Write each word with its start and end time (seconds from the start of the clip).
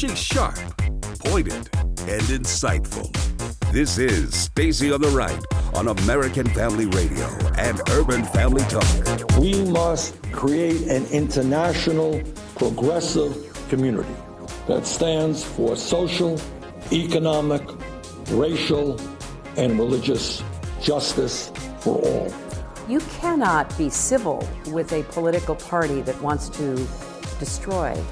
She's 0.00 0.18
sharp, 0.18 0.56
pointed, 1.26 1.68
and 2.08 2.22
insightful. 2.32 3.12
This 3.70 3.98
is 3.98 4.34
Stacy 4.34 4.90
on 4.90 5.02
the 5.02 5.08
Right 5.08 5.38
on 5.74 5.88
American 5.88 6.46
Family 6.54 6.86
Radio 6.86 7.26
and 7.58 7.78
Urban 7.90 8.24
Family 8.24 8.62
Talk. 8.62 9.36
We 9.38 9.62
must 9.66 10.16
create 10.32 10.88
an 10.88 11.04
international 11.08 12.22
progressive 12.56 13.36
community 13.68 14.14
that 14.68 14.86
stands 14.86 15.44
for 15.44 15.76
social, 15.76 16.40
economic, 16.90 17.60
racial, 18.30 18.98
and 19.58 19.78
religious 19.78 20.42
justice 20.80 21.52
for 21.80 21.96
all. 21.98 22.32
You 22.88 23.00
cannot 23.20 23.76
be 23.76 23.90
civil 23.90 24.48
with 24.68 24.94
a 24.94 25.02
political 25.12 25.56
party 25.56 26.00
that 26.00 26.18
wants 26.22 26.48
to 26.56 26.88
destroy. 27.38 28.02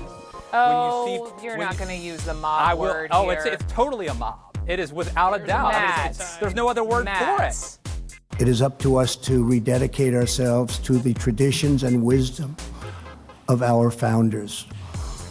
Oh, 0.53 1.05
see- 1.39 1.45
you 1.47 1.51
are 1.53 1.59
when 1.59 1.67
not 1.67 1.75
you- 1.75 1.79
going 1.85 1.99
to 2.01 2.05
use 2.07 2.23
the 2.25 2.35
mob 2.35 2.63
I 2.69 2.75
will. 2.75 2.85
word 2.85 3.09
Oh, 3.13 3.25
here. 3.25 3.33
it's 3.35 3.45
it's 3.47 3.73
totally 3.73 4.07
a 4.09 4.15
mob. 4.15 4.39
It 4.67 4.79
is 4.81 4.93
without 4.93 5.35
a 5.41 5.45
doubt. 5.45 5.75
I 5.75 5.81
mean, 5.81 5.91
it's- 5.91 6.17
it's- 6.17 6.37
there's 6.39 6.55
no 6.55 6.69
other 6.69 6.85
word 6.85 7.05
Matt. 7.07 7.39
for 7.39 7.45
it. 7.45 7.79
It 8.41 8.49
is 8.49 8.63
up 8.63 8.79
to 8.81 8.97
us 8.99 9.17
to 9.17 9.43
rededicate 9.45 10.15
ourselves 10.15 10.79
to 10.81 10.99
the 10.99 11.13
traditions 11.15 11.83
and 11.83 12.03
wisdom 12.03 12.55
of 13.49 13.63
our 13.63 13.91
founders. 13.91 14.67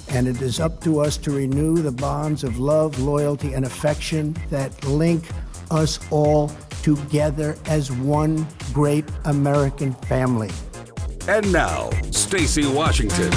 And 0.09 0.27
it 0.27 0.41
is 0.41 0.59
up 0.59 0.81
to 0.81 1.01
us 1.01 1.17
to 1.17 1.31
renew 1.31 1.77
the 1.77 1.91
bonds 1.91 2.43
of 2.43 2.59
love, 2.59 2.99
loyalty, 2.99 3.53
and 3.53 3.65
affection 3.65 4.35
that 4.49 4.83
link 4.85 5.23
us 5.71 5.99
all 6.11 6.51
together 6.81 7.57
as 7.65 7.91
one 7.91 8.47
great 8.73 9.05
American 9.25 9.93
family. 9.93 10.49
And 11.27 11.51
now, 11.51 11.89
Stacy 12.11 12.65
Washington. 12.67 13.31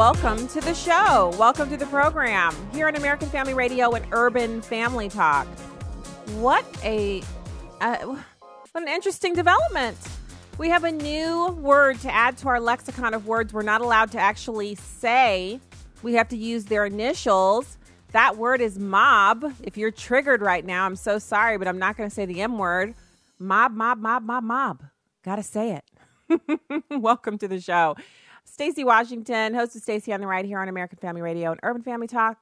Welcome 0.00 0.48
to 0.48 0.62
the 0.62 0.72
show. 0.72 1.30
Welcome 1.38 1.68
to 1.68 1.76
the 1.76 1.84
program 1.84 2.56
here 2.72 2.88
on 2.88 2.96
American 2.96 3.28
Family 3.28 3.52
Radio 3.52 3.90
and 3.90 4.06
Urban 4.12 4.62
Family 4.62 5.10
Talk. 5.10 5.46
What 6.38 6.64
a 6.82 7.22
uh, 7.82 7.98
what 8.06 8.82
an 8.82 8.88
interesting 8.88 9.34
development. 9.34 9.98
We 10.56 10.70
have 10.70 10.84
a 10.84 10.90
new 10.90 11.48
word 11.48 12.00
to 12.00 12.10
add 12.10 12.38
to 12.38 12.48
our 12.48 12.60
lexicon 12.60 13.12
of 13.12 13.26
words 13.26 13.52
we're 13.52 13.60
not 13.60 13.82
allowed 13.82 14.10
to 14.12 14.18
actually 14.18 14.74
say. 14.76 15.60
We 16.02 16.14
have 16.14 16.30
to 16.30 16.36
use 16.38 16.64
their 16.64 16.86
initials. 16.86 17.76
That 18.12 18.38
word 18.38 18.62
is 18.62 18.78
mob. 18.78 19.52
If 19.62 19.76
you're 19.76 19.90
triggered 19.90 20.40
right 20.40 20.64
now, 20.64 20.86
I'm 20.86 20.96
so 20.96 21.18
sorry, 21.18 21.58
but 21.58 21.68
I'm 21.68 21.78
not 21.78 21.98
going 21.98 22.08
to 22.08 22.14
say 22.14 22.24
the 22.24 22.40
M 22.40 22.56
word. 22.56 22.94
Mob, 23.38 23.72
mob, 23.72 23.98
mob, 23.98 24.22
mob, 24.22 24.44
mob. 24.44 24.82
Got 25.22 25.36
to 25.36 25.42
say 25.42 25.72
it. 25.72 25.84
Welcome 26.90 27.36
to 27.36 27.48
the 27.48 27.60
show. 27.60 27.96
Stacy 28.60 28.84
Washington, 28.84 29.54
host 29.54 29.74
of 29.74 29.80
Stacy 29.80 30.12
on 30.12 30.20
the 30.20 30.26
Right 30.26 30.44
here 30.44 30.58
on 30.58 30.68
American 30.68 30.98
Family 30.98 31.22
Radio 31.22 31.50
and 31.50 31.58
Urban 31.62 31.80
Family 31.80 32.06
Talk. 32.06 32.36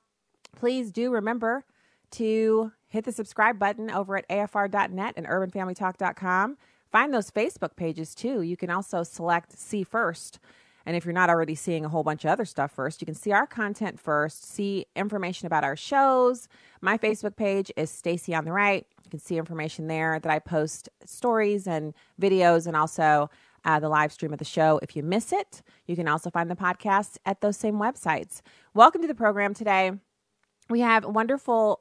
Please 0.57 0.91
do 0.91 1.13
remember 1.13 1.65
to 2.11 2.73
hit 2.89 3.05
the 3.05 3.13
subscribe 3.13 3.57
button 3.57 3.89
over 3.89 4.17
at 4.17 4.29
afr.net 4.29 5.15
and 5.17 5.27
urbanfamilytalk.com. 5.29 6.57
Find 6.91 7.15
those 7.15 7.31
Facebook 7.31 7.77
pages 7.77 8.17
too. 8.17 8.43
You 8.43 8.57
can 8.57 8.69
also 8.69 9.05
select 9.05 9.57
see 9.57 9.85
first. 9.85 10.41
And 10.85 10.97
if 10.97 11.05
you're 11.05 11.15
not 11.15 11.31
already 11.31 11.55
seeing 11.55 11.85
a 11.85 11.89
whole 11.89 12.03
bunch 12.03 12.25
of 12.25 12.33
other 12.33 12.45
stuff 12.45 12.73
first, 12.73 13.01
you 13.01 13.07
can 13.07 13.15
see 13.15 13.31
our 13.31 13.47
content 13.47 14.01
first, 14.01 14.45
see 14.45 14.87
information 14.97 15.47
about 15.47 15.63
our 15.63 15.77
shows. 15.77 16.49
My 16.81 16.99
Facebook 16.99 17.37
page 17.37 17.71
is 17.77 17.93
Stacy 17.93 18.35
on 18.35 18.45
the 18.45 18.51
Right. 18.51 18.85
You 19.05 19.11
can 19.11 19.21
see 19.21 19.39
information 19.39 19.87
there 19.87 20.19
that 20.19 20.33
I 20.33 20.41
post 20.41 20.89
stories 21.05 21.69
and 21.69 21.95
videos 22.21 22.67
and 22.67 22.75
also 22.75 23.31
uh, 23.65 23.81
the 23.81 23.89
live 23.89 24.13
stream 24.13 24.33
of 24.33 24.39
the 24.39 24.45
show. 24.45 24.79
If 24.83 24.97
you 24.97 25.03
miss 25.03 25.33
it, 25.33 25.63
you 25.87 25.97
can 25.97 26.09
also 26.09 26.31
find 26.31 26.51
the 26.51 26.57
podcast 26.57 27.19
at 27.25 27.41
those 27.41 27.57
same 27.57 27.75
websites. 27.75 28.41
Welcome 28.75 29.03
to 29.03 29.09
the 29.09 29.15
program 29.15 29.55
today. 29.55 29.93
We 30.71 30.81
have 30.81 31.05
a 31.05 31.09
wonderful 31.09 31.81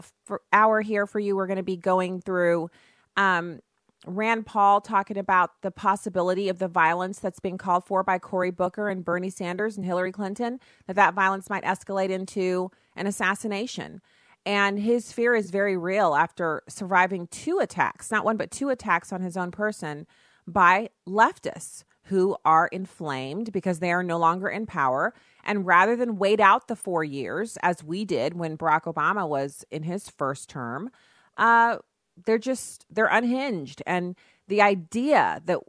hour 0.53 0.81
here 0.81 1.05
for 1.05 1.19
you. 1.19 1.35
We're 1.35 1.47
going 1.47 1.57
to 1.57 1.63
be 1.63 1.77
going 1.77 2.21
through 2.21 2.69
um, 3.17 3.59
Rand 4.05 4.45
Paul 4.45 4.79
talking 4.79 5.17
about 5.17 5.61
the 5.61 5.71
possibility 5.71 6.49
of 6.49 6.59
the 6.59 6.67
violence 6.67 7.19
that's 7.19 7.39
being 7.39 7.57
called 7.57 7.85
for 7.85 8.03
by 8.03 8.19
Cory 8.19 8.51
Booker 8.51 8.89
and 8.89 9.03
Bernie 9.03 9.29
Sanders 9.29 9.75
and 9.75 9.85
Hillary 9.85 10.11
Clinton, 10.11 10.59
that 10.85 10.95
that 10.95 11.13
violence 11.13 11.49
might 11.49 11.63
escalate 11.63 12.09
into 12.09 12.71
an 12.95 13.07
assassination. 13.07 14.01
And 14.45 14.79
his 14.79 15.11
fear 15.11 15.35
is 15.35 15.51
very 15.51 15.75
real 15.75 16.15
after 16.15 16.63
surviving 16.69 17.27
two 17.27 17.59
attacks, 17.59 18.11
not 18.11 18.23
one, 18.23 18.37
but 18.37 18.51
two 18.51 18.69
attacks 18.69 19.11
on 19.11 19.21
his 19.21 19.35
own 19.35 19.51
person 19.51 20.07
by 20.47 20.89
leftists 21.07 21.83
who 22.05 22.37
are 22.45 22.67
inflamed 22.67 23.51
because 23.51 23.79
they 23.79 23.91
are 23.91 24.03
no 24.03 24.17
longer 24.17 24.47
in 24.47 24.65
power. 24.65 25.13
And 25.43 25.65
rather 25.65 25.95
than 25.95 26.17
wait 26.17 26.39
out 26.39 26.67
the 26.67 26.75
four 26.75 27.03
years, 27.03 27.57
as 27.61 27.83
we 27.83 28.05
did 28.05 28.33
when 28.33 28.57
Barack 28.57 28.83
Obama 28.83 29.27
was 29.27 29.65
in 29.69 29.83
his 29.83 30.09
first 30.09 30.49
term, 30.49 30.89
uh, 31.35 31.77
they're 32.25 32.37
just 32.37 32.85
they're 32.89 33.07
unhinged. 33.07 33.83
And 33.85 34.15
the 34.47 34.61
idea 34.61 35.41
that 35.45 35.59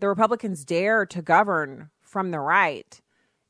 the 0.00 0.08
Republicans 0.08 0.64
dare 0.64 1.06
to 1.06 1.22
govern 1.22 1.90
from 2.00 2.30
the 2.30 2.40
right 2.40 3.00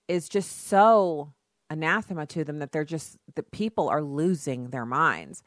is 0.08 0.28
just 0.28 0.66
so 0.66 1.32
anathema 1.70 2.26
to 2.26 2.44
them 2.44 2.58
that 2.58 2.72
they're 2.72 2.84
just 2.84 3.16
that 3.34 3.50
people 3.50 3.88
are 3.88 4.02
losing 4.02 4.70
their 4.70 4.84
minds. 4.84 5.42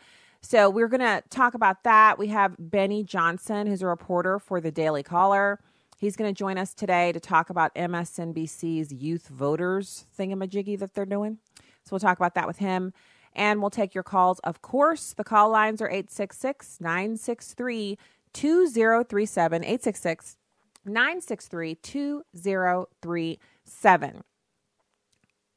So 0.47 0.69
we're 0.69 0.89
going 0.89 1.01
to 1.01 1.23
talk 1.31 1.55
about 1.55 1.81
that. 1.85 2.19
We 2.19 2.27
have 2.27 2.55
Benny 2.59 3.03
Johnson, 3.03 3.65
who's 3.65 3.81
a 3.81 3.87
reporter 3.87 4.37
for 4.37 4.61
the 4.61 4.69
Daily 4.69 5.01
Caller. 5.01 5.59
He's 5.97 6.15
going 6.15 6.31
to 6.31 6.37
join 6.37 6.59
us 6.59 6.75
today 6.75 7.11
to 7.13 7.19
talk 7.19 7.49
about 7.49 7.73
MSNBC's 7.73 8.93
youth 8.93 9.27
voters 9.27 10.05
thingamajiggy 10.15 10.77
that 10.77 10.93
they're 10.93 11.07
doing. 11.07 11.39
So 11.83 11.89
we'll 11.89 11.99
talk 11.99 12.19
about 12.19 12.35
that 12.35 12.45
with 12.45 12.59
him. 12.59 12.93
And 13.33 13.59
we'll 13.59 13.71
take 13.71 13.95
your 13.95 14.03
calls. 14.03 14.37
Of 14.41 14.61
course, 14.61 15.13
the 15.13 15.23
call 15.23 15.49
lines 15.49 15.81
are 15.81 15.89
866 15.89 16.77
963 16.79 17.97
2037. 18.33 19.63
866 19.63 20.37
963 20.85 21.73
2037. 21.73 24.21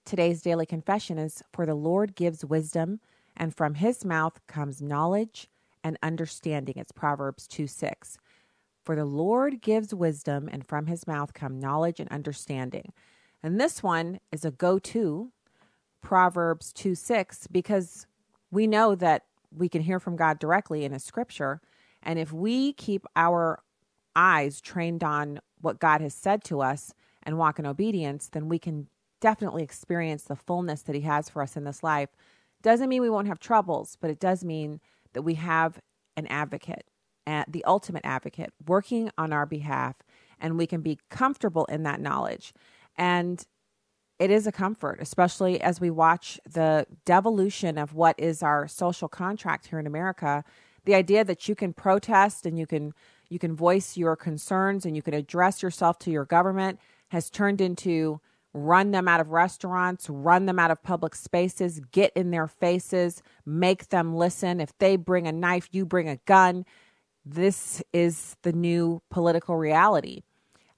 Today's 0.07 0.41
daily 0.41 0.65
confession 0.65 1.19
is 1.19 1.43
For 1.53 1.67
the 1.67 1.75
Lord 1.75 2.15
gives 2.15 2.43
wisdom, 2.43 3.01
and 3.39 3.55
from 3.55 3.75
his 3.75 4.05
mouth 4.05 4.39
comes 4.47 4.83
knowledge 4.83 5.49
and 5.83 5.97
understanding. 6.03 6.75
It's 6.77 6.93
Proverbs 6.93 7.47
2 7.47 7.67
6. 7.67 8.19
For 8.85 8.97
the 8.97 9.05
Lord 9.05 9.61
gives 9.61 9.95
wisdom, 9.95 10.49
and 10.51 10.67
from 10.67 10.87
his 10.87 11.07
mouth 11.07 11.35
come 11.35 11.61
knowledge 11.61 12.01
and 12.01 12.11
understanding. 12.11 12.93
And 13.43 13.61
this 13.61 13.83
one 13.83 14.19
is 14.33 14.45
a 14.45 14.51
go 14.51 14.79
to, 14.79 15.31
Proverbs 16.03 16.73
2 16.73 16.95
6, 16.95 17.47
because 17.49 18.07
we 18.51 18.67
know 18.67 18.95
that 18.95 19.25
we 19.57 19.69
can 19.69 19.83
hear 19.83 20.01
from 20.01 20.17
God 20.17 20.39
directly 20.39 20.85
in 20.85 20.93
a 20.93 20.99
scripture. 20.99 21.61
And 22.03 22.19
if 22.19 22.33
we 22.33 22.73
keep 22.73 23.07
our 23.15 23.63
eyes 24.17 24.61
trained 24.61 25.05
on 25.05 25.41
what 25.61 25.79
God 25.79 26.01
has 26.01 26.15
said 26.15 26.43
to 26.45 26.61
us 26.61 26.93
and 27.23 27.39
walk 27.39 27.59
in 27.59 27.67
obedience, 27.67 28.29
then 28.29 28.49
we 28.49 28.59
can 28.59 28.89
definitely 29.21 29.63
experience 29.63 30.25
the 30.25 30.37
fullness 30.37 30.83
that 30.83 30.95
He 30.95 31.03
has 31.03 31.29
for 31.29 31.43
us 31.43 31.57
in 31.57 31.65
this 31.65 31.83
life. 31.83 32.11
Doesn't 32.63 32.89
mean 32.89 33.03
we 33.03 33.11
won't 33.11 33.29
have 33.29 33.39
troubles, 33.39 33.97
but 34.01 34.11
it 34.11 34.21
does 34.21 34.45
mean 34.45 34.81
that 35.13 35.23
we 35.23 35.35
have 35.35 35.79
an 36.17 36.27
advocate, 36.27 36.87
the 37.27 37.65
ultimate 37.65 38.05
advocate, 38.05 38.53
working 38.67 39.11
on 39.17 39.33
our 39.33 39.47
behalf, 39.47 39.97
and 40.41 40.59
we 40.59 40.67
can 40.67 40.81
be 40.81 40.99
comfortable 41.11 41.65
in 41.67 41.83
that 41.85 42.01
knowledge. 42.01 42.53
And 42.97 43.45
it 44.19 44.31
is 44.31 44.47
a 44.47 44.53
comfort, 44.53 44.99
especially 45.01 45.61
as 45.61 45.81
we 45.81 45.91
watch 45.91 46.41
the 46.49 46.87
devolution 47.05 47.79
of 47.79 47.95
what 47.95 48.19
is 48.19 48.43
our 48.43 48.67
social 48.67 49.09
contract 49.09 49.69
here 49.69 49.79
in 49.79 49.87
America. 49.87 50.43
The 50.85 50.95
idea 50.95 51.25
that 51.25 51.49
you 51.49 51.55
can 51.55 51.73
protest 51.73 52.45
and 52.45 52.59
you 52.59 52.67
can 52.67 52.93
you 53.29 53.39
can 53.39 53.55
voice 53.55 53.97
your 53.97 54.17
concerns 54.17 54.87
and 54.87 54.97
you 54.97 55.03
can 55.03 55.13
address 55.13 55.63
yourself 55.63 55.99
to 55.99 56.11
your 56.11 56.25
government 56.25 56.81
has 57.09 57.29
turned 57.29 57.61
into 57.61 58.21
run 58.59 58.91
them 58.91 59.09
out 59.09 59.21
of 59.21 59.31
restaurants, 59.31 60.09
run 60.11 60.47
them 60.47 60.59
out 60.59 60.71
of 60.71 60.83
public 60.83 61.15
spaces, 61.15 61.81
get 61.93 62.13
in 62.15 62.31
their 62.31 62.47
faces, 62.47 63.23
make 63.47 63.89
them 63.89 64.15
listen. 64.15 64.61
If 64.61 64.77
they 64.79 64.97
bring 64.97 65.27
a 65.27 65.33
knife, 65.33 65.69
you 65.73 65.87
bring 65.87 66.09
a 66.09 66.17
gun. 66.27 66.65
This 67.25 67.83
is 67.93 68.37
the 68.43 68.53
new 68.53 69.03
political 69.11 69.57
reality. 69.57 70.23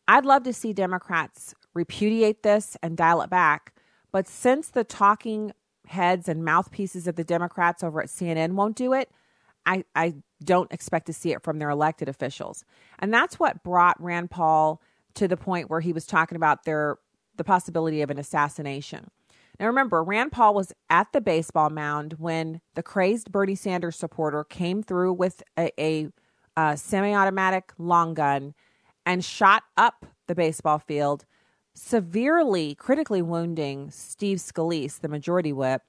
I'd 0.07 0.27
love 0.27 0.43
to 0.45 0.53
see 0.53 0.73
Democrats 0.73 1.55
repudiate 1.75 2.43
this 2.43 2.77
and 2.83 2.97
dial 2.97 3.23
it 3.23 3.31
back. 3.31 3.73
But 4.13 4.27
since 4.27 4.69
the 4.69 4.85
talking 4.85 5.53
heads 5.87 6.29
and 6.29 6.45
mouthpieces 6.45 7.07
of 7.07 7.17
the 7.17 7.25
Democrats 7.25 7.83
over 7.83 8.01
at 8.01 8.09
CNN 8.09 8.53
won't 8.53 8.77
do 8.77 8.93
it, 8.93 9.11
I, 9.67 9.85
I 9.95 10.15
don't 10.43 10.73
expect 10.73 11.07
to 11.07 11.13
see 11.13 11.33
it 11.33 11.43
from 11.43 11.59
their 11.59 11.71
elected 11.71 12.09
officials. 12.09 12.65
And 12.99 13.13
that's 13.13 13.39
what 13.39 13.63
brought 13.63 14.01
Rand 14.03 14.31
Paul 14.31 14.81
to 15.15 15.29
the 15.29 15.37
point 15.37 15.71
where 15.71 15.81
he 15.81 15.93
was 15.93 16.07
talking 16.07 16.37
about 16.37 16.65
their 16.65 16.97
the 17.41 17.45
possibility 17.45 18.03
of 18.03 18.11
an 18.11 18.19
assassination. 18.19 19.11
Now 19.59 19.67
remember, 19.67 20.05
Rand 20.05 20.31
Paul 20.31 20.53
was 20.53 20.75
at 20.91 21.11
the 21.15 21.23
baseball 21.23 21.71
mound 21.71 22.17
when 22.19 22.61
the 22.75 22.83
crazed 22.83 23.33
Bernie 23.33 23.55
Sanders 23.55 23.97
supporter 23.97 24.45
came 24.45 24.83
through 24.83 25.15
with 25.15 25.43
a, 25.59 25.71
a, 25.81 26.09
uh, 26.55 26.73
a 26.73 26.77
semi 26.77 27.15
automatic 27.15 27.73
long 27.79 28.13
gun 28.13 28.53
and 29.07 29.25
shot 29.25 29.63
up 29.79 30.05
the 30.27 30.35
baseball 30.35 30.79
field, 30.79 31.25
severely, 31.73 32.75
critically 32.75 33.23
wounding 33.23 33.91
Steve 33.91 34.37
Scalise, 34.37 35.01
the 35.01 35.09
majority 35.09 35.55
whip. 35.55 35.81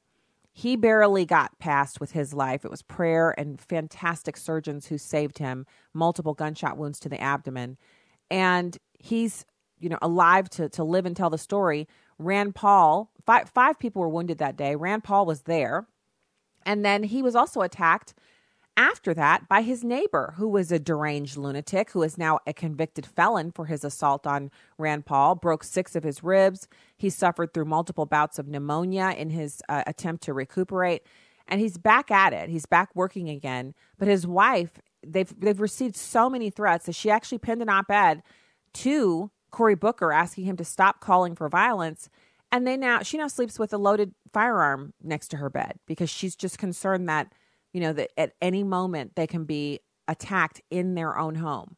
He 0.54 0.78
barely 0.78 1.26
got 1.26 1.60
past 1.60 2.00
with 2.00 2.14
his 2.14 2.34
life. 2.34 2.64
It 2.64 2.72
was 2.72 2.82
prayer 2.82 3.36
and 3.38 3.60
fantastic 3.60 4.38
surgeons 4.38 4.86
who 4.86 4.98
saved 4.98 5.40
him, 5.40 5.66
multiple 5.94 6.34
gunshot 6.34 6.78
wounds 6.78 6.98
to 7.02 7.10
the 7.10 7.20
abdomen. 7.20 7.78
And 8.30 8.78
he's, 9.00 9.46
you 9.82 9.90
know, 9.90 9.98
alive 10.02 10.50
to, 10.52 10.70
to 10.70 10.84
live 10.84 11.06
and 11.06 11.16
tell 11.16 11.30
the 11.30 11.38
story. 11.38 11.88
Rand 12.18 12.56
Paul, 12.56 13.12
five, 13.26 13.50
five 13.50 13.80
people 13.80 14.02
were 14.02 14.10
wounded 14.10 14.38
that 14.38 14.56
day. 14.56 14.76
Rand 14.76 15.04
Paul 15.04 15.26
was 15.26 15.42
there. 15.42 15.88
And 16.66 16.86
then 16.86 17.04
he 17.04 17.22
was 17.22 17.36
also 17.36 17.62
attacked 17.62 18.14
after 18.78 19.14
that 19.14 19.50
by 19.50 19.62
his 19.62 19.84
neighbor, 19.84 20.34
who 20.38 20.48
was 20.48 20.72
a 20.72 20.80
deranged 20.80 21.36
lunatic, 21.36 21.92
who 21.92 22.04
is 22.04 22.18
now 22.18 22.40
a 22.48 22.54
convicted 22.54 23.06
felon 23.06 23.52
for 23.52 23.66
his 23.66 23.84
assault 23.84 24.26
on 24.26 24.50
Rand 24.78 25.06
Paul, 25.06 25.36
broke 25.36 25.64
six 25.64 25.96
of 25.96 26.04
his 26.04 26.24
ribs. 26.24 26.68
He 26.96 27.10
suffered 27.10 27.54
through 27.54 27.66
multiple 27.66 28.06
bouts 28.06 28.40
of 28.40 28.48
pneumonia 28.48 29.14
in 29.18 29.30
his 29.30 29.62
uh, 29.68 29.84
attempt 29.88 30.24
to 30.24 30.34
recuperate. 30.34 31.04
And 31.48 31.60
he's 31.60 31.78
back 31.78 32.12
at 32.12 32.32
it. 32.34 32.50
He's 32.50 32.66
back 32.66 32.96
working 32.96 33.30
again. 33.30 33.74
But 33.98 34.08
his 34.08 34.26
wife, 34.26 34.80
they've, 35.06 35.34
they've 35.38 35.60
received 35.60 35.98
so 35.98 36.30
many 36.30 36.50
threats 36.50 36.86
that 36.86 36.96
she 36.96 37.12
actually 37.12 37.40
penned 37.40 37.62
an 37.62 37.70
op 37.70 37.92
ed 37.92 38.24
to 38.76 39.32
Cory 39.52 39.76
Booker 39.76 40.12
asking 40.12 40.46
him 40.46 40.58
to 40.58 40.66
stop 40.66 41.00
calling 41.00 41.36
for 41.36 41.50
violence. 41.50 42.10
And 42.52 42.68
they 42.68 42.76
now, 42.76 43.02
she 43.02 43.18
now 43.18 43.28
sleeps 43.28 43.58
with 43.60 43.74
a 43.74 43.78
loaded 43.78 44.14
firearm 44.34 44.94
next 45.02 45.30
to 45.30 45.38
her 45.38 45.50
bed 45.50 45.80
because 45.86 46.10
she's 46.10 46.36
just 46.36 46.58
concerned 46.58 47.08
that 47.08 47.32
you 47.74 47.82
know, 47.82 47.94
that 47.94 48.12
at 48.18 48.34
any 48.42 48.64
moment 48.64 49.16
they 49.16 49.28
can 49.28 49.46
be 49.46 49.80
attacked 50.08 50.62
in 50.70 50.96
their 50.96 51.18
own 51.18 51.36
home. 51.36 51.76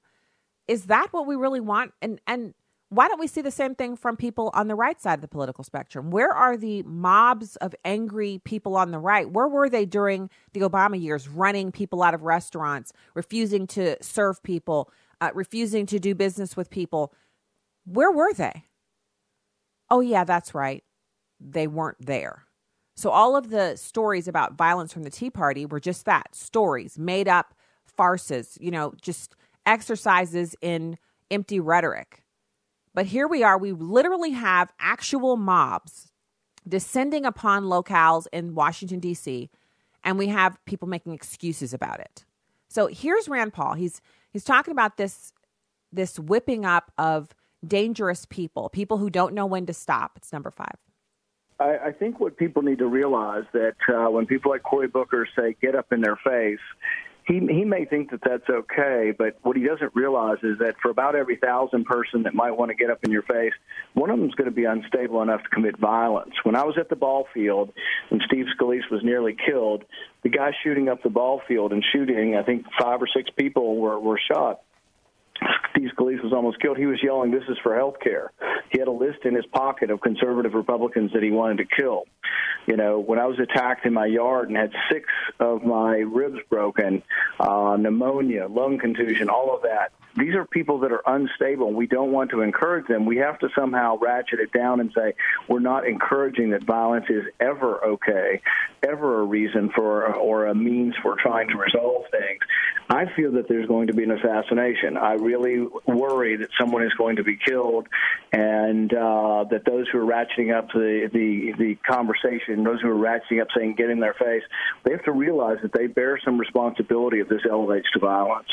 Is 0.68 0.86
that 0.86 1.08
what 1.12 1.28
we 1.28 1.36
really 1.36 1.60
want? 1.60 1.94
And 2.02 2.20
and 2.26 2.54
why 2.90 3.08
don't 3.08 3.20
we 3.20 3.28
see 3.28 3.42
the 3.42 3.52
same 3.52 3.74
thing 3.74 3.96
from 3.96 4.16
people 4.16 4.52
on 4.54 4.68
the 4.68 4.76
right 4.76 5.02
side 5.02 5.16
of 5.16 5.22
the 5.22 5.28
political 5.28 5.64
spectrum? 5.64 6.12
Where 6.12 6.32
are 6.32 6.56
the 6.56 6.84
mobs 6.84 7.56
of 7.56 7.74
angry 7.84 8.40
people 8.44 8.76
on 8.76 8.92
the 8.92 9.00
right? 9.00 9.30
Where 9.30 9.48
were 9.48 9.68
they 9.68 9.86
during 9.86 10.30
the 10.54 10.60
Obama 10.62 11.02
years, 11.02 11.28
running 11.28 11.72
people 11.72 12.04
out 12.04 12.14
of 12.14 12.22
restaurants, 12.22 12.94
refusing 13.16 13.66
to 13.68 13.98
serve 14.02 14.44
people, 14.44 14.92
uh, 15.22 15.32
refusing 15.34 15.88
to 15.88 16.00
do 16.00 16.14
business 16.14 16.56
with 16.56 16.70
people? 16.70 17.14
Where 17.86 18.12
were 18.12 18.34
they? 18.34 18.66
Oh, 19.90 20.00
yeah, 20.00 20.24
that's 20.24 20.56
right. 20.56 20.84
They 21.40 21.68
weren't 21.68 22.06
there. 22.06 22.44
So 22.96 23.10
all 23.10 23.36
of 23.36 23.50
the 23.50 23.76
stories 23.76 24.28
about 24.28 24.56
violence 24.58 24.94
from 24.94 25.04
the 25.04 25.10
Tea 25.10 25.30
Party 25.30 25.66
were 25.66 25.80
just 25.80 26.06
that 26.06 26.36
stories, 26.36 26.98
made 26.98 27.28
up 27.28 27.54
farces, 27.86 28.58
you 28.62 28.72
know, 28.72 28.94
just 29.02 29.36
exercises 29.66 30.56
in 30.62 30.98
empty 31.32 31.60
rhetoric. 31.60 32.24
But 32.94 33.08
here 33.08 33.28
we 33.28 33.44
are, 33.44 33.58
we 33.58 33.72
literally 33.72 34.32
have 34.32 34.72
actual 34.80 35.36
mobs 35.38 36.12
descending 36.68 37.26
upon 37.26 37.64
locales 37.64 38.28
in 38.32 38.56
Washington, 38.56 39.00
D.C., 39.00 39.50
and 40.04 40.18
we 40.18 40.28
have 40.28 40.58
people 40.66 40.88
making 40.88 41.14
excuses 41.14 41.74
about 41.74 42.00
it. 42.00 42.26
So 42.70 42.88
here's 42.88 43.30
Rand 43.30 43.54
Paul. 43.54 43.74
He's 43.76 44.02
he's 44.32 44.44
talking 44.44 44.72
about 44.72 44.98
this 44.98 45.32
this 45.92 46.20
whipping 46.20 46.66
up 46.66 46.92
of 46.98 47.30
dangerous 47.66 48.26
people, 48.26 48.70
people 48.70 48.98
who 48.98 49.10
don't 49.10 49.34
know 49.34 49.46
when 49.46 49.66
to 49.66 49.74
stop. 49.74 50.14
It's 50.18 50.34
number 50.34 50.52
five. 50.52 50.76
I, 51.60 51.78
I 51.88 51.92
think 51.92 52.20
what 52.20 52.38
people 52.38 52.62
need 52.62 52.80
to 52.80 52.88
realize 52.88 53.44
that 53.54 53.76
uh, 53.88 54.10
when 54.10 54.26
people 54.26 54.52
like 54.52 54.64
Cory 54.64 54.88
Booker 54.88 55.28
say 55.38 55.56
"get 55.62 55.76
up 55.76 55.92
in 55.92 56.02
their 56.02 56.18
face," 56.24 56.60
he 57.26 57.40
he 57.40 57.64
may 57.64 57.86
think 57.86 58.12
that 58.12 58.20
that's 58.26 58.50
okay, 58.50 59.14
but 59.18 59.38
what 59.44 59.56
he 59.56 59.64
doesn't 59.64 59.96
realize 59.96 60.40
is 60.44 60.58
that 60.60 60.76
for 60.82 60.90
about 60.90 61.16
every 61.16 61.38
thousand 61.38 61.86
person 61.86 62.24
that 62.24 62.34
might 62.34 62.52
want 62.52 62.70
to 62.70 62.76
get 62.76 62.90
up 62.90 63.00
in 63.04 63.12
your 63.12 63.22
face, 63.24 63.54
one 63.94 64.10
of 64.10 64.20
them 64.20 64.28
is 64.28 64.36
going 64.36 64.50
to 64.50 64.56
be 64.56 64.66
unstable 64.66 65.22
enough 65.22 65.42
to 65.44 65.50
commit 65.50 65.78
violence. 65.78 66.34
When 66.44 66.56
I 66.56 66.64
was 66.64 66.76
at 66.78 66.90
the 66.90 66.96
ball 66.96 67.28
field 67.34 67.72
and 68.12 68.22
Steve 68.26 68.46
Scalise 68.60 68.90
was 68.92 69.02
nearly 69.04 69.36
killed, 69.46 69.86
the 70.24 70.30
guy 70.30 70.52
shooting 70.64 70.90
up 70.90 71.02
the 71.04 71.10
ball 71.10 71.42
field 71.48 71.72
and 71.72 71.84
shooting, 71.94 72.36
I 72.36 72.44
think 72.44 72.66
five 72.80 73.02
or 73.02 73.08
six 73.16 73.30
people 73.38 73.78
were 73.78 74.00
were 74.00 74.20
shot. 74.32 74.62
Steve 75.72 75.90
Scalise 75.98 76.24
was 76.24 76.34
almost 76.34 76.60
killed. 76.60 76.78
He 76.78 76.86
was 76.86 77.02
yelling, 77.02 77.32
"This 77.32 77.44
is 77.50 77.58
for 77.64 77.76
health 77.76 78.00
care." 78.00 78.32
He 78.70 78.80
had 78.80 78.88
a 78.88 78.92
list 78.92 79.26
in 79.26 79.36
his 79.36 79.46
pocket 79.48 79.90
of 79.92 80.02
conservative 80.02 80.54
Republicans 80.54 81.12
that 81.14 81.24
he 81.24 81.32
wanted 81.32 81.58
to 81.58 81.66
kill. 81.66 82.06
You 82.66 82.78
know, 82.78 83.00
when 83.00 83.20
I 83.20 83.26
was 83.26 83.40
attacked 83.40 83.86
in 83.86 83.94
my 83.94 84.06
yard 84.06 84.50
and 84.50 84.58
had 84.58 84.72
six 84.92 85.08
of 85.40 85.64
my 85.64 85.98
ribs 85.98 86.40
broken, 86.50 87.04
uh, 87.40 87.76
pneumonia, 87.78 88.48
lung 88.48 88.80
contusion, 88.80 89.30
all 89.30 89.56
of 89.56 89.64
that, 89.64 89.92
these 90.16 90.36
are 90.36 90.46
people 90.46 90.80
that 90.80 90.92
are 90.92 91.02
unstable 91.06 91.74
we 91.74 91.88
don't 91.88 92.12
want 92.12 92.32
to 92.32 92.42
encourage 92.42 92.88
them. 92.88 93.06
We 93.06 93.18
have 93.18 93.40
to 93.40 93.50
somehow 93.56 93.98
ratchet 93.98 94.40
it 94.40 94.52
down 94.52 94.80
and 94.80 94.92
say 94.96 95.14
we're 95.48 95.60
not 95.60 95.88
encouraging 95.88 96.52
that 96.52 96.64
violence 96.64 97.06
is 97.10 97.24
ever 97.40 97.84
okay, 97.86 98.42
ever 98.88 99.22
a 99.22 99.24
reason 99.24 99.70
for 99.76 100.14
or 100.16 100.48
a 100.48 100.56
means 100.56 100.96
for 101.02 101.16
trying 101.16 101.50
to 101.50 101.58
resolve 101.58 102.06
things. 102.12 102.40
I 102.90 103.06
feel 103.16 103.32
that 103.34 103.48
there's 103.48 103.68
going 103.68 103.88
to 103.88 103.94
be 103.94 104.04
an 104.04 104.12
assassination. 104.12 104.98
I 104.98 105.14
really 105.14 105.68
worry 105.88 106.36
that 106.38 106.50
someone 106.60 106.84
is 106.84 106.94
going 106.94 107.16
to 107.16 107.24
be 107.24 107.38
killed 107.38 107.88
and 108.32 108.94
uh, 108.94 109.46
that 109.50 109.64
those 109.66 109.88
who 109.90 110.00
are 110.00 110.06
ratcheting 110.06 110.56
up 110.56 110.68
the, 110.74 111.10
the, 111.12 111.54
the 111.58 111.76
conversation, 111.88 112.64
those 112.64 112.82
who 112.82 112.90
are 112.90 112.94
ratcheting 112.94 113.42
up 113.42 113.48
saying 113.56 113.76
get 113.76 113.90
in 113.90 114.00
their 114.00 114.14
face, 114.14 114.44
they 114.84 114.92
have 114.92 115.04
to 115.06 115.12
realize 115.12 115.58
that 115.62 115.74
they 115.74 115.88
bear 115.88 116.20
some 116.24 116.38
responsibility 116.38 117.20
if 117.20 117.30
this 117.30 117.42
elevates 117.50 117.90
to 117.94 118.00
violence 118.00 118.50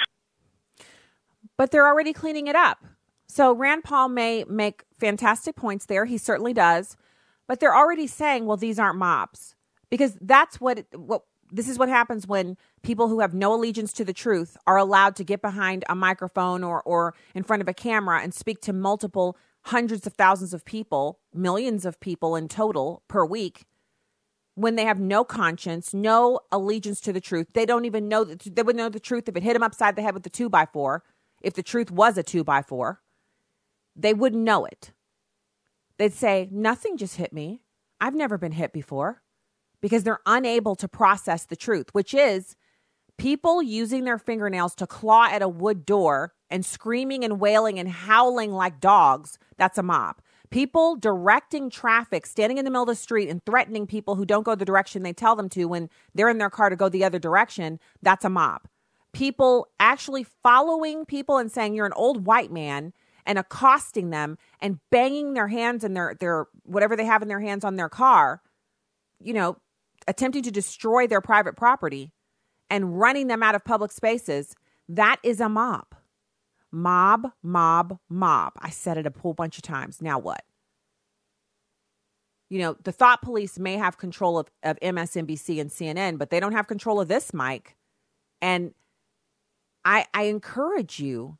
but 1.61 1.73
they're 1.73 1.87
already 1.87 2.15
cleaning 2.15 2.47
it 2.47 2.57
up. 2.57 2.87
So 3.29 3.53
Rand 3.53 3.85
Paul 3.85 4.09
may 4.09 4.45
make 4.49 4.85
fantastic 4.99 5.57
points 5.57 5.85
there. 5.85 6.07
He 6.07 6.17
certainly 6.17 6.55
does. 6.55 6.97
But 7.47 7.61
they're 7.61 7.77
already 7.77 8.07
saying, 8.07 8.47
well, 8.47 8.57
these 8.57 8.79
aren't 8.79 8.99
mobs. 8.99 9.57
Because 9.91 10.17
that's 10.23 10.59
what 10.59 10.87
what 10.95 11.25
this 11.53 11.69
is 11.69 11.79
what 11.79 11.91
happens 11.91 12.27
when 12.27 12.57
people 12.83 13.09
who 13.09 13.21
have 13.21 13.35
no 13.35 13.53
allegiance 13.53 13.93
to 13.93 14.07
the 14.07 14.15
truth 14.15 14.57
are 14.67 14.79
allowed 14.79 15.17
to 15.17 15.23
get 15.23 15.43
behind 15.43 15.85
a 15.87 15.95
microphone 15.95 16.65
or 16.65 16.81
or 16.85 17.13
in 17.35 17.43
front 17.43 17.61
of 17.61 17.69
a 17.69 17.75
camera 17.75 18.23
and 18.23 18.33
speak 18.33 18.63
to 18.63 18.73
multiple 18.73 19.37
hundreds 19.65 20.07
of 20.07 20.15
thousands 20.15 20.55
of 20.55 20.65
people, 20.65 21.19
millions 21.35 21.85
of 21.85 22.01
people 22.01 22.37
in 22.37 22.49
total 22.49 23.03
per 23.07 23.23
week 23.23 23.67
when 24.55 24.77
they 24.77 24.85
have 24.87 24.99
no 24.99 25.25
conscience, 25.25 25.93
no 25.93 26.41
allegiance 26.51 27.03
to 27.03 27.13
the 27.13 27.21
truth. 27.21 27.49
They 27.53 27.67
don't 27.67 27.85
even 27.85 28.09
know 28.09 28.25
that 28.25 28.57
they 28.57 28.63
would 28.63 28.77
know 28.77 28.89
the 28.89 28.99
truth 28.99 29.29
if 29.29 29.37
it 29.37 29.43
hit 29.43 29.53
them 29.53 29.63
upside 29.63 29.95
the 29.95 30.01
head 30.01 30.15
with 30.15 30.23
the 30.23 30.31
two 30.31 30.49
by 30.49 30.65
four 30.65 31.03
if 31.41 31.55
the 31.55 31.63
truth 31.63 31.91
was 31.91 32.19
a 32.19 32.23
two 32.23 32.45
by 32.45 32.63
four, 32.63 33.01
they 33.97 34.15
wouldn't 34.15 34.43
know 34.43 34.65
it. 34.65 34.93
They'd 35.99 36.13
say, 36.13 36.49
Nothing 36.51 36.97
just 36.97 37.17
hit 37.17 37.33
me. 37.33 37.63
I've 38.01 38.15
never 38.15 38.39
been 38.39 38.53
hit 38.53 38.73
before 38.73 39.23
because 39.81 40.03
they're 40.03 40.21
unable 40.27 40.75
to 40.77 40.89
process 40.89 41.45
the 41.45 41.57
truth, 41.57 41.89
which 41.93 42.15
is 42.15 42.57
people 43.19 43.63
using 43.63 44.05
their 44.05 44.19
fingernails 44.19 44.75
to 44.77 44.87
claw 44.87 45.27
at 45.27 45.43
a 45.43 45.49
wood 45.49 45.85
door 45.85 46.33
and 46.49 46.65
screaming 46.65 47.25
and 47.25 47.39
wailing 47.39 47.79
and 47.79 47.89
howling 47.89 48.53
like 48.53 48.81
dogs. 48.81 49.39
That's 49.59 49.79
a 49.79 49.83
mob. 49.83 50.21
People 50.49 50.97
directing 50.97 51.71
traffic, 51.71 52.27
standing 52.27 52.59
in 52.59 52.65
the 52.65 52.71
middle 52.71 52.83
of 52.83 52.89
the 52.89 52.95
street 52.95 53.29
and 53.29 53.45
threatening 53.45 53.87
people 53.87 54.17
who 54.17 54.25
don't 54.25 54.43
go 54.43 54.55
the 54.55 54.65
direction 54.65 55.03
they 55.03 55.13
tell 55.13 55.37
them 55.37 55.49
to 55.51 55.67
when 55.67 55.89
they're 56.15 56.31
in 56.31 56.39
their 56.39 56.51
car 56.51 56.71
to 56.71 56.77
go 56.77 56.89
the 56.89 57.05
other 57.05 57.19
direction. 57.19 57.79
That's 58.03 58.25
a 58.25 58.31
mob 58.31 58.63
people 59.13 59.69
actually 59.79 60.25
following 60.43 61.05
people 61.05 61.39
and 61.39 61.51
saying 61.51 61.75
you're 61.75 61.87
an 61.87 61.93
old 61.95 62.27
white 62.27 62.53
man 62.53 62.93
and 63.27 63.39
accosting 63.39 64.11
them 64.11 64.39
and 64.61 64.79
banging 64.91 65.35
their 65.35 65.49
hands 65.49 65.85
and 65.85 65.97
their 65.97 66.17
their 66.19 66.47
whatever 66.65 66.97
they 66.97 67.05
have 67.05 67.23
in 67.23 67.29
their 67.29 67.41
hands 67.41 67.65
on 67.65 67.77
their 67.77 67.89
car, 67.89 68.41
you 69.21 69.33
know, 69.33 69.57
attempting 70.09 70.43
to 70.43 70.51
destroy 70.51 71.07
their 71.07 71.21
private 71.21 71.57
property 71.57 72.13
and 72.69 72.99
running 72.99 73.27
them 73.27 73.43
out 73.43 73.55
of 73.55 73.65
public 73.65 73.93
spaces, 73.93 74.55
that 74.89 75.19
is 75.23 75.41
a 75.41 75.49
mob. 75.49 75.87
Mob, 76.73 77.33
mob, 77.43 77.99
mob. 78.09 78.53
I 78.59 78.71
said 78.71 78.97
it 78.97 79.07
a 79.07 79.13
whole 79.21 79.35
bunch 79.35 79.59
of 79.59 79.63
times. 79.63 80.01
Now 80.01 80.19
what? 80.19 80.43
You 82.49 82.61
know, 82.61 82.77
the 82.83 82.93
thought 82.93 83.23
police 83.23 83.59
may 83.59 83.77
have 83.77 83.99
control 83.99 84.39
of, 84.39 84.49
of 84.63 84.79
MSNBC 84.81 85.61
and 85.61 85.71
CNN, 85.71 86.19
but 86.19 86.31
they 86.31 86.41
don't 86.41 86.53
have 86.53 86.67
control 86.67 87.01
of 87.01 87.09
this, 87.09 87.33
mic. 87.33 87.77
And 88.41 88.73
I, 89.85 90.07
I 90.13 90.25
encourage 90.25 91.01
you 91.01 91.39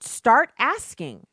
start 0.00 0.50
asking. 0.58 1.26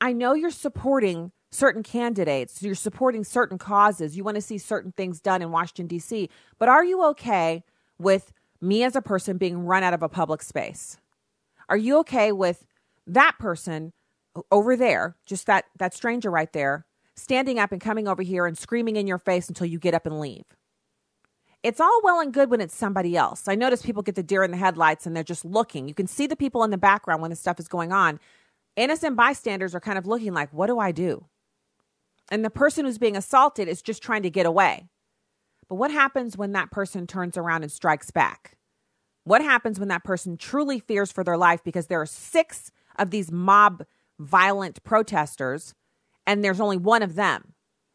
I 0.00 0.12
know 0.12 0.34
you're 0.34 0.50
supporting 0.50 1.32
certain 1.50 1.82
candidates, 1.82 2.62
you're 2.62 2.74
supporting 2.74 3.24
certain 3.24 3.58
causes, 3.58 4.16
you 4.16 4.24
want 4.24 4.36
to 4.36 4.40
see 4.40 4.58
certain 4.58 4.92
things 4.92 5.20
done 5.20 5.42
in 5.42 5.50
Washington, 5.50 5.86
D.C., 5.86 6.30
but 6.58 6.68
are 6.68 6.84
you 6.84 7.04
okay 7.08 7.62
with 7.98 8.32
me 8.60 8.82
as 8.82 8.96
a 8.96 9.02
person 9.02 9.36
being 9.36 9.66
run 9.66 9.82
out 9.82 9.92
of 9.92 10.02
a 10.02 10.08
public 10.08 10.42
space? 10.42 10.96
Are 11.68 11.76
you 11.76 11.98
okay 11.98 12.32
with 12.32 12.66
that 13.06 13.36
person 13.38 13.92
over 14.50 14.76
there, 14.76 15.16
just 15.26 15.46
that, 15.46 15.66
that 15.78 15.94
stranger 15.94 16.30
right 16.30 16.52
there, 16.52 16.86
standing 17.16 17.58
up 17.58 17.70
and 17.70 17.80
coming 17.80 18.08
over 18.08 18.22
here 18.22 18.46
and 18.46 18.56
screaming 18.56 18.96
in 18.96 19.06
your 19.06 19.18
face 19.18 19.48
until 19.48 19.66
you 19.66 19.78
get 19.78 19.94
up 19.94 20.06
and 20.06 20.20
leave? 20.20 20.44
It's 21.62 21.80
all 21.80 22.00
well 22.02 22.20
and 22.20 22.32
good 22.32 22.50
when 22.50 22.60
it's 22.60 22.74
somebody 22.74 23.16
else. 23.16 23.46
I 23.46 23.54
notice 23.54 23.82
people 23.82 24.02
get 24.02 24.16
the 24.16 24.22
deer 24.22 24.42
in 24.42 24.50
the 24.50 24.56
headlights 24.56 25.06
and 25.06 25.14
they're 25.14 25.22
just 25.22 25.44
looking. 25.44 25.88
You 25.88 25.94
can 25.94 26.06
see 26.08 26.26
the 26.26 26.36
people 26.36 26.64
in 26.64 26.70
the 26.70 26.78
background 26.78 27.22
when 27.22 27.30
this 27.30 27.40
stuff 27.40 27.60
is 27.60 27.68
going 27.68 27.92
on. 27.92 28.18
Innocent 28.74 29.16
bystanders 29.16 29.74
are 29.74 29.80
kind 29.80 29.98
of 29.98 30.06
looking 30.06 30.32
like, 30.32 30.52
what 30.52 30.66
do 30.66 30.78
I 30.78 30.92
do? 30.92 31.26
And 32.30 32.44
the 32.44 32.50
person 32.50 32.84
who's 32.84 32.98
being 32.98 33.16
assaulted 33.16 33.68
is 33.68 33.82
just 33.82 34.02
trying 34.02 34.22
to 34.22 34.30
get 34.30 34.46
away. 34.46 34.88
But 35.68 35.76
what 35.76 35.90
happens 35.90 36.36
when 36.36 36.52
that 36.52 36.70
person 36.70 37.06
turns 37.06 37.36
around 37.36 37.62
and 37.62 37.70
strikes 37.70 38.10
back? 38.10 38.56
What 39.24 39.42
happens 39.42 39.78
when 39.78 39.88
that 39.88 40.04
person 40.04 40.36
truly 40.36 40.80
fears 40.80 41.12
for 41.12 41.22
their 41.22 41.36
life 41.36 41.62
because 41.62 41.86
there 41.86 42.00
are 42.00 42.06
six 42.06 42.72
of 42.98 43.10
these 43.10 43.30
mob 43.30 43.84
violent 44.18 44.82
protesters 44.82 45.74
and 46.26 46.44
there's 46.44 46.60
only 46.60 46.76
one 46.76 47.02
of 47.02 47.14
them 47.14 47.54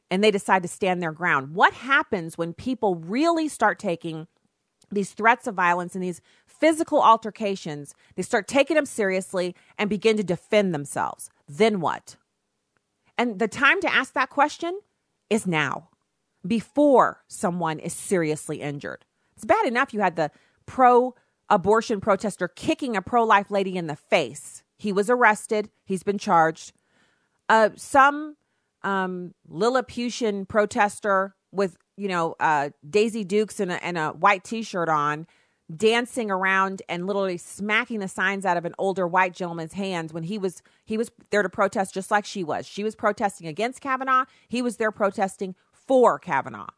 and 0.10 0.24
they 0.24 0.32
decide 0.32 0.62
to 0.64 0.68
stand 0.68 1.02
their 1.02 1.12
ground? 1.12 1.54
What 1.54 1.74
happens 1.74 2.38
when 2.38 2.54
people 2.54 2.96
really 2.96 3.48
start 3.48 3.80
taking 3.80 4.28
these 4.92 5.12
threats 5.12 5.48
of 5.48 5.56
violence 5.56 5.96
and 5.96 6.04
these 6.04 6.22
physical 6.46 7.02
altercations, 7.02 7.94
they 8.16 8.24
start 8.24 8.48
taking 8.48 8.76
them 8.76 8.86
seriously 8.86 9.56
and 9.78 9.90
begin 9.90 10.18
to 10.18 10.24
defend 10.24 10.74
themselves? 10.74 11.30
Then 11.48 11.82
what? 11.82 12.16
And 13.18 13.40
the 13.40 13.48
time 13.48 13.82
to 13.82 13.94
ask 13.94 14.14
that 14.14 14.30
question 14.30 14.80
is 15.30 15.46
now, 15.46 15.90
before 16.46 17.24
someone 17.28 17.80
is 17.80 17.94
seriously 17.94 18.62
injured. 18.62 19.06
It's 19.36 19.46
bad 19.46 19.66
enough 19.66 19.94
you 19.94 20.00
had 20.00 20.16
the 20.16 20.32
pro 20.66 21.16
abortion 21.50 22.02
protester 22.02 22.48
kicking 22.48 22.96
a 22.96 23.02
pro 23.02 23.24
life 23.24 23.52
lady 23.52 23.78
in 23.78 23.88
the 23.88 23.96
face. 23.96 24.64
He 24.78 24.92
was 24.92 25.10
arrested, 25.10 25.70
he's 25.86 26.04
been 26.04 26.18
charged. 26.18 26.74
Uh, 27.50 27.70
some 27.76 28.36
um, 28.84 29.34
Lilliputian 29.48 30.46
protester 30.46 31.36
with, 31.52 31.78
you 31.96 32.08
know, 32.08 32.36
uh, 32.40 32.70
Daisy 32.88 33.24
Dukes 33.24 33.60
and 33.60 33.72
a, 33.72 33.84
and 33.84 33.98
a 33.98 34.10
white 34.10 34.44
t 34.44 34.62
shirt 34.64 34.90
on 34.90 35.28
dancing 35.76 36.32
around 36.32 36.82
and 36.88 37.08
literally 37.08 37.38
smacking 37.38 38.00
the 38.00 38.08
signs 38.08 38.46
out 38.46 38.56
of 38.56 38.66
an 38.66 38.74
older 38.78 39.06
white 39.06 39.34
gentleman's 39.34 39.74
hands 39.74 40.14
when 40.14 40.24
he 40.24 40.38
was 40.38 40.62
he 40.86 40.98
was 40.98 41.12
there 41.30 41.44
to 41.44 41.50
protest 41.50 41.94
just 41.94 42.10
like 42.10 42.26
she 42.26 42.44
was. 42.44 42.66
She 42.66 42.84
was 42.84 42.96
protesting 42.96 43.48
against 43.48 43.82
Kavanaugh. 43.82 44.26
He 44.48 44.62
was 44.62 44.78
there 44.78 44.92
protesting 44.92 45.56
for 45.74 46.20
Kavanaugh. 46.20 46.70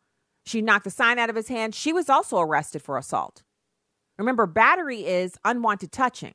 She 0.46 0.62
knocked 0.62 0.86
the 0.86 0.92
sign 0.92 1.20
out 1.20 1.30
of 1.30 1.36
his 1.36 1.48
hand. 1.48 1.76
She 1.76 1.94
was 1.94 2.10
also 2.10 2.40
arrested 2.40 2.82
for 2.82 2.98
assault. 2.98 3.44
Remember, 4.18 4.48
battery 4.48 5.06
is 5.06 5.38
unwanted 5.46 5.92
touching. 5.92 6.34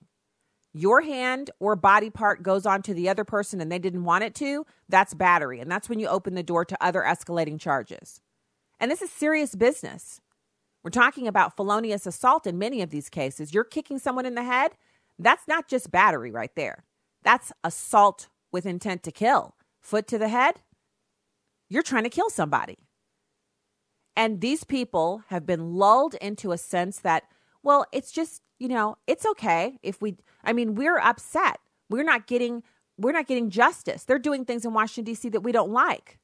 Your 0.77 1.03
hand 1.03 1.53
or 1.61 1.77
body 1.77 2.11
part 2.11 2.43
goes 2.43 2.67
on 2.67 2.83
to 2.83 2.95
the 2.95 3.09
other 3.09 3.25
person 3.25 3.61
and 3.61 3.71
they 3.71 3.79
didn't 3.79 4.05
want 4.05 4.25
it 4.25 4.35
to, 4.37 4.67
that's 4.89 5.15
battery. 5.15 5.61
And 5.61 5.71
that's 5.71 5.89
when 5.89 6.01
you 6.01 6.09
open 6.09 6.35
the 6.35 6.43
door 6.43 6.65
to 6.65 6.85
other 6.85 7.03
escalating 7.03 7.61
charges. 7.61 8.21
And 8.81 8.91
this 8.91 9.01
is 9.01 9.11
serious 9.11 9.55
business. 9.55 10.21
We're 10.83 10.91
talking 10.91 11.29
about 11.29 11.55
felonious 11.57 12.07
assault 12.07 12.47
in 12.47 12.59
many 12.59 12.83
of 12.83 12.91
these 12.91 13.09
cases. 13.09 13.55
You're 13.55 13.65
kicking 13.65 14.01
someone 14.01 14.27
in 14.27 14.35
the 14.35 14.43
head, 14.43 14.73
that's 15.17 15.47
not 15.47 15.69
just 15.69 15.93
battery 15.93 16.33
right 16.33 16.55
there. 16.57 16.85
That's 17.23 17.53
assault 17.63 18.29
with 18.51 18.67
intent 18.67 19.05
to 19.05 19.13
kill. 19.13 19.55
Foot 19.81 20.07
to 20.09 20.19
the 20.19 20.29
head, 20.29 20.57
you're 21.69 21.83
trying 21.83 22.05
to 22.05 22.11
kill 22.11 22.31
somebody. 22.31 22.79
And 24.17 24.41
these 24.41 24.65
people 24.65 25.23
have 25.29 25.47
been 25.47 25.75
lulled 25.75 26.15
into 26.15 26.53
a 26.53 26.59
sense 26.59 26.99
that, 27.01 27.25
well, 27.63 27.87
it's 27.93 28.13
just, 28.13 28.43
you 28.59 28.69
know, 28.69 28.97
it's 29.07 29.27
okay 29.27 29.79
if 29.83 30.01
we, 30.01 30.17
I 30.43 30.53
mean, 30.53 30.75
we're 30.75 30.99
upset. 30.99 31.59
We're 31.91 32.05
not 32.05 32.27
getting, 32.27 32.63
we're 32.99 33.13
not 33.13 33.27
getting 33.27 33.51
justice. 33.51 34.05
They're 34.05 34.19
doing 34.19 34.45
things 34.45 34.65
in 34.65 34.73
Washington, 34.73 35.05
D.C. 35.05 35.29
that 35.31 35.41
we 35.41 35.53
don't 35.53 35.73
like. 35.73 36.19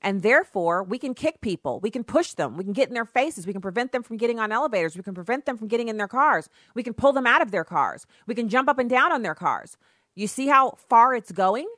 And 0.00 0.22
therefore, 0.22 0.84
we 0.84 0.98
can 0.98 1.12
kick 1.12 1.40
people. 1.40 1.80
We 1.80 1.90
can 1.90 2.04
push 2.04 2.32
them. 2.34 2.56
We 2.56 2.62
can 2.62 2.72
get 2.72 2.88
in 2.88 2.94
their 2.94 3.04
faces. 3.04 3.46
We 3.46 3.52
can 3.52 3.62
prevent 3.62 3.90
them 3.90 4.02
from 4.04 4.16
getting 4.16 4.38
on 4.38 4.52
elevators. 4.52 4.96
We 4.96 5.02
can 5.02 5.14
prevent 5.14 5.44
them 5.44 5.56
from 5.56 5.66
getting 5.66 5.88
in 5.88 5.96
their 5.96 6.08
cars. 6.08 6.48
We 6.74 6.84
can 6.84 6.94
pull 6.94 7.12
them 7.12 7.26
out 7.26 7.42
of 7.42 7.50
their 7.50 7.64
cars. 7.64 8.06
We 8.26 8.34
can 8.34 8.48
jump 8.48 8.68
up 8.68 8.78
and 8.78 8.88
down 8.88 9.12
on 9.12 9.22
their 9.22 9.34
cars. 9.34 9.76
You 10.14 10.28
see 10.28 10.46
how 10.46 10.76
far 10.88 11.14
it's 11.14 11.32
going? 11.32 11.68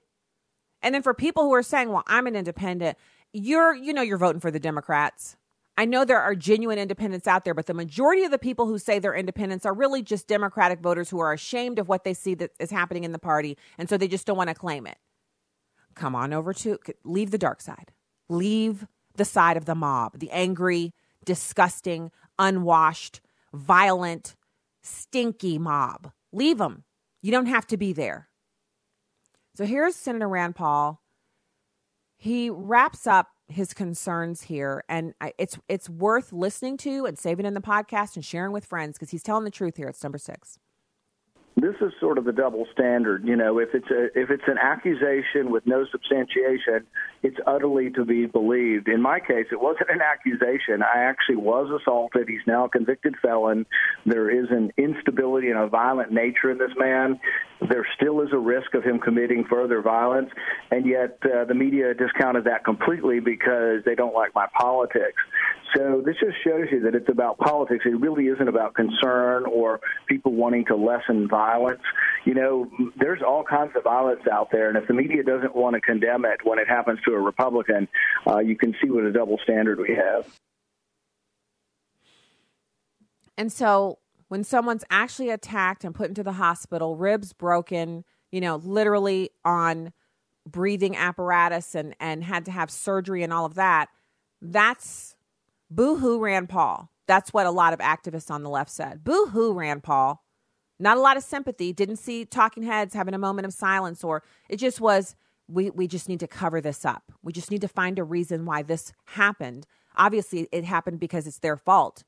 And 0.83 0.95
then 0.95 1.03
for 1.03 1.15
people 1.15 1.45
who 1.45 1.55
are 1.55 1.63
saying, 1.63 1.91
well, 1.91 2.05
I'm 2.07 2.27
an 2.27 2.37
independent, 2.37 2.99
you're, 3.33 3.75
you 3.75 3.93
know, 3.93 4.03
you're 4.03 4.19
voting 4.19 4.41
for 4.41 4.51
the 4.51 4.61
Democrats. 4.61 5.37
I 5.81 5.87
know 5.87 6.05
there 6.05 6.21
are 6.21 6.35
genuine 6.35 6.79
independents 6.79 7.27
out 7.27 7.47
there, 7.47 7.55
but 7.55 7.65
the 7.65 7.73
majority 7.73 8.25
of 8.25 8.31
the 8.31 8.39
people 8.39 8.67
who 8.67 8.79
say 8.79 8.99
they're 8.99 9.15
independents 9.15 9.65
are 9.65 9.73
really 9.73 10.03
just 10.03 10.29
Democratic 10.29 10.81
voters 10.81 11.09
who 11.09 11.21
are 11.21 11.33
ashamed 11.33 11.79
of 11.79 11.89
what 11.89 12.05
they 12.05 12.13
see 12.13 12.35
that 12.35 12.51
is 12.61 12.71
happening 12.71 13.05
in 13.05 13.13
the 13.13 13.19
party. 13.19 13.57
And 13.79 13.89
so 13.89 13.97
they 13.97 14.07
just 14.07 14.27
don't 14.27 14.37
want 14.37 14.51
to 14.51 14.55
claim 14.55 14.87
it. 14.87 14.99
Come 15.95 16.15
on 16.15 16.35
over 16.35 16.53
to, 16.53 16.79
leave 17.03 17.31
the 17.31 17.39
dark 17.39 17.63
side 17.63 17.93
leave 18.29 18.87
the 19.17 19.25
side 19.25 19.57
of 19.57 19.65
the 19.65 19.75
mob, 19.75 20.19
the 20.19 20.31
angry, 20.31 20.93
disgusting, 21.25 22.11
unwashed, 22.39 23.23
violent, 23.55 24.37
stinky 24.83 25.59
mob. 25.59 26.13
Leave 26.31 26.59
them. 26.59 26.85
You 27.23 27.33
don't 27.33 27.47
have 27.47 27.67
to 27.69 27.79
be 27.79 27.95
there. 27.95 28.29
So 29.57 29.65
here's 29.65 29.97
Senator 29.97 30.29
Rand 30.29 30.57
Paul. 30.57 31.03
He 32.17 32.51
wraps 32.51 33.07
up 33.07 33.29
his 33.53 33.75
concerns 33.75 34.43
here, 34.43 34.85
and 34.89 35.15
it's 35.39 35.59
it's 35.69 35.89
worth 35.89 36.33
listening 36.33 36.77
to 36.79 37.07
and 37.07 37.19
saving 37.19 37.47
in 37.47 37.55
the 37.55 37.61
podcast 37.61 38.17
and 38.17 38.25
sharing 38.25 38.53
with 38.53 38.65
friends 38.65 38.97
because 38.97 39.11
he's 39.11 39.23
telling 39.23 39.45
the 39.45 39.51
truth 39.51 39.77
here. 39.77 39.89
It's 39.89 40.03
number 40.03 40.19
six 40.19 40.59
this 41.57 41.75
is 41.81 41.93
sort 42.01 42.17
of 42.17 42.25
the 42.25 42.33
double 42.33 42.67
standard. 42.73 43.27
You 43.27 43.37
know, 43.37 43.59
if 43.59 43.71
it's 43.75 43.91
a 43.91 44.05
if 44.19 44.31
it's 44.31 44.45
an 44.47 44.59
accusation 44.59 45.51
with 45.51 45.67
no 45.67 45.85
substantiation, 45.91 46.87
it's 47.23 47.37
utterly 47.47 47.91
to 47.91 48.05
be 48.05 48.27
believed. 48.27 48.89
In 48.89 49.03
my 49.03 49.21
case, 49.21 49.47
it 49.51 49.61
wasn't 49.61 49.91
an 49.91 50.01
accusation. 50.01 50.83
I 50.83 51.01
actually 51.01 51.37
was 51.37 51.69
assaulted. 51.81 52.29
He's 52.29 52.47
now 52.47 52.67
a 52.67 52.69
convicted 52.69 53.15
felon. 53.21 53.67
There 54.07 54.31
is 54.31 54.51
an 54.51 54.73
instability 54.77 55.49
and 55.49 55.59
a 55.59 55.69
violent 55.69 56.13
nature 56.13 56.51
in 56.51 56.59
this 56.59 56.73
man. 56.79 57.21
There 57.69 57.87
still 57.97 58.23
is 58.23 58.29
a 58.33 58.39
risk 58.39 58.75
of 58.75 58.85
him 58.85 58.99
committing 58.99 59.45
further 59.45 59.83
violence, 59.83 60.31
and 60.71 60.87
yet 60.87 61.19
uh, 61.25 61.45
the 61.45 61.55
media 61.55 61.93
discounted 61.95 62.45
that 62.45 62.65
completely 62.65 63.21
because 63.21 63.85
they 63.85 63.95
don't 63.95 64.15
like 64.15 64.35
my 64.35 64.47
politics. 64.59 65.21
So 65.77 66.03
this 66.05 66.17
just 66.21 66.37
shows 66.43 66.67
you 66.73 66.81
that 66.81 66.95
it's 66.95 67.09
about 67.09 67.39
politics. 67.39 67.85
It 67.87 68.01
really 68.01 68.27
isn't 68.27 68.49
about 68.49 68.75
concern 68.75 69.45
or 69.47 69.81
people 70.09 70.33
wanting 70.33 70.65
to 70.67 70.77
lessen 70.77 71.29
violence. 71.29 71.83
You 72.25 72.35
know, 72.35 72.71
there's 72.97 73.21
all 73.27 73.45
kinds 73.45 73.73
of 73.77 73.85
violence 73.85 74.23
out 74.31 74.49
there, 74.51 74.69
and 74.69 74.77
if 74.77 74.89
the 74.89 74.95
media 74.95 75.23
doesn't 75.23 75.55
want 75.55 75.75
to 75.75 75.81
condemn 75.81 76.25
it 76.25 76.41
when 76.45 76.59
it 76.59 76.69
happens 76.69 76.99
to 77.07 77.13
a 77.13 77.21
Republican, 77.21 77.89
uh, 78.27 78.39
you 78.39 78.57
can 78.57 78.75
see 78.83 78.91
what 78.91 79.05
a 79.05 79.13
double 79.13 79.39
standard 79.45 79.79
we 79.79 79.95
have. 79.95 80.27
And 83.39 83.53
so 83.53 83.99
when 84.29 84.45
someone's 84.45 84.85
actually 84.91 85.31
attacked 85.31 85.85
and 85.85 85.95
put 85.95 86.09
into 86.09 86.23
the 86.23 86.33
hospital, 86.33 86.97
ribs 86.97 87.33
broken, 87.33 88.05
you 88.31 88.41
know, 88.41 88.57
literally 88.57 89.31
on 89.45 89.93
breathing 90.47 90.97
apparatus 90.97 91.75
and, 91.75 91.97
and 92.01 92.23
had 92.23 92.45
to 92.45 92.51
have 92.51 92.71
surgery 92.71 93.23
and 93.23 93.33
all 93.33 93.45
of 93.45 93.55
that, 93.55 93.89
that's 94.43 95.17
Boo 95.71 95.97
hoo, 95.97 96.19
Rand 96.19 96.49
Paul. 96.49 96.91
That's 97.07 97.33
what 97.33 97.47
a 97.47 97.51
lot 97.51 97.73
of 97.73 97.79
activists 97.79 98.31
on 98.31 98.43
the 98.43 98.51
left 98.51 98.71
said. 98.71 99.05
Boo 99.05 99.27
hoo, 99.27 99.53
Rand 99.53 99.83
Paul. 99.83 100.25
Not 100.79 100.97
a 100.97 101.01
lot 101.01 101.17
of 101.17 101.23
sympathy. 101.23 101.73
Didn't 101.73 101.97
see 101.97 102.25
talking 102.25 102.63
heads 102.63 102.95
having 102.95 103.15
a 103.15 103.19
moment 103.19 103.47
of 103.47 103.53
silence, 103.53 104.03
or 104.03 104.23
it 104.49 104.57
just 104.57 104.81
was, 104.81 105.15
we, 105.47 105.71
we 105.71 105.87
just 105.87 106.09
need 106.09 106.21
to 106.21 106.27
cover 106.27 106.61
this 106.61 106.85
up. 106.85 107.13
We 107.23 107.33
just 107.33 107.51
need 107.51 107.61
to 107.61 107.69
find 107.69 107.99
a 107.99 108.05
reason 108.05 108.47
why 108.47 108.63
this 108.63 108.93
happened. 109.07 109.67
Obviously, 109.97 110.49
it 110.53 110.65
happened 110.65 110.99
because 110.99 111.27
it's 111.27 111.39
their 111.39 111.57
fault. 111.57 112.05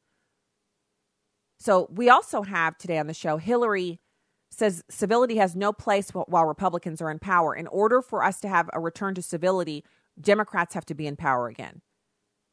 So 1.59 1.88
we 1.92 2.09
also 2.09 2.42
have 2.42 2.76
today 2.78 2.99
on 2.99 3.07
the 3.07 3.14
show 3.14 3.37
Hillary 3.37 4.00
says 4.50 4.83
civility 4.90 5.37
has 5.37 5.57
no 5.57 5.73
place 5.73 6.11
while 6.11 6.45
Republicans 6.45 7.00
are 7.00 7.11
in 7.11 7.19
power. 7.19 7.54
In 7.54 7.66
order 7.69 8.02
for 8.02 8.23
us 8.23 8.40
to 8.40 8.49
have 8.49 8.69
a 8.73 8.81
return 8.81 9.14
to 9.14 9.23
civility, 9.23 9.85
Democrats 10.21 10.75
have 10.75 10.85
to 10.87 10.95
be 10.95 11.07
in 11.07 11.16
power 11.16 11.49
again. 11.49 11.81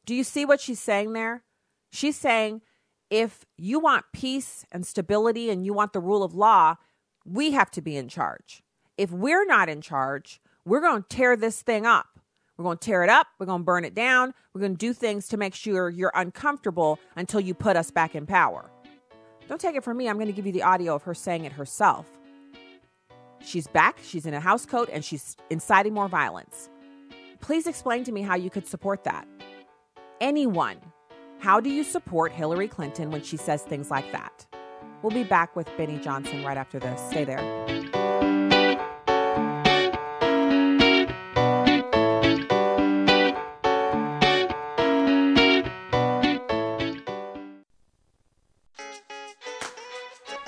Do 0.06 0.14
you 0.14 0.24
see 0.24 0.44
what 0.44 0.60
she's 0.60 0.80
saying 0.80 1.12
there? 1.12 1.44
She's 1.90 2.16
saying 2.16 2.62
if 3.10 3.44
you 3.56 3.80
want 3.80 4.06
peace 4.12 4.64
and 4.70 4.86
stability 4.86 5.50
and 5.50 5.66
you 5.66 5.74
want 5.74 5.92
the 5.92 6.00
rule 6.00 6.22
of 6.22 6.34
law, 6.34 6.76
we 7.24 7.50
have 7.50 7.70
to 7.72 7.82
be 7.82 7.96
in 7.96 8.08
charge. 8.08 8.62
If 8.96 9.10
we're 9.10 9.44
not 9.44 9.68
in 9.68 9.80
charge, 9.80 10.40
we're 10.64 10.80
going 10.80 11.02
to 11.02 11.08
tear 11.08 11.36
this 11.36 11.62
thing 11.62 11.86
up. 11.86 12.06
We're 12.56 12.64
going 12.64 12.78
to 12.78 12.84
tear 12.84 13.02
it 13.02 13.10
up. 13.10 13.26
We're 13.38 13.46
going 13.46 13.62
to 13.62 13.64
burn 13.64 13.84
it 13.84 13.94
down. 13.94 14.34
We're 14.54 14.60
going 14.60 14.74
to 14.74 14.78
do 14.78 14.92
things 14.92 15.28
to 15.28 15.36
make 15.36 15.54
sure 15.54 15.88
you're 15.88 16.12
uncomfortable 16.14 16.98
until 17.16 17.40
you 17.40 17.54
put 17.54 17.76
us 17.76 17.90
back 17.90 18.14
in 18.14 18.26
power. 18.26 18.70
Don't 19.48 19.60
take 19.60 19.74
it 19.74 19.82
from 19.82 19.96
me. 19.96 20.08
I'm 20.08 20.16
going 20.16 20.26
to 20.26 20.32
give 20.32 20.46
you 20.46 20.52
the 20.52 20.62
audio 20.62 20.94
of 20.94 21.02
her 21.04 21.14
saying 21.14 21.44
it 21.44 21.52
herself. 21.52 22.06
She's 23.42 23.66
back. 23.66 23.98
She's 24.04 24.26
in 24.26 24.34
a 24.34 24.40
house 24.40 24.66
coat 24.66 24.90
and 24.92 25.04
she's 25.04 25.36
inciting 25.48 25.94
more 25.94 26.08
violence. 26.08 26.68
Please 27.40 27.66
explain 27.66 28.04
to 28.04 28.12
me 28.12 28.20
how 28.20 28.36
you 28.36 28.50
could 28.50 28.66
support 28.66 29.04
that 29.04 29.26
anyone. 30.20 30.78
How 31.38 31.60
do 31.60 31.70
you 31.70 31.82
support 31.82 32.32
Hillary 32.32 32.68
Clinton 32.68 33.10
when 33.10 33.22
she 33.22 33.36
says 33.36 33.62
things 33.62 33.90
like 33.90 34.12
that? 34.12 34.46
We'll 35.02 35.10
be 35.10 35.24
back 35.24 35.56
with 35.56 35.68
Benny 35.78 35.98
Johnson 35.98 36.44
right 36.44 36.58
after 36.58 36.78
this. 36.78 37.00
Stay 37.08 37.24
there. 37.24 37.40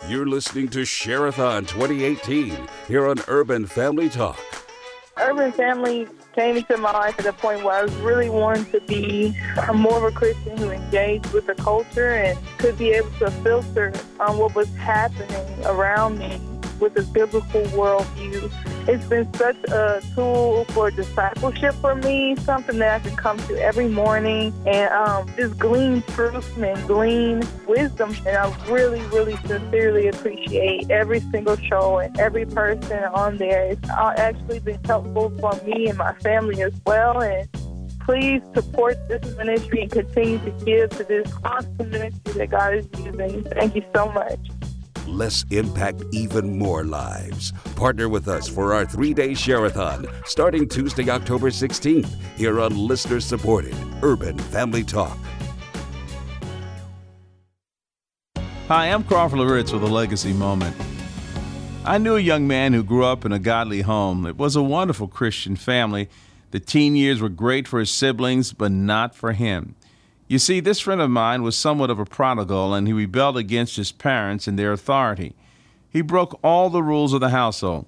You're 0.09 0.27
listening 0.27 0.69
to 0.69 0.85
Share-a-thon 0.85 1.65
2018 1.65 2.69
here 2.87 3.09
on 3.09 3.17
Urban 3.29 3.65
Family 3.65 4.11
Talk. 4.11 4.39
Urban 5.43 5.53
Family 5.57 6.07
came 6.37 6.57
into 6.57 6.77
my 6.77 6.93
life 6.93 7.19
at 7.19 7.27
a 7.27 7.33
point 7.33 7.65
where 7.65 7.75
I 7.75 7.83
was 7.83 7.93
really 7.97 8.31
wanting 8.31 8.65
to 8.67 8.81
be 8.83 9.37
more 9.75 9.97
of 9.97 10.05
a 10.05 10.17
Christian 10.17 10.57
who 10.57 10.71
engaged 10.71 11.33
with 11.33 11.49
the 11.49 11.57
culture 11.57 12.11
and 12.11 12.39
could 12.59 12.79
be 12.79 12.91
able 12.91 13.11
to 13.19 13.29
filter 13.43 13.93
on 14.21 14.39
what 14.39 14.55
was 14.55 14.73
happening 14.77 15.65
around 15.65 16.21
me 16.21 16.41
with 16.79 16.97
a 16.97 17.03
biblical 17.03 17.63
worldview. 17.63 18.53
It's 18.89 19.05
been 19.07 19.33
such 19.35 19.57
a 19.65 20.03
tool 20.15 20.65
for 20.71 20.91
discipleship 20.91 21.75
for 21.75 21.95
me, 21.95 22.35
something 22.37 22.79
that 22.79 23.01
I 23.01 23.09
can 23.09 23.17
come 23.17 23.39
to 23.39 23.57
every 23.63 23.89
morning 23.89 24.53
and 24.67 24.93
um, 24.93 25.29
just 25.37 25.57
glean 25.57 26.03
truth 26.09 26.59
and 26.59 26.87
glean 26.89 27.47
wisdom. 27.69 28.15
And 28.27 28.37
I 28.37 28.69
really, 28.69 29.01
really 29.07 29.37
sincerely 29.47 30.09
appreciate 30.09 30.91
every 30.91 31.21
single 31.21 31.57
show 31.57 31.99
and 31.99 32.19
every 32.19 32.45
person 32.45 33.05
on 33.05 33.37
there. 33.37 33.67
It's 33.67 33.89
actually 33.89 34.59
been 34.59 34.83
helpful 34.85 35.33
for 35.39 35.55
me 35.65 35.89
and 35.89 35.97
my 35.97 36.15
family 36.15 36.61
as 36.63 36.75
well. 36.85 37.23
And 37.23 37.49
please 38.01 38.43
support 38.53 38.97
this 39.09 39.37
ministry 39.37 39.83
and 39.83 39.93
continue 39.93 40.39
to 40.41 40.51
give 40.65 40.91
to 40.91 41.05
this 41.05 41.33
awesome 41.45 41.91
ministry 41.91 42.33
that 42.33 42.51
God 42.51 42.75
is 42.75 42.89
using. 42.99 43.45
Thank 43.45 43.77
you 43.77 43.85
so 43.95 44.11
much. 44.11 44.41
Let's 45.13 45.45
impact 45.51 46.05
even 46.11 46.59
more 46.59 46.85
lives. 46.85 47.53
Partner 47.77 48.09
with 48.09 48.29
us 48.29 48.49
for 48.49 48.73
our 48.73 48.87
three 48.87 49.13
day 49.13 49.35
share-a-thon 49.35 50.07
starting 50.25 50.67
Tuesday, 50.67 51.11
October 51.11 51.51
16th, 51.51 52.09
here 52.35 52.59
on 52.59 52.75
listener 52.75 53.21
supported 53.21 53.77
Urban 54.03 54.39
Family 54.39 54.83
Talk. 54.83 55.19
Hi, 58.69 58.87
I'm 58.87 59.05
Crawford 59.05 59.41
Loritts 59.41 59.71
with 59.71 59.83
a 59.83 59.87
legacy 59.87 60.33
moment. 60.33 60.75
I 61.85 61.99
knew 61.99 62.17
a 62.17 62.21
young 62.21 62.47
man 62.47 62.73
who 62.73 62.83
grew 62.83 63.05
up 63.05 63.27
in 63.27 63.33
a 63.33 63.39
godly 63.39 63.83
home. 63.83 64.25
It 64.25 64.39
was 64.39 64.57
a 64.57 64.63
wonderful 64.63 65.09
Christian 65.09 65.57
family. 65.57 66.09
The 66.53 66.61
teen 66.61 66.97
years 66.97 67.21
were 67.21 67.29
great 67.29 67.69
for 67.69 67.81
his 67.81 67.91
siblings, 67.91 68.55
but 68.55 68.73
not 68.73 69.15
for 69.15 69.33
him. 69.33 69.75
You 70.33 70.39
see, 70.39 70.61
this 70.61 70.81
friend 70.81 71.03
of 71.03 71.11
mine 71.11 71.43
was 71.43 71.59
somewhat 71.59 71.91
of 71.91 71.99
a 71.99 72.07
prodigal, 72.07 72.73
and 72.73 72.87
he 72.87 72.95
rebelled 72.95 73.37
against 73.37 73.77
his 73.77 73.93
parents 73.93 74.47
and 74.47 74.59
their 74.59 74.73
authority. 74.73 75.35
He 75.91 76.01
broke 76.01 76.41
all 76.43 76.71
the 76.71 76.83
rules 76.83 77.13
of 77.13 77.21
the 77.21 77.29
household. 77.29 77.85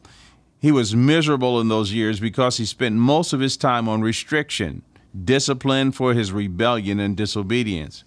He 0.58 0.70
was 0.70 0.94
miserable 0.94 1.58
in 1.58 1.68
those 1.68 1.94
years 1.94 2.20
because 2.20 2.58
he 2.58 2.66
spent 2.66 2.96
most 2.96 3.32
of 3.32 3.40
his 3.40 3.56
time 3.56 3.88
on 3.88 4.02
restriction, 4.02 4.82
discipline 5.24 5.90
for 5.90 6.12
his 6.12 6.32
rebellion 6.32 7.00
and 7.00 7.16
disobedience. 7.16 8.04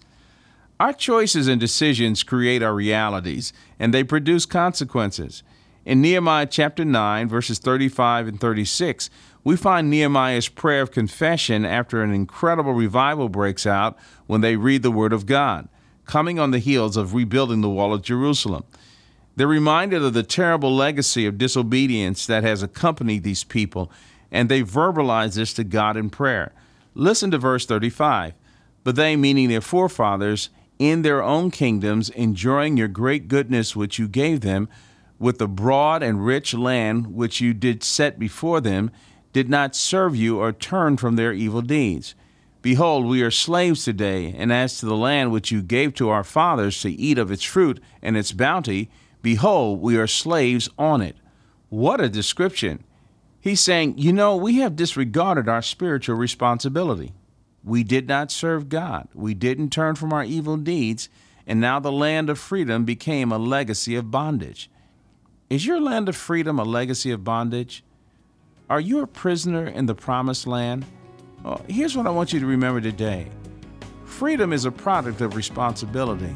Our 0.78 0.92
choices 0.92 1.48
and 1.48 1.60
decisions 1.60 2.22
create 2.22 2.62
our 2.62 2.76
realities, 2.76 3.52
and 3.76 3.92
they 3.92 4.04
produce 4.04 4.46
consequences. 4.46 5.42
In 5.88 6.02
Nehemiah 6.02 6.44
chapter 6.44 6.84
9, 6.84 7.28
verses 7.30 7.58
35 7.58 8.28
and 8.28 8.38
36, 8.38 9.08
we 9.42 9.56
find 9.56 9.88
Nehemiah's 9.88 10.46
prayer 10.46 10.82
of 10.82 10.90
confession 10.90 11.64
after 11.64 12.02
an 12.02 12.12
incredible 12.12 12.74
revival 12.74 13.30
breaks 13.30 13.64
out 13.64 13.96
when 14.26 14.42
they 14.42 14.56
read 14.56 14.82
the 14.82 14.90
Word 14.90 15.14
of 15.14 15.24
God, 15.24 15.66
coming 16.04 16.38
on 16.38 16.50
the 16.50 16.58
heels 16.58 16.98
of 16.98 17.14
rebuilding 17.14 17.62
the 17.62 17.70
wall 17.70 17.94
of 17.94 18.02
Jerusalem. 18.02 18.64
They're 19.34 19.46
reminded 19.46 20.02
of 20.02 20.12
the 20.12 20.22
terrible 20.22 20.76
legacy 20.76 21.24
of 21.24 21.38
disobedience 21.38 22.26
that 22.26 22.44
has 22.44 22.62
accompanied 22.62 23.22
these 23.22 23.42
people, 23.42 23.90
and 24.30 24.50
they 24.50 24.60
verbalize 24.60 25.36
this 25.36 25.54
to 25.54 25.64
God 25.64 25.96
in 25.96 26.10
prayer. 26.10 26.52
Listen 26.92 27.30
to 27.30 27.38
verse 27.38 27.64
35. 27.64 28.34
But 28.84 28.96
they, 28.96 29.16
meaning 29.16 29.48
their 29.48 29.62
forefathers, 29.62 30.50
in 30.78 31.00
their 31.00 31.22
own 31.22 31.50
kingdoms, 31.50 32.10
enjoying 32.10 32.76
your 32.76 32.88
great 32.88 33.26
goodness 33.26 33.74
which 33.74 33.98
you 33.98 34.06
gave 34.06 34.42
them, 34.42 34.68
with 35.18 35.38
the 35.38 35.48
broad 35.48 36.02
and 36.02 36.24
rich 36.24 36.54
land 36.54 37.14
which 37.14 37.40
you 37.40 37.52
did 37.52 37.82
set 37.82 38.18
before 38.18 38.60
them, 38.60 38.90
did 39.32 39.48
not 39.48 39.74
serve 39.74 40.16
you 40.16 40.38
or 40.38 40.52
turn 40.52 40.96
from 40.96 41.16
their 41.16 41.32
evil 41.32 41.62
deeds. 41.62 42.14
Behold, 42.62 43.06
we 43.06 43.22
are 43.22 43.30
slaves 43.30 43.84
today, 43.84 44.34
and 44.36 44.52
as 44.52 44.78
to 44.78 44.86
the 44.86 44.96
land 44.96 45.30
which 45.30 45.50
you 45.50 45.62
gave 45.62 45.94
to 45.94 46.08
our 46.08 46.24
fathers 46.24 46.80
to 46.82 46.90
eat 46.90 47.18
of 47.18 47.30
its 47.30 47.44
fruit 47.44 47.80
and 48.02 48.16
its 48.16 48.32
bounty, 48.32 48.90
behold, 49.22 49.80
we 49.80 49.96
are 49.96 50.06
slaves 50.06 50.68
on 50.76 51.00
it. 51.00 51.16
What 51.68 52.00
a 52.00 52.08
description! 52.08 52.82
He's 53.40 53.60
saying, 53.60 53.98
you 53.98 54.12
know, 54.12 54.36
we 54.36 54.56
have 54.56 54.74
disregarded 54.74 55.48
our 55.48 55.62
spiritual 55.62 56.16
responsibility. 56.16 57.12
We 57.62 57.84
did 57.84 58.08
not 58.08 58.32
serve 58.32 58.68
God, 58.68 59.08
we 59.14 59.34
didn't 59.34 59.70
turn 59.70 59.94
from 59.94 60.12
our 60.12 60.24
evil 60.24 60.56
deeds, 60.56 61.08
and 61.46 61.60
now 61.60 61.78
the 61.78 61.92
land 61.92 62.28
of 62.28 62.38
freedom 62.38 62.84
became 62.84 63.30
a 63.30 63.38
legacy 63.38 63.94
of 63.94 64.10
bondage. 64.10 64.68
Is 65.50 65.64
your 65.64 65.80
land 65.80 66.10
of 66.10 66.16
freedom 66.16 66.58
a 66.58 66.62
legacy 66.62 67.10
of 67.10 67.24
bondage? 67.24 67.82
Are 68.68 68.80
you 68.80 69.00
a 69.00 69.06
prisoner 69.06 69.66
in 69.66 69.86
the 69.86 69.94
promised 69.94 70.46
land? 70.46 70.84
Well, 71.42 71.62
here's 71.66 71.96
what 71.96 72.06
I 72.06 72.10
want 72.10 72.34
you 72.34 72.40
to 72.40 72.46
remember 72.46 72.82
today 72.82 73.28
freedom 74.04 74.52
is 74.52 74.66
a 74.66 74.70
product 74.70 75.22
of 75.22 75.36
responsibility. 75.36 76.34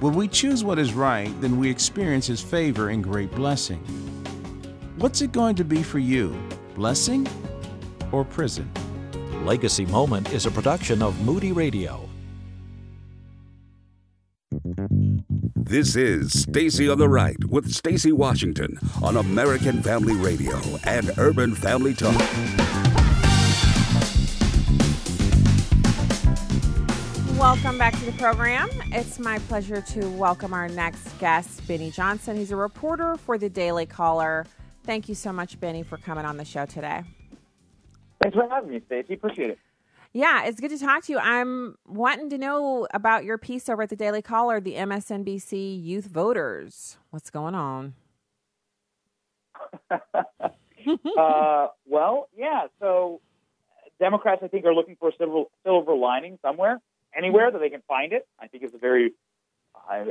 When 0.00 0.14
we 0.14 0.26
choose 0.26 0.64
what 0.64 0.80
is 0.80 0.92
right, 0.92 1.30
then 1.40 1.56
we 1.56 1.70
experience 1.70 2.26
His 2.26 2.40
favor 2.40 2.88
and 2.88 3.04
great 3.04 3.30
blessing. 3.30 3.78
What's 4.96 5.22
it 5.22 5.30
going 5.30 5.54
to 5.56 5.64
be 5.64 5.84
for 5.84 6.00
you? 6.00 6.36
Blessing 6.74 7.28
or 8.10 8.24
prison? 8.24 8.68
Legacy 9.44 9.86
Moment 9.86 10.32
is 10.32 10.46
a 10.46 10.50
production 10.50 11.00
of 11.00 11.20
Moody 11.24 11.52
Radio. 11.52 12.08
This 15.72 15.96
is 15.96 16.38
Stacy 16.42 16.86
on 16.90 16.98
the 16.98 17.08
Right 17.08 17.42
with 17.46 17.72
Stacy 17.72 18.12
Washington 18.12 18.78
on 19.02 19.16
American 19.16 19.82
Family 19.82 20.12
Radio 20.12 20.60
and 20.84 21.10
Urban 21.16 21.54
Family 21.54 21.94
Talk. 21.94 22.12
Welcome 27.38 27.78
back 27.78 27.94
to 27.94 28.04
the 28.04 28.14
program. 28.18 28.68
It's 28.88 29.18
my 29.18 29.38
pleasure 29.38 29.80
to 29.80 30.10
welcome 30.10 30.52
our 30.52 30.68
next 30.68 31.18
guest, 31.18 31.66
Benny 31.66 31.90
Johnson. 31.90 32.36
He's 32.36 32.52
a 32.52 32.56
reporter 32.56 33.16
for 33.16 33.38
the 33.38 33.48
Daily 33.48 33.86
Caller. 33.86 34.44
Thank 34.84 35.08
you 35.08 35.14
so 35.14 35.32
much, 35.32 35.58
Benny, 35.58 35.82
for 35.82 35.96
coming 35.96 36.26
on 36.26 36.36
the 36.36 36.44
show 36.44 36.66
today. 36.66 37.02
Thanks 38.22 38.36
for 38.36 38.46
having 38.46 38.72
me, 38.72 38.82
Stacy. 38.84 39.14
Appreciate 39.14 39.48
it. 39.48 39.58
Yeah, 40.14 40.44
it's 40.44 40.60
good 40.60 40.70
to 40.70 40.78
talk 40.78 41.04
to 41.04 41.12
you. 41.12 41.18
I'm 41.18 41.76
wanting 41.86 42.28
to 42.30 42.38
know 42.38 42.86
about 42.92 43.24
your 43.24 43.38
piece 43.38 43.70
over 43.70 43.82
at 43.82 43.88
the 43.88 43.96
Daily 43.96 44.20
Caller, 44.20 44.60
the 44.60 44.74
MSNBC 44.74 45.82
youth 45.82 46.04
voters. 46.04 46.98
What's 47.10 47.30
going 47.30 47.54
on? 47.54 47.94
uh, 49.90 51.68
well, 51.86 52.28
yeah. 52.36 52.66
So 52.78 53.22
Democrats, 53.98 54.42
I 54.44 54.48
think, 54.48 54.66
are 54.66 54.74
looking 54.74 54.96
for 54.96 55.08
a 55.08 55.12
silver, 55.16 55.44
silver 55.64 55.94
lining 55.94 56.38
somewhere, 56.42 56.78
anywhere 57.16 57.50
that 57.50 57.58
they 57.58 57.70
can 57.70 57.82
find 57.88 58.12
it. 58.12 58.28
I 58.38 58.48
think 58.48 58.64
it's 58.64 58.74
a 58.74 58.78
very 58.78 59.14
uh, 59.90 60.04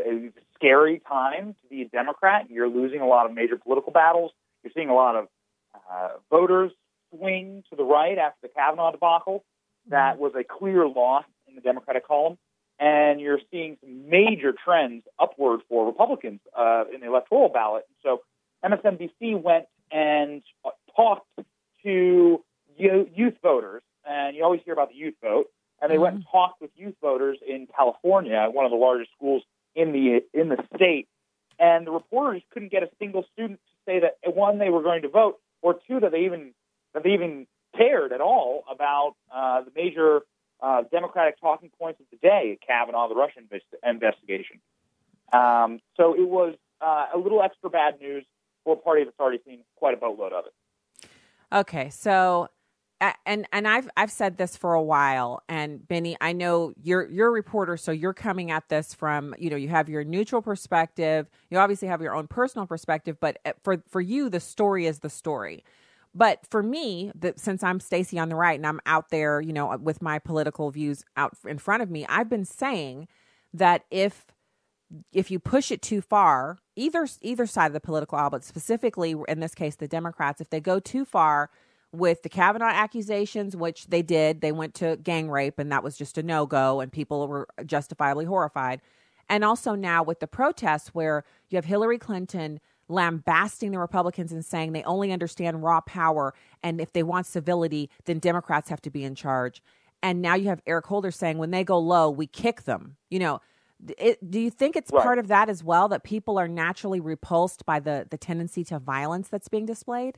scary 0.55 0.99
time 1.07 1.53
to 1.61 1.67
be 1.69 1.83
a 1.83 1.87
Democrat. 1.87 2.49
You're 2.49 2.69
losing 2.69 3.01
a 3.01 3.07
lot 3.07 3.27
of 3.27 3.35
major 3.35 3.55
political 3.55 3.91
battles. 3.91 4.31
You're 4.63 4.73
seeing 4.73 4.89
a 4.89 4.95
lot 4.95 5.15
of 5.15 5.27
uh, 5.75 6.09
voters 6.31 6.71
swing 7.15 7.63
to 7.69 7.75
the 7.75 7.83
right 7.83 8.17
after 8.17 8.39
the 8.41 8.47
Kavanaugh 8.47 8.91
debacle 8.91 9.43
that 9.89 10.19
was 10.19 10.33
a 10.35 10.43
clear 10.43 10.87
loss 10.87 11.25
in 11.47 11.55
the 11.55 11.61
Democratic 11.61 12.07
column. 12.07 12.37
And 12.79 13.21
you're 13.21 13.39
seeing 13.51 13.77
some 13.81 14.09
major 14.09 14.53
trends 14.53 15.03
upward 15.19 15.61
for 15.69 15.85
Republicans 15.85 16.39
uh, 16.57 16.85
in 16.93 17.01
the 17.01 17.07
electoral 17.07 17.49
ballot. 17.49 17.85
So 18.01 18.21
MSNBC 18.65 19.39
went 19.39 19.65
and 19.91 20.41
talked 20.95 21.27
to 21.83 22.43
youth 22.77 23.35
voters, 23.43 23.83
and 24.05 24.35
you 24.35 24.43
always 24.43 24.61
hear 24.65 24.73
about 24.73 24.89
the 24.89 24.95
youth 24.95 25.15
vote. 25.21 25.47
And 25.81 25.89
they 25.89 25.95
mm-hmm. 25.95 26.03
went 26.03 26.15
and 26.15 26.25
talked 26.31 26.61
with 26.61 26.71
youth 26.75 26.95
voters 27.01 27.37
in 27.47 27.67
California, 27.75 28.47
one 28.51 28.65
of 28.65 28.71
the 28.71 28.77
largest 28.77 29.11
schools 29.15 29.43
in 29.75 29.91
the 29.91 30.21
in 30.33 30.49
the 30.49 30.57
state. 30.75 31.07
And 31.59 31.85
the 31.85 31.91
reporters 31.91 32.41
couldn't 32.51 32.71
get 32.71 32.83
a 32.83 32.89
single 32.99 33.25
student 33.33 33.59
to 33.59 33.91
say 33.91 33.99
that 33.99 34.35
one 34.35 34.57
they 34.57 34.69
were 34.69 34.81
going 34.81 35.03
to 35.03 35.09
vote, 35.09 35.39
or 35.61 35.79
two 35.87 35.99
that 35.99 36.11
they 36.11 36.25
even 36.25 36.53
that 36.93 37.03
they 37.03 37.11
even 37.11 37.47
cared 37.75 38.11
at 38.11 38.21
all 38.21 38.63
about 38.71 39.15
uh, 39.33 39.61
the 39.61 39.71
major 39.75 40.21
uh, 40.61 40.83
Democratic 40.91 41.39
talking 41.39 41.71
points 41.79 41.99
of 41.99 42.05
the 42.11 42.17
day, 42.17 42.57
Kavanaugh, 42.65 43.07
the 43.07 43.15
Russian 43.15 43.49
investigation. 43.83 44.59
Um, 45.33 45.79
so 45.97 46.13
it 46.13 46.27
was 46.27 46.55
uh, 46.81 47.07
a 47.13 47.17
little 47.17 47.41
extra 47.41 47.69
bad 47.69 47.99
news 47.99 48.25
for 48.63 48.73
a 48.73 48.77
party 48.77 49.03
that's 49.03 49.19
already 49.19 49.39
seen 49.45 49.59
quite 49.75 49.93
a 49.93 49.97
boatload 49.97 50.33
of 50.33 50.45
it. 50.45 51.09
Okay, 51.53 51.89
so 51.89 52.49
and 53.25 53.47
and 53.51 53.67
I've 53.67 53.89
I've 53.97 54.11
said 54.11 54.37
this 54.37 54.55
for 54.55 54.73
a 54.73 54.81
while, 54.81 55.41
and 55.49 55.85
Benny, 55.87 56.15
I 56.21 56.33
know 56.33 56.73
you're 56.81 57.09
you're 57.09 57.29
a 57.29 57.31
reporter, 57.31 57.75
so 57.75 57.91
you're 57.91 58.13
coming 58.13 58.51
at 58.51 58.69
this 58.69 58.93
from 58.93 59.33
you 59.39 59.49
know 59.49 59.55
you 59.55 59.69
have 59.69 59.89
your 59.89 60.03
neutral 60.03 60.41
perspective. 60.41 61.29
You 61.49 61.57
obviously 61.57 61.87
have 61.87 62.01
your 62.01 62.15
own 62.15 62.27
personal 62.27 62.67
perspective, 62.67 63.17
but 63.19 63.39
uh, 63.45 63.53
for 63.63 63.83
for 63.89 64.01
you, 64.01 64.29
the 64.29 64.39
story 64.39 64.85
is 64.85 64.99
the 64.99 65.09
story. 65.09 65.63
But 66.13 66.39
for 66.49 66.61
me, 66.61 67.11
that 67.15 67.39
since 67.39 67.63
I'm 67.63 67.79
Stacy 67.79 68.19
on 68.19 68.29
the 68.29 68.35
right 68.35 68.59
and 68.59 68.67
I'm 68.67 68.81
out 68.85 69.09
there, 69.09 69.39
you 69.39 69.53
know, 69.53 69.77
with 69.77 70.01
my 70.01 70.19
political 70.19 70.69
views 70.69 71.03
out 71.15 71.37
in 71.45 71.57
front 71.57 71.83
of 71.83 71.89
me, 71.89 72.05
I've 72.09 72.29
been 72.29 72.45
saying 72.45 73.07
that 73.53 73.85
if 73.89 74.25
if 75.13 75.31
you 75.31 75.39
push 75.39 75.71
it 75.71 75.81
too 75.81 76.01
far, 76.01 76.57
either 76.75 77.07
either 77.21 77.45
side 77.45 77.67
of 77.67 77.73
the 77.73 77.79
political 77.79 78.17
aisle, 78.17 78.29
but 78.29 78.43
specifically 78.43 79.15
in 79.27 79.39
this 79.39 79.55
case, 79.55 79.75
the 79.77 79.87
Democrats, 79.87 80.41
if 80.41 80.49
they 80.49 80.59
go 80.59 80.79
too 80.79 81.05
far 81.05 81.49
with 81.93 82.23
the 82.23 82.29
Kavanaugh 82.29 82.65
accusations, 82.65 83.55
which 83.55 83.87
they 83.87 84.01
did, 84.01 84.41
they 84.41 84.51
went 84.51 84.73
to 84.75 84.97
gang 84.97 85.29
rape, 85.29 85.59
and 85.59 85.71
that 85.71 85.83
was 85.83 85.97
just 85.97 86.17
a 86.17 86.23
no 86.23 86.45
go, 86.45 86.79
and 86.79 86.91
people 86.91 87.27
were 87.27 87.47
justifiably 87.65 88.25
horrified. 88.25 88.81
And 89.29 89.45
also 89.45 89.75
now 89.75 90.03
with 90.03 90.19
the 90.19 90.27
protests, 90.27 90.89
where 90.89 91.23
you 91.49 91.55
have 91.57 91.65
Hillary 91.65 91.97
Clinton 91.97 92.59
lambasting 92.91 93.71
the 93.71 93.79
Republicans 93.79 94.31
and 94.31 94.45
saying 94.45 94.73
they 94.73 94.83
only 94.83 95.11
understand 95.11 95.63
raw 95.63 95.81
power, 95.81 96.33
and 96.61 96.79
if 96.79 96.93
they 96.93 97.03
want 97.03 97.25
civility, 97.25 97.89
then 98.05 98.19
Democrats 98.19 98.69
have 98.69 98.81
to 98.81 98.91
be 98.91 99.03
in 99.03 99.15
charge. 99.15 99.61
And 100.03 100.21
now 100.21 100.35
you 100.35 100.47
have 100.49 100.61
Eric 100.65 100.87
Holder 100.87 101.11
saying 101.11 101.37
when 101.37 101.51
they 101.51 101.63
go 101.63 101.79
low, 101.79 102.09
we 102.09 102.27
kick 102.27 102.63
them. 102.63 102.97
You 103.09 103.19
know, 103.19 103.41
it, 103.97 104.29
do 104.29 104.39
you 104.39 104.49
think 104.49 104.75
it's 104.75 104.91
right. 104.91 105.03
part 105.03 105.19
of 105.19 105.27
that 105.27 105.49
as 105.49 105.63
well 105.63 105.87
that 105.89 106.03
people 106.03 106.37
are 106.37 106.47
naturally 106.47 106.99
repulsed 106.99 107.65
by 107.65 107.79
the 107.79 108.07
the 108.09 108.17
tendency 108.17 108.63
to 108.65 108.79
violence 108.79 109.27
that's 109.27 109.47
being 109.47 109.65
displayed? 109.65 110.17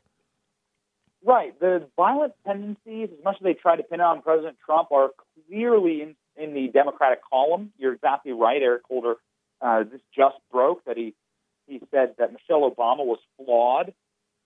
Right. 1.26 1.58
The 1.60 1.88
violent 1.96 2.34
tendencies, 2.46 3.10
as 3.18 3.24
much 3.24 3.38
as 3.40 3.44
they 3.44 3.54
try 3.54 3.78
to 3.78 3.84
pin 3.84 4.02
on 4.02 4.22
President 4.22 4.58
Trump, 4.66 4.92
are 4.92 5.12
clearly 5.48 6.02
in, 6.02 6.16
in 6.36 6.54
the 6.54 6.68
Democratic 6.68 7.20
column. 7.30 7.72
You're 7.78 7.94
exactly 7.94 8.34
right, 8.34 8.62
Eric 8.62 8.84
Holder. 8.88 9.16
Uh, 9.62 9.84
this 9.84 10.02
just 10.14 10.36
broke 10.52 10.84
that 10.86 10.98
he 10.98 11.14
he 11.67 11.82
said 11.91 12.15
that 12.17 12.34
Michelle 12.34 12.69
Obama 12.69 13.06
was 13.06 13.19
flawed 13.38 13.93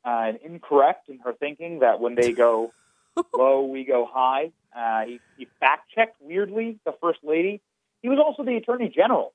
uh, 0.06 0.26
and 0.28 0.38
incorrect 0.44 1.10
in 1.10 1.20
her 1.20 1.34
thinking 1.34 1.80
that 1.80 2.00
when 2.00 2.16
they 2.16 2.32
go 2.32 2.72
low, 3.34 3.64
we 3.64 3.84
go 3.84 4.08
high. 4.12 4.52
Uh, 4.76 5.06
he, 5.06 5.20
he 5.38 5.48
fact 5.60 5.90
checked 5.94 6.18
weirdly 6.22 6.80
the 6.86 6.94
first 7.02 7.20
lady. 7.24 7.62
He 8.02 8.10
was 8.10 8.20
also 8.20 8.44
the 8.44 8.56
attorney 8.56 8.90
general 8.94 9.34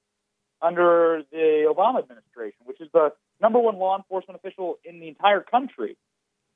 under 0.60 1.22
the 1.32 1.66
Obama 1.68 1.98
administration, 1.98 2.58
which 2.64 2.80
is 2.80 2.88
the 2.92 3.12
number 3.40 3.58
one 3.58 3.76
law 3.76 3.96
enforcement 3.96 4.40
official 4.42 4.78
in 4.84 5.00
the 5.00 5.08
entire 5.08 5.40
country. 5.40 5.96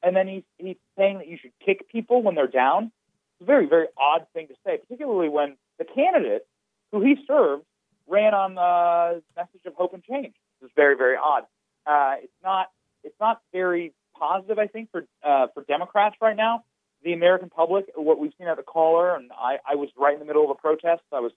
And 0.02 0.14
then 0.14 0.28
he's, 0.28 0.44
he's 0.58 0.76
saying 0.96 1.18
that 1.18 1.26
you 1.26 1.36
should 1.40 1.52
kick 1.64 1.88
people 1.90 2.22
when 2.22 2.36
they're 2.36 2.46
down. 2.46 2.92
It's 3.34 3.42
a 3.42 3.44
very, 3.44 3.66
very 3.66 3.86
odd 3.98 4.26
thing 4.32 4.46
to 4.48 4.54
say, 4.64 4.78
particularly 4.78 5.28
when 5.28 5.56
the 5.78 5.84
candidate 5.84 6.46
who 6.92 7.02
he 7.02 7.16
served 7.26 7.64
ran 8.06 8.34
on 8.34 8.54
the 8.54 9.22
message 9.36 9.66
of 9.66 9.74
hope 9.74 9.94
and 9.94 10.04
change. 10.04 10.34
It's 10.66 10.74
very, 10.74 10.96
very 10.96 11.16
odd. 11.16 11.44
Uh, 11.86 12.16
it's 12.22 12.32
not 12.42 12.70
it's 13.04 13.18
not 13.20 13.40
very 13.52 13.92
positive, 14.18 14.58
I 14.58 14.66
think, 14.66 14.90
for 14.90 15.06
uh, 15.22 15.46
for 15.54 15.62
Democrats 15.64 16.16
right 16.20 16.36
now. 16.36 16.64
The 17.04 17.12
American 17.12 17.50
public, 17.50 17.86
what 17.94 18.18
we've 18.18 18.32
seen 18.36 18.48
at 18.48 18.56
the 18.56 18.64
caller, 18.64 19.14
and 19.14 19.30
I, 19.32 19.58
I 19.68 19.76
was 19.76 19.90
right 19.96 20.14
in 20.14 20.18
the 20.18 20.24
middle 20.24 20.44
of 20.44 20.50
a 20.50 20.54
protest. 20.54 21.02
I 21.12 21.20
was 21.20 21.30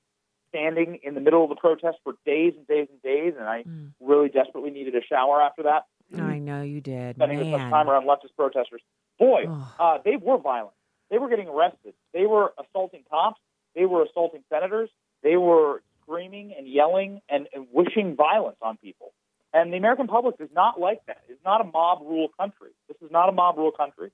standing 0.50 1.00
in 1.04 1.14
the 1.14 1.22
middle 1.22 1.44
of 1.44 1.50
the 1.50 1.56
protest 1.56 1.98
for 2.04 2.14
days 2.26 2.54
and 2.58 2.66
days 2.66 2.88
and 2.90 3.02
days, 3.04 3.34
and 3.38 3.48
I 3.48 3.64
mm. 3.64 3.92
really 4.00 4.30
desperately 4.30 4.72
needed 4.72 4.96
a 4.96 5.02
shower 5.08 5.42
after 5.42 5.64
that. 5.64 5.86
I 6.18 6.40
know 6.40 6.64
you 6.64 6.82
did. 6.82 7.18
Spending 7.18 7.40
as 7.40 7.48
much 7.48 7.70
time 7.70 7.88
around 7.88 8.08
leftist 8.08 8.36
protesters. 8.36 8.82
Boy, 9.20 9.46
uh, 9.80 10.00
they 10.04 10.16
were 10.16 10.40
violent. 10.40 10.74
They 11.12 11.20
were 11.20 11.30
getting 11.30 11.48
arrested. 11.48 11.94
They 12.14 12.26
were 12.26 12.54
assaulting 12.58 13.04
cops. 13.10 13.40
They 13.76 13.86
were 13.86 14.04
assaulting 14.04 14.42
senators. 14.50 14.90
They 15.22 15.38
were 15.38 15.84
screaming 16.02 16.54
and 16.58 16.68
yelling 16.68 17.22
and, 17.30 17.48
and 17.54 17.68
wishing 17.72 18.16
violence 18.16 18.58
on 18.62 18.78
people. 18.78 19.14
And 19.54 19.74
the 19.74 19.78
American 19.78 20.08
public 20.08 20.36
is 20.40 20.50
not 20.54 20.80
like 20.80 21.06
that. 21.08 21.22
It's 21.28 21.44
not 21.44 21.62
a 21.62 21.64
mob 21.64 22.02
rule 22.02 22.28
country. 22.40 22.70
This 22.88 22.98
is 23.02 23.12
not 23.12 23.30
a 23.30 23.32
mob 23.32 23.58
rule 23.58 23.72
country. 23.72 24.12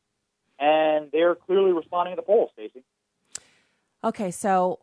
And 0.60 1.10
they're 1.12 1.36
clearly 1.36 1.74
responding 1.74 2.14
at 2.14 2.16
the 2.16 2.24
polls, 2.24 2.52
Stacy. 2.54 2.84
Okay, 4.04 4.32
so 4.32 4.80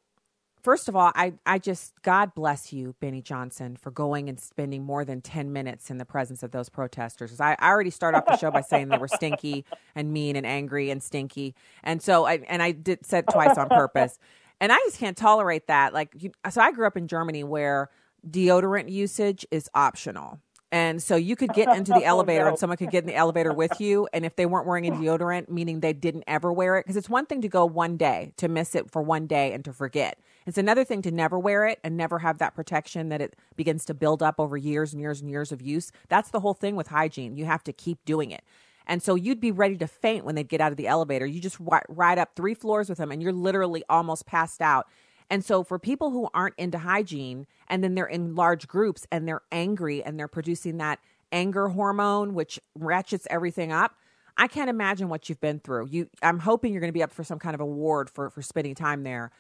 first 0.62 0.88
of 0.88 0.96
all, 0.96 1.10
I, 1.14 1.34
I 1.46 1.58
just, 1.58 1.94
God 2.02 2.34
bless 2.34 2.72
you, 2.72 2.94
Benny 3.00 3.22
Johnson, 3.22 3.76
for 3.76 3.90
going 3.90 4.28
and 4.28 4.38
spending 4.38 4.84
more 4.84 5.04
than 5.04 5.20
10 5.20 5.52
minutes 5.52 5.90
in 5.90 5.98
the 5.98 6.04
presence 6.04 6.42
of 6.42 6.50
those 6.50 6.68
protesters. 6.68 7.40
I, 7.40 7.56
I 7.58 7.70
already 7.70 7.90
started 7.90 8.18
off 8.18 8.26
the 8.26 8.36
show 8.36 8.50
by 8.50 8.60
saying 8.60 8.88
they 8.88 8.98
were 8.98 9.08
stinky 9.08 9.64
and 9.94 10.12
mean 10.12 10.36
and 10.36 10.46
angry 10.46 10.90
and 10.90 11.02
stinky. 11.02 11.54
And 11.82 12.02
so 12.02 12.26
I, 12.26 12.40
and 12.48 12.62
I 12.62 12.72
did 12.72 13.04
said 13.04 13.26
twice 13.30 13.56
on 13.56 13.68
purpose. 13.68 14.18
And 14.60 14.70
I 14.70 14.76
just 14.84 14.98
can't 14.98 15.16
tolerate 15.16 15.66
that. 15.66 15.92
Like, 15.92 16.14
you, 16.18 16.30
so 16.50 16.60
I 16.60 16.70
grew 16.72 16.86
up 16.86 16.96
in 16.96 17.08
Germany 17.08 17.42
where 17.42 17.90
deodorant 18.28 18.90
usage 18.90 19.46
is 19.50 19.68
optional. 19.74 20.40
And 20.72 21.02
so 21.02 21.16
you 21.16 21.36
could 21.36 21.52
get 21.52 21.76
into 21.76 21.92
the 21.94 22.04
oh, 22.04 22.08
elevator 22.08 22.42
oh, 22.42 22.44
no. 22.44 22.50
and 22.50 22.58
someone 22.58 22.78
could 22.78 22.90
get 22.90 23.04
in 23.04 23.06
the 23.06 23.14
elevator 23.14 23.52
with 23.52 23.78
you. 23.80 24.08
And 24.12 24.24
if 24.24 24.36
they 24.36 24.46
weren't 24.46 24.66
wearing 24.66 24.88
a 24.88 24.90
deodorant, 24.92 25.50
meaning 25.50 25.80
they 25.80 25.92
didn't 25.92 26.24
ever 26.26 26.52
wear 26.52 26.78
it, 26.78 26.84
because 26.84 26.96
it's 26.96 27.10
one 27.10 27.26
thing 27.26 27.42
to 27.42 27.48
go 27.48 27.66
one 27.66 27.96
day, 27.98 28.32
to 28.38 28.48
miss 28.48 28.74
it 28.74 28.90
for 28.90 29.02
one 29.02 29.26
day 29.26 29.52
and 29.52 29.64
to 29.66 29.72
forget. 29.72 30.18
It's 30.46 30.58
another 30.58 30.82
thing 30.82 31.02
to 31.02 31.10
never 31.12 31.38
wear 31.38 31.66
it 31.66 31.78
and 31.84 31.96
never 31.96 32.18
have 32.20 32.38
that 32.38 32.54
protection 32.54 33.10
that 33.10 33.20
it 33.20 33.36
begins 33.54 33.84
to 33.84 33.94
build 33.94 34.22
up 34.22 34.36
over 34.40 34.56
years 34.56 34.92
and 34.92 35.00
years 35.00 35.20
and 35.20 35.30
years 35.30 35.52
of 35.52 35.60
use. 35.60 35.92
That's 36.08 36.30
the 36.30 36.40
whole 36.40 36.54
thing 36.54 36.74
with 36.74 36.88
hygiene. 36.88 37.36
You 37.36 37.44
have 37.44 37.62
to 37.64 37.72
keep 37.72 38.04
doing 38.04 38.30
it. 38.30 38.42
And 38.86 39.02
so 39.02 39.14
you'd 39.14 39.40
be 39.40 39.52
ready 39.52 39.76
to 39.76 39.86
faint 39.86 40.24
when 40.24 40.34
they'd 40.34 40.48
get 40.48 40.60
out 40.60 40.72
of 40.72 40.76
the 40.76 40.88
elevator. 40.88 41.26
You 41.26 41.40
just 41.40 41.58
ride 41.88 42.18
up 42.18 42.34
three 42.34 42.54
floors 42.54 42.88
with 42.88 42.98
them 42.98 43.12
and 43.12 43.22
you're 43.22 43.32
literally 43.32 43.84
almost 43.88 44.26
passed 44.26 44.60
out. 44.60 44.88
And 45.32 45.42
so 45.42 45.64
for 45.64 45.78
people 45.78 46.10
who 46.10 46.28
aren't 46.34 46.56
into 46.58 46.76
hygiene 46.76 47.46
and 47.66 47.82
then 47.82 47.94
they're 47.94 48.04
in 48.04 48.34
large 48.34 48.68
groups 48.68 49.06
and 49.10 49.26
they're 49.26 49.40
angry 49.50 50.04
and 50.04 50.18
they're 50.18 50.28
producing 50.28 50.76
that 50.76 50.98
anger 51.32 51.68
hormone 51.68 52.34
which 52.34 52.60
ratchets 52.78 53.26
everything 53.30 53.72
up, 53.72 53.94
I 54.36 54.46
can't 54.46 54.68
imagine 54.68 55.08
what 55.08 55.30
you've 55.30 55.40
been 55.40 55.58
through. 55.58 55.86
You 55.86 56.10
I'm 56.22 56.38
hoping 56.38 56.70
you're 56.70 56.82
going 56.82 56.92
to 56.92 56.92
be 56.92 57.02
up 57.02 57.12
for 57.12 57.24
some 57.24 57.38
kind 57.38 57.54
of 57.54 57.62
award 57.62 58.10
for 58.10 58.28
for 58.28 58.42
spending 58.42 58.74
time 58.74 59.04
there. 59.04 59.30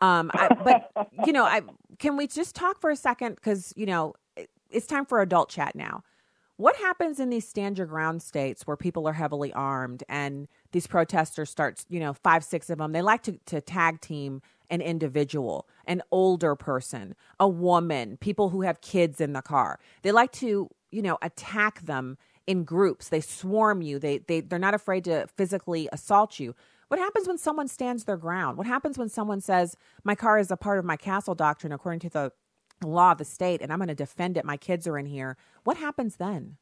Um 0.00 0.30
I, 0.32 0.54
but 0.54 1.10
you 1.26 1.32
know, 1.32 1.44
I 1.44 1.62
can 1.98 2.16
we 2.16 2.28
just 2.28 2.54
talk 2.54 2.80
for 2.80 2.90
a 2.90 2.96
second 2.96 3.42
cuz 3.42 3.72
you 3.74 3.86
know, 3.86 4.14
it's 4.70 4.86
time 4.86 5.04
for 5.04 5.20
adult 5.20 5.48
chat 5.48 5.74
now. 5.74 6.04
What 6.56 6.76
happens 6.76 7.18
in 7.18 7.30
these 7.30 7.48
stand 7.48 7.78
your 7.78 7.88
ground 7.88 8.22
states 8.22 8.64
where 8.64 8.76
people 8.76 9.08
are 9.08 9.14
heavily 9.14 9.52
armed 9.52 10.04
and 10.08 10.46
these 10.70 10.86
protesters 10.86 11.50
start, 11.50 11.84
you 11.88 11.98
know, 11.98 12.12
five, 12.12 12.44
six 12.44 12.70
of 12.70 12.78
them, 12.78 12.92
they 12.92 13.02
like 13.02 13.24
to, 13.24 13.40
to 13.46 13.60
tag 13.60 14.00
team 14.00 14.40
an 14.72 14.80
individual, 14.80 15.68
an 15.84 16.02
older 16.10 16.56
person, 16.56 17.14
a 17.38 17.48
woman, 17.48 18.16
people 18.16 18.48
who 18.48 18.62
have 18.62 18.80
kids 18.80 19.20
in 19.20 19.34
the 19.34 19.42
car. 19.42 19.78
They 20.02 20.10
like 20.10 20.32
to, 20.32 20.68
you 20.90 21.02
know, 21.02 21.18
attack 21.22 21.82
them 21.82 22.18
in 22.48 22.64
groups. 22.64 23.08
They 23.08 23.20
swarm 23.20 23.82
you. 23.82 24.00
They 24.00 24.18
they 24.18 24.40
they're 24.40 24.58
not 24.58 24.74
afraid 24.74 25.04
to 25.04 25.28
physically 25.36 25.88
assault 25.92 26.40
you. 26.40 26.56
What 26.88 26.98
happens 26.98 27.28
when 27.28 27.38
someone 27.38 27.68
stands 27.68 28.04
their 28.04 28.16
ground? 28.16 28.58
What 28.58 28.66
happens 28.66 28.98
when 28.98 29.08
someone 29.08 29.40
says, 29.40 29.76
"My 30.02 30.16
car 30.16 30.38
is 30.38 30.50
a 30.50 30.56
part 30.56 30.80
of 30.80 30.84
my 30.84 30.96
castle 30.96 31.36
doctrine 31.36 31.72
according 31.72 32.00
to 32.00 32.10
the 32.10 32.32
law 32.84 33.12
of 33.12 33.18
the 33.18 33.24
state 33.24 33.62
and 33.62 33.72
I'm 33.72 33.78
going 33.78 33.88
to 33.88 33.94
defend 33.94 34.36
it. 34.36 34.44
My 34.44 34.56
kids 34.56 34.88
are 34.88 34.98
in 34.98 35.06
here. 35.06 35.36
What 35.62 35.76
happens 35.76 36.16
then? 36.16 36.56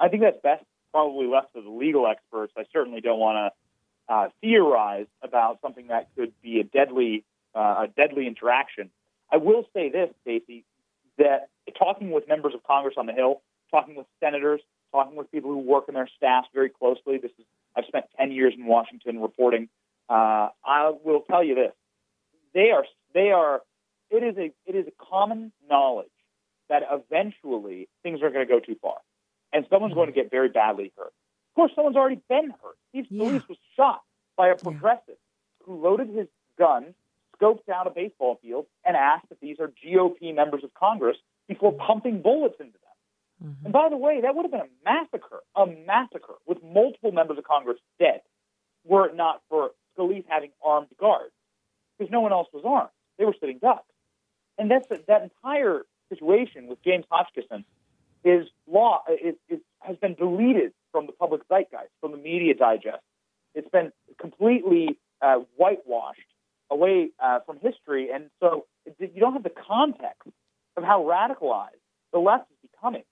I 0.00 0.08
think 0.08 0.22
that's 0.22 0.38
best 0.42 0.64
probably 0.92 1.26
left 1.26 1.54
to 1.54 1.62
the 1.62 1.70
legal 1.70 2.06
experts. 2.06 2.54
I 2.56 2.64
certainly 2.72 3.00
don't 3.00 3.18
want 3.18 3.36
to 3.36 3.65
uh, 4.08 4.28
theorize 4.40 5.06
about 5.22 5.60
something 5.60 5.88
that 5.88 6.08
could 6.16 6.32
be 6.42 6.60
a 6.60 6.64
deadly 6.64 7.24
uh, 7.54 7.84
a 7.84 7.88
deadly 7.88 8.26
interaction. 8.26 8.90
I 9.32 9.38
will 9.38 9.64
say 9.74 9.88
this, 9.88 10.10
Stacy, 10.22 10.64
that 11.18 11.48
talking 11.78 12.10
with 12.10 12.28
members 12.28 12.54
of 12.54 12.62
Congress 12.64 12.94
on 12.96 13.06
the 13.06 13.12
Hill, 13.12 13.40
talking 13.70 13.96
with 13.96 14.06
senators, 14.20 14.60
talking 14.92 15.16
with 15.16 15.30
people 15.32 15.50
who 15.50 15.58
work 15.58 15.84
in 15.88 15.94
their 15.94 16.08
staffs 16.16 16.48
very 16.54 16.68
closely. 16.68 17.18
This 17.18 17.32
is 17.38 17.44
I've 17.76 17.84
spent 17.86 18.06
ten 18.18 18.32
years 18.32 18.54
in 18.56 18.66
Washington 18.66 19.20
reporting. 19.20 19.68
Uh, 20.08 20.48
I 20.64 20.92
will 21.04 21.20
tell 21.20 21.42
you 21.42 21.54
this: 21.54 21.72
they 22.54 22.70
are 22.70 22.84
they 23.14 23.30
are 23.30 23.62
it 24.10 24.22
is 24.22 24.36
a 24.36 24.52
it 24.66 24.76
is 24.76 24.86
a 24.86 25.04
common 25.04 25.52
knowledge 25.68 26.08
that 26.68 26.82
eventually 26.90 27.88
things 28.02 28.22
are 28.22 28.30
going 28.30 28.46
to 28.46 28.52
go 28.52 28.60
too 28.60 28.76
far, 28.80 28.96
and 29.52 29.66
someone's 29.70 29.94
going 29.94 30.08
to 30.08 30.12
get 30.14 30.30
very 30.30 30.48
badly 30.48 30.92
hurt. 30.96 31.12
Of 31.56 31.58
course, 31.58 31.72
someone's 31.74 31.96
already 31.96 32.20
been 32.28 32.50
hurt. 32.50 32.76
Steve 32.90 33.06
Scalise 33.10 33.32
yeah. 33.32 33.40
was 33.48 33.58
shot 33.76 34.02
by 34.36 34.48
a 34.48 34.56
progressive 34.56 35.00
yeah. 35.08 35.64
who 35.64 35.80
loaded 35.82 36.10
his 36.10 36.26
gun, 36.58 36.94
scoped 37.40 37.70
out 37.72 37.86
a 37.86 37.90
baseball 37.90 38.38
field, 38.42 38.66
and 38.84 38.94
asked 38.94 39.24
if 39.30 39.40
these 39.40 39.58
are 39.58 39.72
GOP 39.82 40.34
members 40.34 40.64
of 40.64 40.74
Congress 40.74 41.16
before 41.48 41.72
pumping 41.72 42.20
bullets 42.20 42.56
into 42.60 42.74
them. 42.74 43.48
Mm-hmm. 43.48 43.64
And 43.64 43.72
by 43.72 43.88
the 43.88 43.96
way, 43.96 44.20
that 44.20 44.34
would 44.34 44.42
have 44.42 44.50
been 44.50 44.60
a 44.60 44.84
massacre, 44.84 45.40
a 45.54 45.64
massacre 45.64 46.34
with 46.44 46.62
multiple 46.62 47.10
members 47.10 47.38
of 47.38 47.44
Congress 47.44 47.78
dead, 47.98 48.20
were 48.84 49.06
it 49.06 49.16
not 49.16 49.40
for 49.48 49.70
Scalise 49.96 50.24
having 50.28 50.50
armed 50.62 50.88
guards, 51.00 51.32
because 51.96 52.12
no 52.12 52.20
one 52.20 52.32
else 52.32 52.48
was 52.52 52.64
armed. 52.66 52.90
They 53.18 53.24
were 53.24 53.34
sitting 53.40 53.60
ducks. 53.60 53.90
And 54.58 54.70
that's 54.70 54.88
that 54.88 55.22
entire 55.22 55.86
situation 56.10 56.66
with 56.66 56.82
James 56.82 57.06
Hodgkinson 57.10 57.64
is 58.24 58.46
law 58.66 59.04
is, 59.08 59.36
is, 59.48 59.60
has 59.80 59.96
been 59.96 60.14
deleted 60.14 60.72
from 60.96 61.04
the 61.04 61.12
public 61.12 61.42
zeitgeist, 61.48 61.90
from 62.00 62.12
the 62.12 62.16
media 62.16 62.54
digest. 62.54 63.02
It's 63.54 63.68
been 63.68 63.92
completely 64.18 64.98
uh, 65.20 65.40
whitewashed 65.56 66.20
away 66.70 67.10
uh, 67.22 67.40
from 67.44 67.58
history, 67.60 68.08
and 68.10 68.30
so 68.40 68.64
you 68.98 69.20
don't 69.20 69.34
have 69.34 69.42
the 69.42 69.50
context 69.68 70.30
of 70.74 70.84
how 70.84 71.02
radicalized 71.04 71.84
the 72.14 72.18
left 72.18 72.50
is 72.50 72.70
becoming, 72.70 73.02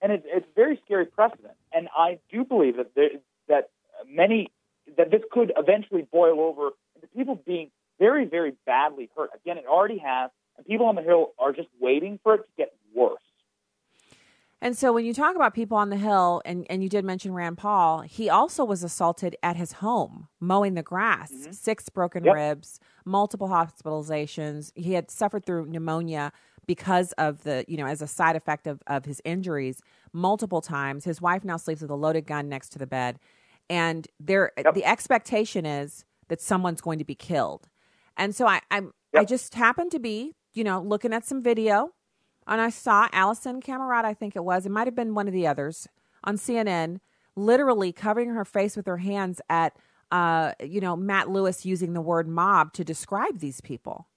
and 0.00 0.12
it's, 0.12 0.24
it's 0.26 0.46
a 0.46 0.54
very 0.54 0.80
scary 0.86 1.04
precedent. 1.04 1.52
And 1.74 1.88
I 1.94 2.20
do 2.32 2.42
believe 2.42 2.78
that 2.78 2.94
there, 2.94 3.10
that 3.48 3.68
many 4.08 4.50
that 4.96 5.10
this 5.10 5.20
could 5.30 5.52
eventually 5.58 6.06
boil 6.10 6.40
over 6.40 6.70
into 6.94 7.06
people 7.14 7.38
being 7.46 7.70
very, 7.98 8.24
very 8.24 8.54
badly 8.64 9.10
hurt. 9.14 9.28
Again, 9.34 9.58
it 9.58 9.66
already 9.66 9.98
has 9.98 10.30
and 10.56 10.66
people 10.66 10.86
on 10.86 10.94
the 10.94 11.02
Hill 11.02 11.32
are 11.38 11.52
just 11.52 11.68
waiting 11.80 12.18
for 12.22 12.36
it 12.36 12.38
to 12.38 12.50
get 12.56 12.72
worse. 12.94 13.20
And 14.62 14.76
so 14.76 14.92
when 14.92 15.04
you 15.04 15.12
talk 15.12 15.36
about 15.36 15.54
people 15.54 15.76
on 15.76 15.90
the 15.90 15.96
Hill, 15.96 16.40
and, 16.44 16.66
and 16.70 16.82
you 16.82 16.88
did 16.88 17.04
mention 17.04 17.34
Rand 17.34 17.58
Paul, 17.58 18.00
he 18.00 18.30
also 18.30 18.64
was 18.64 18.82
assaulted 18.82 19.36
at 19.42 19.56
his 19.56 19.72
home, 19.72 20.28
mowing 20.40 20.74
the 20.74 20.82
grass, 20.82 21.30
mm-hmm. 21.30 21.52
six 21.52 21.88
broken 21.90 22.24
yep. 22.24 22.34
ribs, 22.34 22.80
multiple 23.04 23.48
hospitalizations. 23.48 24.72
He 24.74 24.94
had 24.94 25.10
suffered 25.10 25.44
through 25.44 25.66
pneumonia 25.66 26.32
because 26.66 27.12
of 27.12 27.44
the, 27.44 27.64
you 27.68 27.76
know, 27.76 27.86
as 27.86 28.00
a 28.00 28.06
side 28.06 28.34
effect 28.34 28.66
of, 28.66 28.82
of 28.86 29.04
his 29.04 29.20
injuries 29.24 29.82
multiple 30.12 30.60
times. 30.60 31.04
His 31.04 31.20
wife 31.20 31.44
now 31.44 31.58
sleeps 31.58 31.82
with 31.82 31.90
a 31.90 31.94
loaded 31.94 32.26
gun 32.26 32.48
next 32.48 32.70
to 32.70 32.78
the 32.78 32.86
bed. 32.86 33.18
And 33.68 34.08
there 34.18 34.52
yep. 34.56 34.74
the 34.74 34.84
expectation 34.84 35.66
is 35.66 36.04
that 36.28 36.40
someone's 36.40 36.80
going 36.80 36.98
to 36.98 37.04
be 37.04 37.14
killed. 37.14 37.68
And 38.16 38.34
so 38.34 38.46
I 38.46 38.60
I, 38.70 38.80
yep. 38.80 38.92
I 39.14 39.24
just 39.24 39.54
happened 39.54 39.90
to 39.92 39.98
be, 39.98 40.34
you 40.54 40.64
know, 40.64 40.80
looking 40.80 41.12
at 41.12 41.24
some 41.24 41.42
video 41.42 41.92
and 42.46 42.60
I 42.60 42.70
saw 42.70 43.08
Alisyn 43.08 43.62
Camerota, 43.62 44.04
I 44.04 44.14
think 44.14 44.36
it 44.36 44.44
was, 44.44 44.66
it 44.66 44.70
might 44.70 44.86
have 44.86 44.94
been 44.94 45.14
one 45.14 45.26
of 45.26 45.34
the 45.34 45.46
others 45.46 45.88
on 46.24 46.36
CNN, 46.36 47.00
literally 47.34 47.92
covering 47.92 48.30
her 48.30 48.44
face 48.44 48.76
with 48.76 48.86
her 48.86 48.98
hands 48.98 49.40
at, 49.48 49.76
uh, 50.10 50.52
you 50.60 50.80
know, 50.80 50.96
Matt 50.96 51.28
Lewis 51.28 51.66
using 51.66 51.92
the 51.92 52.00
word 52.00 52.28
mob 52.28 52.72
to 52.74 52.84
describe 52.84 53.40
these 53.40 53.60
people. 53.60 54.08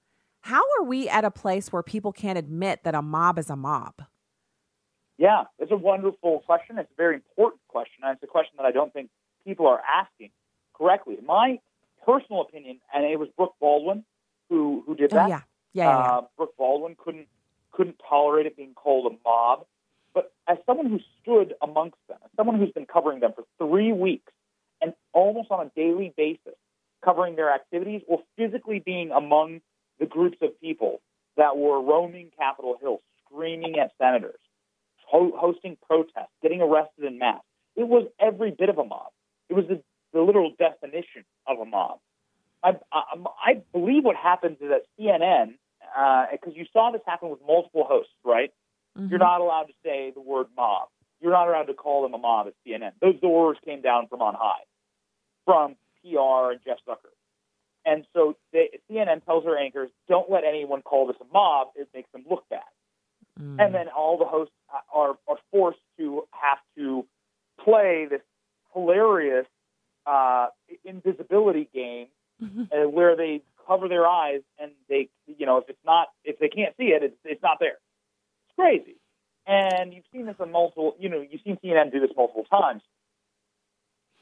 How 0.41 0.61
are 0.77 0.83
we 0.83 1.09
at 1.09 1.25
a 1.25 1.31
place 1.31 1.71
where 1.71 1.83
people 1.83 2.11
can't 2.11 2.37
admit 2.37 2.83
that 2.83 2.95
a 2.95 3.01
mob 3.01 3.37
is 3.37 3.49
a 3.49 3.55
mob? 3.55 4.03
Yeah, 5.17 5.43
it's 5.57 5.71
a 5.71 5.77
wonderful 5.77 6.39
question. 6.45 6.77
It's 6.77 6.89
a 6.91 6.95
very 6.95 7.15
important 7.15 7.61
question. 7.67 8.03
And 8.03 8.13
it's 8.13 8.23
a 8.23 8.27
question 8.27 8.53
that 8.57 8.65
I 8.65 8.71
don't 8.71 8.93
think 8.93 9.09
people 9.45 9.67
are 9.67 9.81
asking 9.81 10.29
correctly. 10.73 11.17
My 11.25 11.59
personal 12.05 12.41
opinion, 12.41 12.79
and 12.93 13.03
it 13.03 13.19
was 13.19 13.27
Brooke 13.35 13.55
Baldwin 13.59 14.05
who, 14.49 14.83
who 14.85 14.95
did 14.95 15.11
oh, 15.13 15.15
that. 15.17 15.25
Oh, 15.25 15.27
yeah. 15.27 15.41
Yeah, 15.73 15.83
yeah, 15.83 15.89
yeah. 15.89 16.11
Uh, 16.11 16.21
Brooke 16.37 16.57
Baldwin 16.57 16.95
couldn't 16.97 17.27
couldn't 17.79 18.01
tolerate 18.09 18.45
it 18.45 18.57
being 18.57 18.73
called 18.73 19.09
a 19.09 19.15
mob. 19.25 19.65
But 20.13 20.33
as 20.49 20.57
someone 20.65 20.87
who 20.87 20.99
stood 21.21 21.53
amongst 21.61 21.95
them, 22.09 22.17
as 22.25 22.29
someone 22.35 22.59
who's 22.59 22.73
been 22.73 22.85
covering 22.85 23.21
them 23.21 23.31
for 23.33 23.45
three 23.57 23.93
weeks 23.93 24.33
and 24.81 24.93
almost 25.13 25.49
on 25.49 25.65
a 25.65 25.71
daily 25.77 26.13
basis, 26.17 26.55
covering 27.05 27.37
their 27.37 27.53
activities 27.53 28.01
or 28.09 28.19
physically 28.35 28.79
being 28.79 29.11
among 29.11 29.61
the 29.97 30.05
groups 30.05 30.37
of 30.41 30.59
people 30.59 30.99
that 31.37 31.55
were 31.55 31.81
roaming 31.81 32.31
Capitol 32.37 32.77
Hill, 32.81 32.99
screaming 33.23 33.79
at 33.79 33.91
senators, 33.97 34.39
ho- 35.07 35.31
hosting 35.37 35.77
protests, 35.87 36.33
getting 36.41 36.61
arrested 36.61 37.05
in 37.05 37.17
mass. 37.17 37.41
It 37.77 37.87
was 37.87 38.07
every 38.19 38.51
bit 38.51 38.67
of 38.67 38.77
a 38.77 38.83
mob. 38.83 39.11
It 39.47 39.53
was 39.53 39.65
the, 39.69 39.81
the 40.11 40.19
literal 40.19 40.51
definition 40.59 41.23
of 41.47 41.59
a 41.59 41.65
mob. 41.65 41.99
I, 42.61 42.71
I, 42.91 43.03
I 43.41 43.61
believe 43.71 44.03
what 44.03 44.17
happens 44.17 44.57
is 44.59 44.67
that 44.67 44.83
CNN 44.99 45.53
because 46.31 46.53
uh, 46.53 46.55
you 46.55 46.65
saw 46.71 46.91
this 46.91 47.01
happen 47.05 47.29
with 47.29 47.39
multiple 47.45 47.85
hosts, 47.87 48.13
right? 48.23 48.51
Mm-hmm. 48.97 49.09
You're 49.09 49.19
not 49.19 49.41
allowed 49.41 49.63
to 49.63 49.73
say 49.83 50.11
the 50.13 50.21
word 50.21 50.47
mob. 50.55 50.89
You're 51.21 51.31
not 51.31 51.47
allowed 51.47 51.63
to 51.63 51.73
call 51.73 52.03
them 52.03 52.13
a 52.13 52.17
mob 52.17 52.47
at 52.47 52.53
CNN. 52.65 52.91
Those 53.01 53.15
orders 53.21 53.59
came 53.65 53.81
down 53.81 54.07
from 54.07 54.21
on 54.21 54.35
high, 54.37 54.63
from 55.45 55.75
PR 56.01 56.51
and 56.51 56.59
Jeff 56.65 56.77
Zucker. 56.87 57.11
And 57.85 58.05
so 58.13 58.35
they, 58.53 58.79
CNN 58.89 59.25
tells 59.25 59.45
her 59.45 59.57
anchors, 59.57 59.89
don't 60.07 60.29
let 60.29 60.43
anyone 60.43 60.81
call 60.81 61.07
this 61.07 61.15
a 61.21 61.33
mob. 61.33 61.69
It 61.75 61.89
makes 61.93 62.11
them 62.11 62.23
look 62.29 62.47
bad. 62.49 62.61
Mm. 63.39 63.59
And 63.59 63.73
then 63.73 63.87
all 63.89 64.17
the 64.17 64.25
hosts 64.25 64.53
are, 64.93 65.17
are 65.27 65.37
forced 65.51 65.79
to 65.97 66.23
have 66.31 66.59
to 66.77 67.05
play 67.63 68.07
this 68.09 68.21
hilarious 68.73 69.47
uh, 70.05 70.47
invisibility 70.83 71.69
game 71.73 72.07
mm-hmm. 72.41 72.63
uh, 72.71 72.89
where 72.89 73.15
they 73.15 73.41
cover 73.69 73.87
their 73.87 74.07
eyes 74.07 74.41
and 74.57 74.71
they, 74.89 75.09
you 75.27 75.45
know, 75.45 75.57
if 75.57 75.69
it's 75.69 75.85
not, 75.85 76.07
if 76.23 76.39
they 76.39 76.49
can't 76.49 76.75
see 76.77 76.85
it, 76.85 77.03
it's, 77.03 77.17
it's 77.23 77.43
not 77.43 77.57
there. 77.59 77.77
It's 78.47 78.55
crazy. 78.55 78.95
And 79.45 79.93
you've 79.93 80.05
seen 80.11 80.25
this 80.25 80.35
on 80.39 80.51
multiple, 80.51 80.95
you 80.99 81.09
know, 81.09 81.21
you've 81.21 81.41
seen 81.43 81.57
CNN 81.63 81.91
do 81.91 81.99
this 81.99 82.09
multiple 82.17 82.45
times, 82.49 82.81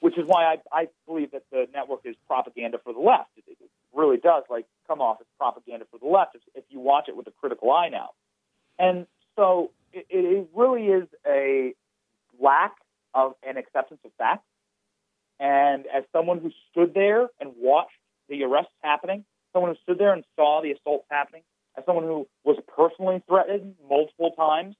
which 0.01 0.17
is 0.17 0.25
why 0.27 0.43
I, 0.45 0.57
I 0.71 0.87
believe 1.05 1.31
that 1.31 1.43
the 1.51 1.67
network 1.73 2.01
is 2.03 2.15
propaganda 2.27 2.77
for 2.83 2.93
the 2.93 2.99
left. 2.99 3.29
It, 3.37 3.43
it 3.47 3.69
really 3.93 4.17
does 4.17 4.43
like 4.49 4.65
come 4.87 5.01
off 5.01 5.17
as 5.21 5.27
propaganda 5.37 5.85
for 5.89 5.97
the 5.97 6.07
left 6.07 6.35
if, 6.35 6.41
if 6.55 6.63
you 6.69 6.79
watch 6.79 7.05
it 7.07 7.15
with 7.15 7.27
a 7.27 7.31
critical 7.31 7.71
eye 7.71 7.89
now. 7.89 8.09
And 8.77 9.07
so 9.35 9.71
it, 9.93 10.05
it 10.09 10.47
really 10.53 10.87
is 10.87 11.07
a 11.25 11.73
lack 12.39 12.75
of 13.13 13.33
an 13.47 13.57
acceptance 13.57 14.01
of 14.05 14.11
facts. 14.17 14.45
And 15.39 15.85
as 15.87 16.03
someone 16.11 16.39
who 16.39 16.51
stood 16.71 16.93
there 16.93 17.27
and 17.39 17.51
watched 17.57 17.91
the 18.27 18.43
arrests 18.43 18.73
happening, 18.81 19.23
someone 19.53 19.71
who 19.71 19.77
stood 19.83 19.99
there 19.99 20.13
and 20.13 20.23
saw 20.35 20.61
the 20.61 20.71
assaults 20.71 21.05
happening, 21.09 21.43
as 21.77 21.85
someone 21.85 22.05
who 22.05 22.27
was 22.43 22.57
personally 22.75 23.23
threatened 23.27 23.75
multiple 23.87 24.31
times 24.31 24.75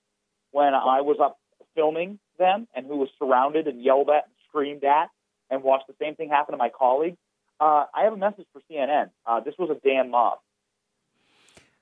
when 0.51 0.73
I 0.73 1.01
was 1.01 1.17
up 1.21 1.37
filming 1.75 2.19
them 2.39 2.67
and 2.75 2.85
who 2.85 2.97
was 2.97 3.09
surrounded 3.19 3.67
and 3.67 3.81
yelled 3.81 4.09
at 4.09 4.25
and 4.25 4.33
screamed 4.47 4.83
at 4.83 5.09
and 5.49 5.63
watched 5.63 5.87
the 5.87 5.95
same 6.01 6.15
thing 6.15 6.29
happen 6.29 6.53
to 6.53 6.57
my 6.57 6.69
colleagues, 6.69 7.17
uh, 7.59 7.85
I 7.93 8.03
have 8.03 8.13
a 8.13 8.17
message 8.17 8.45
for 8.53 8.61
CNN. 8.69 9.09
Uh, 9.25 9.39
this 9.39 9.55
was 9.57 9.69
a 9.69 9.87
damn 9.87 10.11
mob. 10.11 10.39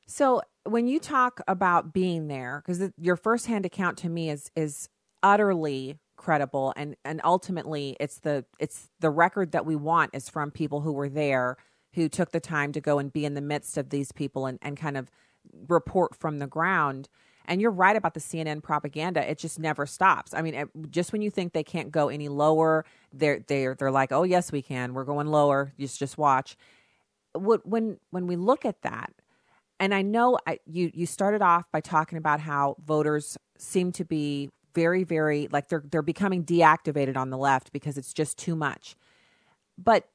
So 0.06 0.42
when 0.64 0.88
you 0.88 1.00
talk 1.00 1.42
about 1.48 1.94
being 1.94 2.28
there, 2.28 2.64
because 2.66 2.92
your 2.98 3.16
firsthand 3.16 3.66
account 3.66 3.98
to 4.00 4.10
me 4.10 4.30
is 4.30 4.52
is 4.56 4.90
utterly 5.24 5.98
credible, 6.16 6.74
and 6.76 6.96
and 7.04 7.20
ultimately 7.24 7.98
it's 8.00 8.20
the 8.20 8.46
it's 8.60 8.90
the 9.00 9.10
record 9.10 9.52
that 9.54 9.66
we 9.66 9.76
want 9.76 10.12
is 10.14 10.30
from 10.30 10.52
people 10.52 10.82
who 10.82 10.94
were 10.94 11.10
there 11.10 11.58
who 11.96 12.10
took 12.10 12.32
the 12.32 12.40
time 12.40 12.72
to 12.74 12.82
go 12.82 13.00
and 13.00 13.12
be 13.12 13.26
in 13.26 13.34
the 13.34 13.42
midst 13.42 13.78
of 13.78 13.90
these 13.90 14.12
people 14.12 14.46
and, 14.46 14.60
and 14.62 14.78
kind 14.78 14.98
of 14.98 15.10
report 15.68 16.16
from 16.16 16.40
the 16.40 16.48
ground. 16.48 17.10
And 17.46 17.62
you're 17.62 17.72
right 17.72 17.96
about 17.96 18.14
the 18.14 18.20
CNN 18.20 18.62
propaganda. 18.64 19.30
It 19.30 19.38
just 19.38 19.60
never 19.60 19.86
stops. 19.86 20.34
I 20.34 20.42
mean, 20.42 20.56
it, 20.56 20.70
just 20.90 21.12
when 21.14 21.22
you 21.22 21.30
think 21.30 21.54
they 21.54 21.64
can't 21.64 21.92
go 21.92 22.10
any 22.10 22.28
lower, 22.28 22.86
they're 23.14 23.40
they're 23.48 23.76
they're 23.76 23.92
like, 23.92 24.12
"Oh 24.12 24.24
yes, 24.24 24.52
we 24.52 24.64
can. 24.64 24.94
We're 24.94 25.04
going 25.04 25.28
lower. 25.28 25.72
Just 25.80 26.00
just 26.00 26.18
watch." 26.18 26.58
What 27.34 27.66
When 27.66 28.00
when 28.10 28.26
we 28.26 28.36
look 28.36 28.66
at 28.66 28.82
that, 28.82 29.14
and 29.80 29.94
I 29.94 30.02
know 30.02 30.40
I, 30.48 30.60
you 30.66 30.90
you 30.94 31.06
started 31.06 31.44
off 31.44 31.72
by 31.72 31.82
talking 31.82 32.18
about 32.18 32.40
how 32.40 32.78
voters 32.84 33.38
seem 33.58 33.92
to 33.94 34.04
be 34.04 34.50
very 34.74 35.04
very 35.04 35.48
like 35.52 35.70
they're 35.70 35.84
they're 35.92 36.02
becoming 36.02 36.44
deactivated 36.44 37.16
on 37.16 37.30
the 37.30 37.38
left 37.38 37.72
because 37.72 37.96
it's 37.96 38.12
just 38.12 38.40
too 38.40 38.56
much. 38.56 38.96
But 39.78 40.10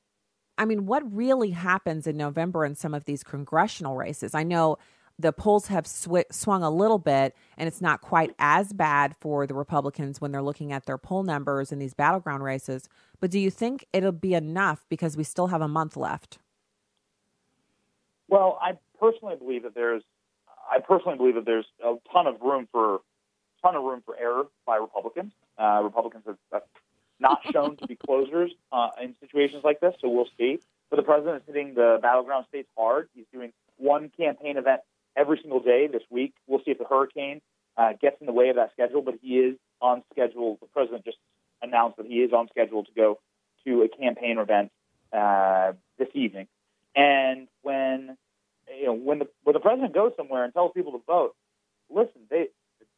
I 0.60 0.66
mean, 0.66 0.84
what 0.84 1.02
really 1.10 1.52
happens 1.52 2.06
in 2.06 2.18
November 2.18 2.66
in 2.66 2.74
some 2.74 2.92
of 2.92 3.06
these 3.06 3.24
congressional 3.24 3.96
races? 3.96 4.34
I 4.34 4.42
know 4.42 4.76
the 5.18 5.32
polls 5.32 5.68
have 5.68 5.86
sw- 5.86 6.30
swung 6.30 6.62
a 6.62 6.68
little 6.68 6.98
bit, 6.98 7.34
and 7.56 7.66
it's 7.66 7.80
not 7.80 8.02
quite 8.02 8.34
as 8.38 8.74
bad 8.74 9.16
for 9.20 9.46
the 9.46 9.54
Republicans 9.54 10.20
when 10.20 10.32
they're 10.32 10.42
looking 10.42 10.70
at 10.70 10.84
their 10.84 10.98
poll 10.98 11.22
numbers 11.22 11.72
in 11.72 11.78
these 11.78 11.94
battleground 11.94 12.44
races. 12.44 12.90
But 13.20 13.30
do 13.30 13.38
you 13.38 13.50
think 13.50 13.86
it'll 13.94 14.12
be 14.12 14.34
enough 14.34 14.84
because 14.90 15.16
we 15.16 15.24
still 15.24 15.46
have 15.46 15.62
a 15.62 15.68
month 15.68 15.96
left? 15.96 16.38
Well, 18.28 18.58
I 18.60 18.72
personally 18.98 19.36
believe 19.36 19.62
that 19.62 19.74
there's, 19.74 20.02
I 20.70 20.80
personally 20.80 21.16
believe 21.16 21.36
that 21.36 21.46
there's 21.46 21.66
a 21.82 21.94
ton 22.12 22.26
of 22.26 22.38
room 22.42 22.68
for, 22.70 23.00
ton 23.62 23.76
of 23.76 23.82
room 23.82 24.02
for 24.04 24.14
error 24.14 24.44
by 24.66 24.76
Republicans. 24.76 25.32
Uh, 25.58 25.80
Republicans 25.82 26.24
have, 26.26 26.36
have 26.52 26.62
not 27.20 27.40
shown 27.52 27.76
to 27.76 27.86
be 27.86 27.96
closers 27.96 28.50
uh, 28.72 28.90
in 29.02 29.14
situations 29.20 29.62
like 29.64 29.80
this, 29.80 29.94
so 30.00 30.08
we'll 30.08 30.28
see. 30.38 30.58
But 30.88 30.96
the 30.96 31.02
president 31.02 31.42
is 31.42 31.42
hitting 31.46 31.74
the 31.74 31.98
battleground 32.02 32.46
states 32.48 32.68
hard. 32.76 33.08
He's 33.14 33.26
doing 33.32 33.52
one 33.76 34.10
campaign 34.16 34.56
event 34.56 34.80
every 35.16 35.38
single 35.40 35.60
day 35.60 35.86
this 35.86 36.02
week. 36.10 36.34
We'll 36.46 36.60
see 36.60 36.72
if 36.72 36.78
the 36.78 36.84
hurricane 36.84 37.40
uh, 37.76 37.92
gets 38.00 38.20
in 38.20 38.26
the 38.26 38.32
way 38.32 38.48
of 38.48 38.56
that 38.56 38.72
schedule, 38.72 39.02
but 39.02 39.14
he 39.22 39.38
is 39.38 39.56
on 39.80 40.02
schedule. 40.12 40.58
The 40.60 40.66
president 40.66 41.04
just 41.04 41.18
announced 41.62 41.98
that 41.98 42.06
he 42.06 42.16
is 42.16 42.32
on 42.32 42.48
schedule 42.48 42.84
to 42.84 42.90
go 42.96 43.20
to 43.66 43.82
a 43.82 43.88
campaign 43.88 44.38
event 44.38 44.70
uh, 45.12 45.72
this 45.98 46.08
evening. 46.14 46.48
And 46.96 47.48
when 47.62 48.16
you 48.78 48.86
know 48.86 48.94
when 48.94 49.20
the 49.20 49.28
when 49.44 49.54
the 49.54 49.60
president 49.60 49.94
goes 49.94 50.12
somewhere 50.16 50.44
and 50.44 50.52
tells 50.52 50.72
people 50.72 50.92
to 50.92 51.02
vote, 51.06 51.34
listen, 51.88 52.22
they 52.30 52.48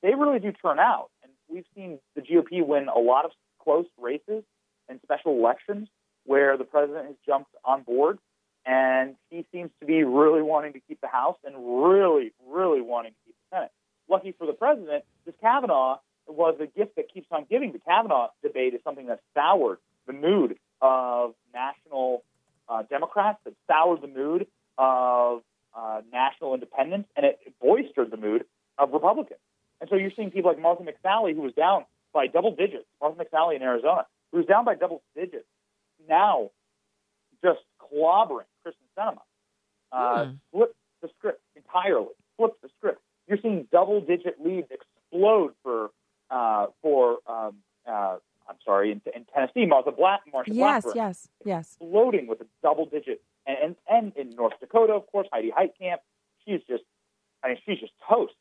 they 0.02 0.14
really 0.14 0.38
do 0.38 0.52
turn 0.52 0.78
out. 0.78 1.10
And 1.22 1.32
we've 1.48 1.66
seen 1.74 1.98
the 2.14 2.22
GOP 2.22 2.64
win 2.66 2.88
a 2.88 2.98
lot 2.98 3.24
of 3.24 3.32
close 3.62 3.86
races 3.98 4.44
and 4.88 5.00
special 5.02 5.32
elections 5.32 5.88
where 6.24 6.56
the 6.56 6.64
president 6.64 7.06
has 7.06 7.16
jumped 7.26 7.50
on 7.64 7.82
board 7.82 8.18
and 8.64 9.16
he 9.30 9.44
seems 9.52 9.70
to 9.80 9.86
be 9.86 10.04
really 10.04 10.42
wanting 10.42 10.72
to 10.74 10.80
keep 10.80 11.00
the 11.00 11.08
House 11.08 11.36
and 11.44 11.54
really, 11.56 12.32
really 12.48 12.80
wanting 12.80 13.12
to 13.12 13.18
keep 13.26 13.34
the 13.34 13.56
Senate. 13.56 13.72
Lucky 14.08 14.32
for 14.32 14.46
the 14.46 14.52
president, 14.52 15.04
this 15.26 15.34
Kavanaugh 15.40 15.98
was 16.28 16.56
a 16.60 16.66
gift 16.66 16.96
that 16.96 17.12
keeps 17.12 17.26
on 17.30 17.46
giving. 17.50 17.72
The 17.72 17.80
Kavanaugh 17.80 18.28
debate 18.42 18.74
is 18.74 18.80
something 18.84 19.06
that 19.06 19.20
soured 19.34 19.78
the 20.06 20.12
mood 20.12 20.56
of 20.80 21.34
national 21.52 22.22
uh, 22.68 22.82
Democrats, 22.88 23.38
that 23.44 23.54
soured 23.68 24.00
the 24.00 24.06
mood 24.06 24.46
of 24.78 25.42
uh, 25.76 26.02
national 26.12 26.54
independents, 26.54 27.08
and 27.16 27.26
it 27.26 27.40
boistered 27.60 28.10
the 28.10 28.16
mood 28.16 28.44
of 28.78 28.92
Republicans. 28.92 29.40
And 29.80 29.90
so 29.90 29.96
you're 29.96 30.12
seeing 30.14 30.30
people 30.30 30.50
like 30.52 30.60
Martha 30.60 30.84
McSally, 30.84 31.34
who 31.34 31.42
was 31.42 31.52
down 31.54 31.84
by 32.12 32.26
double 32.26 32.54
digits. 32.54 32.84
Martha 33.00 33.24
McSally 33.24 33.56
in 33.56 33.62
Arizona, 33.62 34.06
who 34.30 34.38
was 34.38 34.46
down 34.46 34.64
by 34.64 34.74
double 34.74 35.02
digits, 35.14 35.46
now 36.08 36.50
just 37.44 37.60
clobbering 37.80 38.44
Kyrsten 38.66 38.88
Sinema. 38.96 39.18
Uh, 39.90 40.24
mm. 40.24 40.38
Flipped 40.52 40.76
the 41.02 41.08
script 41.18 41.40
entirely. 41.56 42.08
Flipped 42.36 42.62
the 42.62 42.68
script. 42.78 43.00
You're 43.28 43.38
seeing 43.40 43.66
double-digit 43.70 44.36
leads 44.44 44.68
explode 44.70 45.52
for 45.62 45.90
uh, 46.30 46.66
for 46.80 47.18
um, 47.26 47.56
uh, 47.86 48.16
I'm 48.48 48.56
sorry, 48.64 48.92
in, 48.92 49.00
in 49.14 49.24
Tennessee, 49.32 49.66
Martha 49.66 49.92
Black, 49.92 50.20
Marsha 50.32 50.48
Yes, 50.48 50.84
Blackburn, 50.84 50.92
yes, 50.96 51.28
yes. 51.44 51.76
exploding 51.80 52.26
with 52.26 52.40
a 52.40 52.46
double 52.62 52.86
digit, 52.86 53.22
and, 53.46 53.56
and 53.62 53.76
and 53.88 54.16
in 54.16 54.36
North 54.36 54.54
Dakota, 54.60 54.92
of 54.94 55.06
course, 55.06 55.28
Heidi 55.32 55.50
Heitkamp, 55.50 55.98
she's 56.44 56.60
just, 56.68 56.82
I 57.44 57.48
mean, 57.48 57.58
she's 57.64 57.78
just 57.78 57.92
toast. 58.08 58.34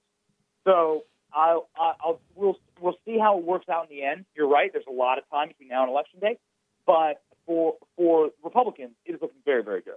So 0.66 1.04
I'll, 1.34 1.70
I'll 1.76 2.20
we'll 2.36 2.58
we'll 2.80 2.98
see 3.06 3.18
how 3.18 3.38
it 3.38 3.46
works 3.46 3.70
out 3.70 3.90
in 3.90 3.96
the 3.96 4.04
end. 4.04 4.26
You're 4.36 4.48
right. 4.50 4.72
There's 4.72 4.86
a 4.88 4.94
lot 4.94 5.18
of 5.18 5.30
time 5.30 5.50
between 5.50 5.70
now 5.70 5.84
and 5.84 5.92
election 5.92 6.20
day, 6.20 6.38
but 6.86 7.22
for 7.46 7.76
for 7.96 8.30
Republicans, 8.44 8.92
it 9.06 9.14
is 9.14 9.22
looking 9.22 9.40
very 9.46 9.64
very 9.64 9.82
good. 9.82 9.96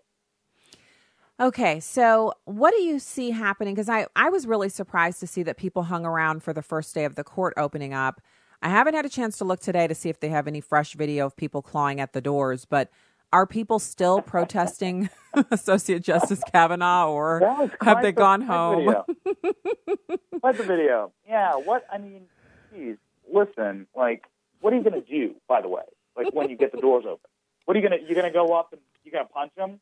Okay, 1.40 1.80
so 1.80 2.32
what 2.44 2.72
do 2.76 2.80
you 2.80 3.00
see 3.00 3.32
happening? 3.32 3.74
Because 3.74 3.88
I, 3.88 4.06
I 4.14 4.28
was 4.30 4.46
really 4.46 4.68
surprised 4.68 5.18
to 5.18 5.26
see 5.26 5.42
that 5.42 5.56
people 5.56 5.82
hung 5.82 6.06
around 6.06 6.44
for 6.44 6.52
the 6.52 6.62
first 6.62 6.94
day 6.94 7.04
of 7.04 7.16
the 7.16 7.24
court 7.24 7.54
opening 7.56 7.92
up. 7.92 8.20
I 8.62 8.68
haven't 8.68 8.94
had 8.94 9.04
a 9.04 9.08
chance 9.08 9.36
to 9.38 9.44
look 9.44 9.58
today 9.58 9.88
to 9.88 9.96
see 9.96 10.08
if 10.08 10.20
they 10.20 10.28
have 10.28 10.46
any 10.46 10.60
fresh 10.60 10.94
video 10.94 11.26
of 11.26 11.36
people 11.36 11.60
clawing 11.60 12.00
at 12.00 12.12
the 12.12 12.20
doors, 12.20 12.64
but 12.64 12.88
are 13.34 13.46
people 13.48 13.80
still 13.80 14.22
protesting 14.22 15.10
Associate 15.50 16.00
Justice 16.00 16.40
Kavanaugh 16.52 17.10
or 17.10 17.40
have 17.80 18.00
they 18.00 18.08
the- 18.08 18.12
gone 18.12 18.40
home? 18.42 18.84
video. 18.86 19.04
Quite 20.40 20.56
the 20.56 20.62
video. 20.62 21.12
Yeah. 21.28 21.54
What 21.56 21.84
I 21.92 21.98
mean, 21.98 22.26
geez, 22.72 22.96
listen. 23.32 23.88
Like, 23.96 24.24
what 24.60 24.72
are 24.72 24.76
you 24.76 24.84
going 24.84 25.02
to 25.02 25.08
do? 25.08 25.34
By 25.48 25.62
the 25.62 25.68
way, 25.68 25.82
like 26.16 26.32
when 26.32 26.48
you 26.48 26.56
get 26.56 26.70
the 26.70 26.80
doors 26.80 27.04
open, 27.06 27.28
what 27.64 27.76
are 27.76 27.80
you 27.80 27.88
going 27.88 28.00
to? 28.00 28.06
You're 28.06 28.14
going 28.20 28.32
to 28.32 28.38
go 28.38 28.52
up 28.54 28.72
and 28.72 28.80
you're 29.02 29.12
going 29.12 29.26
to 29.26 29.32
punch 29.32 29.50
him. 29.56 29.80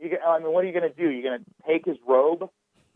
You, 0.00 0.18
I 0.26 0.40
mean, 0.40 0.52
what 0.52 0.64
are 0.64 0.66
you 0.66 0.72
going 0.72 0.90
to 0.92 0.96
do? 0.96 1.08
You're 1.10 1.22
going 1.30 1.44
to 1.44 1.46
take 1.68 1.84
his 1.86 1.96
robe, 2.04 2.50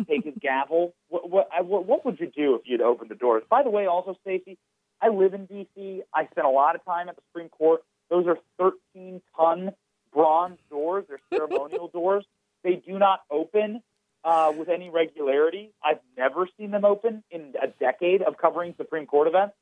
take 0.09 0.25
his 0.25 0.35
gavel. 0.41 0.93
What 1.09 1.31
what, 1.31 1.49
I, 1.57 1.61
what 1.63 1.87
what 1.87 2.05
would 2.05 2.19
you 2.19 2.33
do 2.35 2.57
if 2.57 2.63
you'd 2.65 2.81
opened 2.81 3.11
the 3.13 3.15
doors? 3.15 3.45
By 3.49 3.63
the 3.63 3.71
way, 3.71 3.87
also 3.87 4.17
Stacy, 4.23 4.59
I 5.01 5.09
live 5.11 5.35
in 5.35 5.47
D.C. 5.47 6.03
I 6.13 6.27
spent 6.33 6.49
a 6.49 6.51
lot 6.51 6.75
of 6.75 6.85
time 6.85 7.09
at 7.09 7.15
the 7.15 7.23
Supreme 7.31 7.49
Court. 7.49 7.83
Those 8.11 8.27
are 8.27 8.39
13 8.59 9.23
ton 9.37 9.73
bronze 10.15 10.59
doors. 10.71 11.05
They're 11.09 11.19
ceremonial 11.39 11.89
doors. 11.93 12.25
They 12.63 12.77
do 12.77 12.99
not 12.99 13.21
open 13.31 13.83
uh, 14.25 14.53
with 14.57 14.69
any 14.71 14.89
regularity. 14.89 15.73
I've 15.85 15.99
never 16.17 16.49
seen 16.59 16.71
them 16.71 16.85
open 16.85 17.23
in 17.31 17.53
a 17.63 17.67
decade 17.67 18.23
of 18.23 18.39
covering 18.39 18.75
Supreme 18.79 19.07
Court 19.07 19.29
events. 19.29 19.55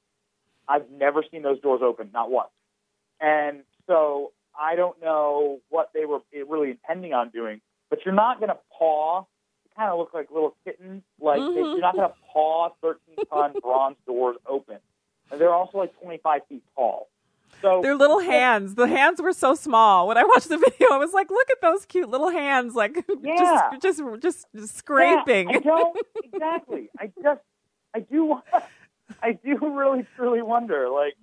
I've 0.69 0.89
never 0.91 1.25
seen 1.29 1.43
those 1.43 1.61
doors 1.61 1.81
open, 1.83 2.11
not 2.13 2.31
once. 2.31 2.51
And 3.21 3.63
so 3.89 4.33
I 4.59 4.77
don't 4.77 5.01
know 5.03 5.61
what 5.71 5.91
they 5.95 6.05
were 6.05 6.21
really 6.49 6.71
intending 6.71 7.13
on 7.13 7.31
doing, 7.31 7.61
but 7.91 8.01
you're 8.05 8.15
not 8.15 8.39
going 8.39 8.51
to 8.51 8.59
paw. 8.79 9.21
You 9.65 9.71
kind 9.77 9.91
of 9.91 9.99
look 9.99 10.15
like 10.15 10.31
little 10.31 10.55
kittens. 10.65 11.03
Like 11.21 11.41
they, 11.41 11.45
Mhm. 11.63 11.73
you're 11.73 11.81
not 11.81 11.97
going 11.97 12.09
to 12.09 12.15
paw 12.33 12.69
13 12.81 13.17
ton 13.31 13.55
bronze 13.61 13.97
doors 14.07 14.37
open. 14.47 14.79
And 15.31 15.41
they're 15.41 15.55
also 15.55 15.79
like 15.79 15.99
25 16.01 16.43
feet 16.49 16.63
tall. 16.77 17.09
So 17.63 17.81
Their 17.81 17.95
little 17.95 18.19
hands. 18.19 18.75
The 18.75 18.89
hands 18.89 19.23
were 19.23 19.33
so 19.33 19.55
small. 19.55 20.09
When 20.09 20.19
I 20.19 20.25
watched 20.25 20.49
the 20.49 20.59
video, 20.71 20.89
I 20.93 20.99
was 20.99 21.13
like, 21.13 21.31
"Look 21.31 21.49
at 21.51 21.61
those 21.63 21.87
cute 21.87 22.11
little 22.11 22.29
hands! 22.31 22.75
Like 22.75 22.97
Yeah. 23.23 23.71
just, 23.81 23.83
just, 23.83 24.03
just, 24.21 24.47
just 24.55 24.77
scraping." 24.77 25.49
Yeah, 25.51 25.57
I 25.57 25.61
don't 25.61 25.97
exactly. 26.25 26.91
I 26.99 27.13
just, 27.23 27.41
I 27.95 28.01
do, 28.01 28.41
I 29.23 29.33
do 29.33 29.57
really 29.61 30.05
truly 30.17 30.43
wonder, 30.43 30.89
like, 30.91 31.15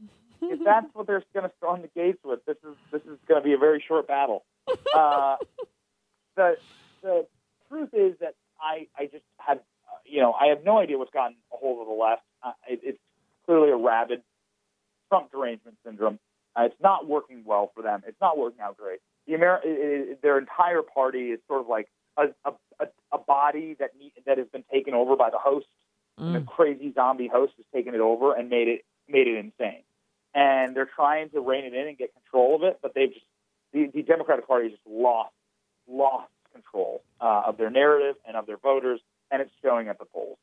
if 0.41 0.59
that's 0.63 0.87
what 0.93 1.07
they're 1.07 1.23
going 1.33 1.47
to 1.47 1.51
storm 1.57 1.81
the 1.81 1.89
gates 1.89 2.19
with, 2.23 2.39
this 2.45 2.57
is 2.63 2.75
this 2.91 3.01
is 3.01 3.17
going 3.27 3.41
to 3.41 3.45
be 3.45 3.53
a 3.53 3.57
very 3.57 3.83
short 3.85 4.07
battle. 4.07 4.45
Uh, 4.95 5.35
the 6.35 6.55
the 7.01 7.27
truth 7.67 7.89
is 7.93 8.15
that 8.21 8.35
I 8.61 8.87
I 8.97 9.05
just 9.05 9.25
have, 9.39 9.57
uh, 9.57 9.97
you 10.05 10.21
know, 10.21 10.31
I 10.33 10.47
have 10.47 10.63
no 10.63 10.77
idea 10.77 10.97
what's 10.97 11.11
gotten 11.11 11.35
a 11.51 11.57
hold 11.57 11.81
of 11.81 11.87
the 11.87 11.93
left. 11.93 12.21
Uh, 12.41 12.51
it, 12.69 12.79
it's 12.83 12.99
clearly 13.45 13.69
a 13.71 13.75
rabid 13.75 14.21
Trump 15.09 15.31
derangement 15.31 15.75
syndrome. 15.85 16.19
Uh, 16.55 16.63
it's 16.63 16.81
not 16.81 17.07
working 17.07 17.43
well 17.45 17.71
for 17.75 17.83
them. 17.83 18.03
It's 18.07 18.19
not 18.19 18.37
working 18.37 18.61
out 18.61 18.77
great. 18.77 18.99
The 19.27 19.35
Amer- 19.35 19.61
i- 19.63 20.11
i- 20.11 20.15
their 20.21 20.37
entire 20.37 20.81
party 20.81 21.31
is 21.31 21.39
sort 21.47 21.61
of 21.61 21.67
like 21.67 21.87
a, 22.17 22.27
a, 22.45 22.51
a, 23.11 23.17
body 23.17 23.75
that 23.79 23.91
that 24.25 24.37
has 24.37 24.47
been 24.47 24.63
taken 24.71 24.93
over 24.93 25.15
by 25.15 25.29
the 25.29 25.37
host. 25.37 25.67
And 26.17 26.35
the 26.35 26.41
crazy 26.41 26.91
zombie 26.93 27.27
host 27.27 27.53
has 27.55 27.65
taken 27.73 27.95
it 27.95 28.01
over 28.01 28.33
and 28.33 28.49
made 28.49 28.67
it 28.67 28.83
made 29.07 29.27
it 29.27 29.37
insane. 29.37 29.83
And 30.33 30.75
they're 30.75 30.89
trying 30.93 31.29
to 31.29 31.39
rein 31.39 31.63
it 31.63 31.73
in 31.73 31.87
and 31.87 31.97
get 31.97 32.13
control 32.13 32.55
of 32.57 32.63
it, 32.63 32.79
but 32.81 32.93
they've 32.93 33.13
just 33.13 33.25
the, 33.71 33.89
the 33.93 34.01
Democratic 34.01 34.45
Party 34.45 34.69
just 34.69 34.81
lost 34.85 35.31
lost 35.87 36.29
control 36.51 37.03
uh, 37.21 37.43
of 37.45 37.57
their 37.57 37.69
narrative 37.69 38.15
and 38.27 38.35
of 38.35 38.47
their 38.47 38.57
voters, 38.57 38.99
and 39.31 39.41
it's 39.41 39.51
showing 39.63 39.87
at 39.87 39.97
the 39.97 40.05
polls. 40.05 40.37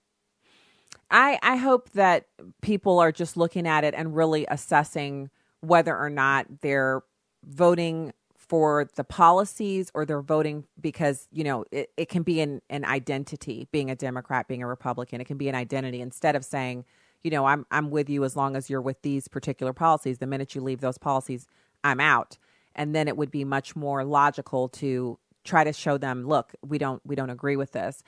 I, 1.10 1.38
I 1.42 1.56
hope 1.56 1.90
that 1.90 2.26
people 2.62 2.98
are 2.98 3.12
just 3.12 3.36
looking 3.36 3.66
at 3.66 3.84
it 3.84 3.94
and 3.94 4.16
really 4.16 4.46
assessing 4.48 5.30
whether 5.60 5.96
or 5.96 6.10
not 6.10 6.46
they're 6.60 7.02
voting 7.44 8.12
for 8.36 8.88
the 8.94 9.04
policies 9.04 9.90
or 9.94 10.04
they're 10.04 10.22
voting 10.22 10.64
because, 10.80 11.28
you 11.32 11.42
know, 11.42 11.64
it, 11.72 11.90
it 11.96 12.08
can 12.08 12.22
be 12.22 12.40
an, 12.40 12.62
an 12.70 12.84
identity 12.84 13.66
being 13.72 13.90
a 13.90 13.96
Democrat, 13.96 14.46
being 14.46 14.62
a 14.62 14.66
Republican. 14.66 15.20
It 15.20 15.24
can 15.24 15.36
be 15.36 15.48
an 15.48 15.54
identity 15.54 16.00
instead 16.00 16.36
of 16.36 16.44
saying, 16.44 16.84
you 17.24 17.30
know, 17.30 17.46
I'm 17.46 17.66
I'm 17.72 17.90
with 17.90 18.08
you 18.08 18.24
as 18.24 18.36
long 18.36 18.54
as 18.54 18.70
you're 18.70 18.80
with 18.80 19.02
these 19.02 19.26
particular 19.26 19.72
policies. 19.72 20.18
The 20.18 20.26
minute 20.26 20.54
you 20.54 20.60
leave 20.60 20.80
those 20.80 20.98
policies, 20.98 21.48
I'm 21.82 21.98
out. 21.98 22.38
And 22.76 22.94
then 22.94 23.08
it 23.08 23.16
would 23.16 23.30
be 23.30 23.44
much 23.44 23.74
more 23.74 24.04
logical 24.04 24.68
to 24.68 25.18
try 25.42 25.64
to 25.64 25.72
show 25.72 25.98
them, 25.98 26.26
look, 26.26 26.54
we 26.64 26.78
don't 26.78 27.00
we 27.04 27.16
don't 27.16 27.30
agree 27.30 27.56
with 27.56 27.72
this. 27.72 28.02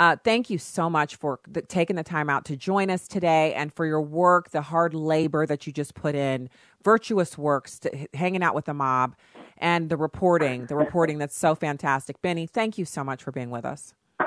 Uh, 0.00 0.16
thank 0.24 0.48
you 0.48 0.56
so 0.56 0.88
much 0.88 1.16
for 1.16 1.40
the, 1.46 1.60
taking 1.60 1.94
the 1.94 2.02
time 2.02 2.30
out 2.30 2.46
to 2.46 2.56
join 2.56 2.88
us 2.88 3.06
today 3.06 3.52
and 3.52 3.70
for 3.70 3.84
your 3.84 4.00
work, 4.00 4.48
the 4.48 4.62
hard 4.62 4.94
labor 4.94 5.44
that 5.44 5.66
you 5.66 5.74
just 5.74 5.92
put 5.92 6.14
in, 6.14 6.48
virtuous 6.82 7.36
works, 7.36 7.78
to, 7.78 8.08
hanging 8.14 8.42
out 8.42 8.54
with 8.54 8.64
the 8.64 8.72
mob, 8.72 9.14
and 9.58 9.90
the 9.90 9.98
reporting, 9.98 10.64
the 10.64 10.74
reporting 10.74 11.18
that's 11.18 11.36
so 11.36 11.54
fantastic. 11.54 12.22
Benny, 12.22 12.46
thank 12.46 12.78
you 12.78 12.86
so 12.86 13.04
much 13.04 13.22
for 13.22 13.30
being 13.30 13.50
with 13.50 13.66
us. 13.66 13.92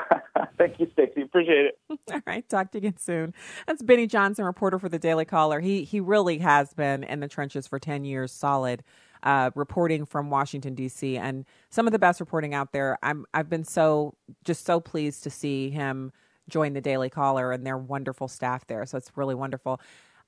Thank 0.60 0.80
you, 0.80 0.88
Stacy. 0.94 1.24
Appreciate 1.24 1.66
it. 1.66 1.80
All 2.14 2.22
right, 2.28 2.48
talk 2.48 2.72
to 2.72 2.78
you 2.78 2.88
again 2.88 2.98
soon. 3.00 3.34
That's 3.66 3.82
Benny 3.82 4.06
Johnson, 4.06 4.46
reporter 4.46 4.78
for 4.78 4.90
the 4.90 5.00
Daily 5.00 5.26
Caller. 5.26 5.60
He 5.60 5.84
he 5.84 6.00
really 6.00 6.38
has 6.38 6.74
been 6.74 7.04
in 7.04 7.20
the 7.20 7.28
trenches 7.28 7.66
for 7.66 7.80
ten 7.80 8.06
years, 8.06 8.32
solid, 8.32 8.84
uh, 9.24 9.52
reporting 9.56 10.06
from 10.06 10.30
Washington 10.30 10.76
D.C. 10.76 11.18
and 11.18 11.46
some 11.70 11.88
of 11.88 11.94
the 11.94 12.00
best 12.00 12.20
reporting 12.20 12.54
out 12.54 12.72
there. 12.74 12.98
I'm 13.04 13.26
I've 13.34 13.50
been 13.50 13.64
so 13.64 14.16
just 14.44 14.66
so 14.66 14.80
pleased 14.80 15.24
to 15.24 15.30
see 15.30 15.70
him 15.70 16.12
join 16.50 16.74
the 16.74 16.82
Daily 16.82 17.10
Caller 17.10 17.52
and 17.52 17.66
their 17.66 17.78
wonderful 17.78 18.28
staff 18.28 18.68
there. 18.68 18.86
So 18.86 18.98
it's 18.98 19.12
really 19.16 19.36
wonderful. 19.36 19.80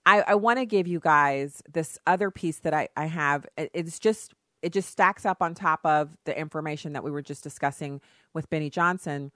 I, 0.06 0.22
I 0.22 0.36
want 0.36 0.60
to 0.60 0.66
give 0.66 0.88
you 0.88 1.00
guys 1.00 1.62
this 1.72 1.98
other 2.08 2.32
piece 2.32 2.60
that 2.60 2.74
I, 2.74 2.90
I 2.96 3.06
have. 3.08 3.46
It- 3.58 3.72
It's 3.74 4.00
just 4.00 4.34
it 4.62 4.74
just 4.74 4.90
stacks 4.90 5.26
up 5.26 5.42
on 5.44 5.54
top 5.54 5.82
of 5.86 6.18
the 6.26 6.38
information 6.38 6.94
that 6.94 7.04
we 7.04 7.12
were 7.12 7.22
just 7.22 7.44
discussing 7.44 8.02
with 8.34 8.50
Benny 8.50 8.70
Johnson 8.70 9.32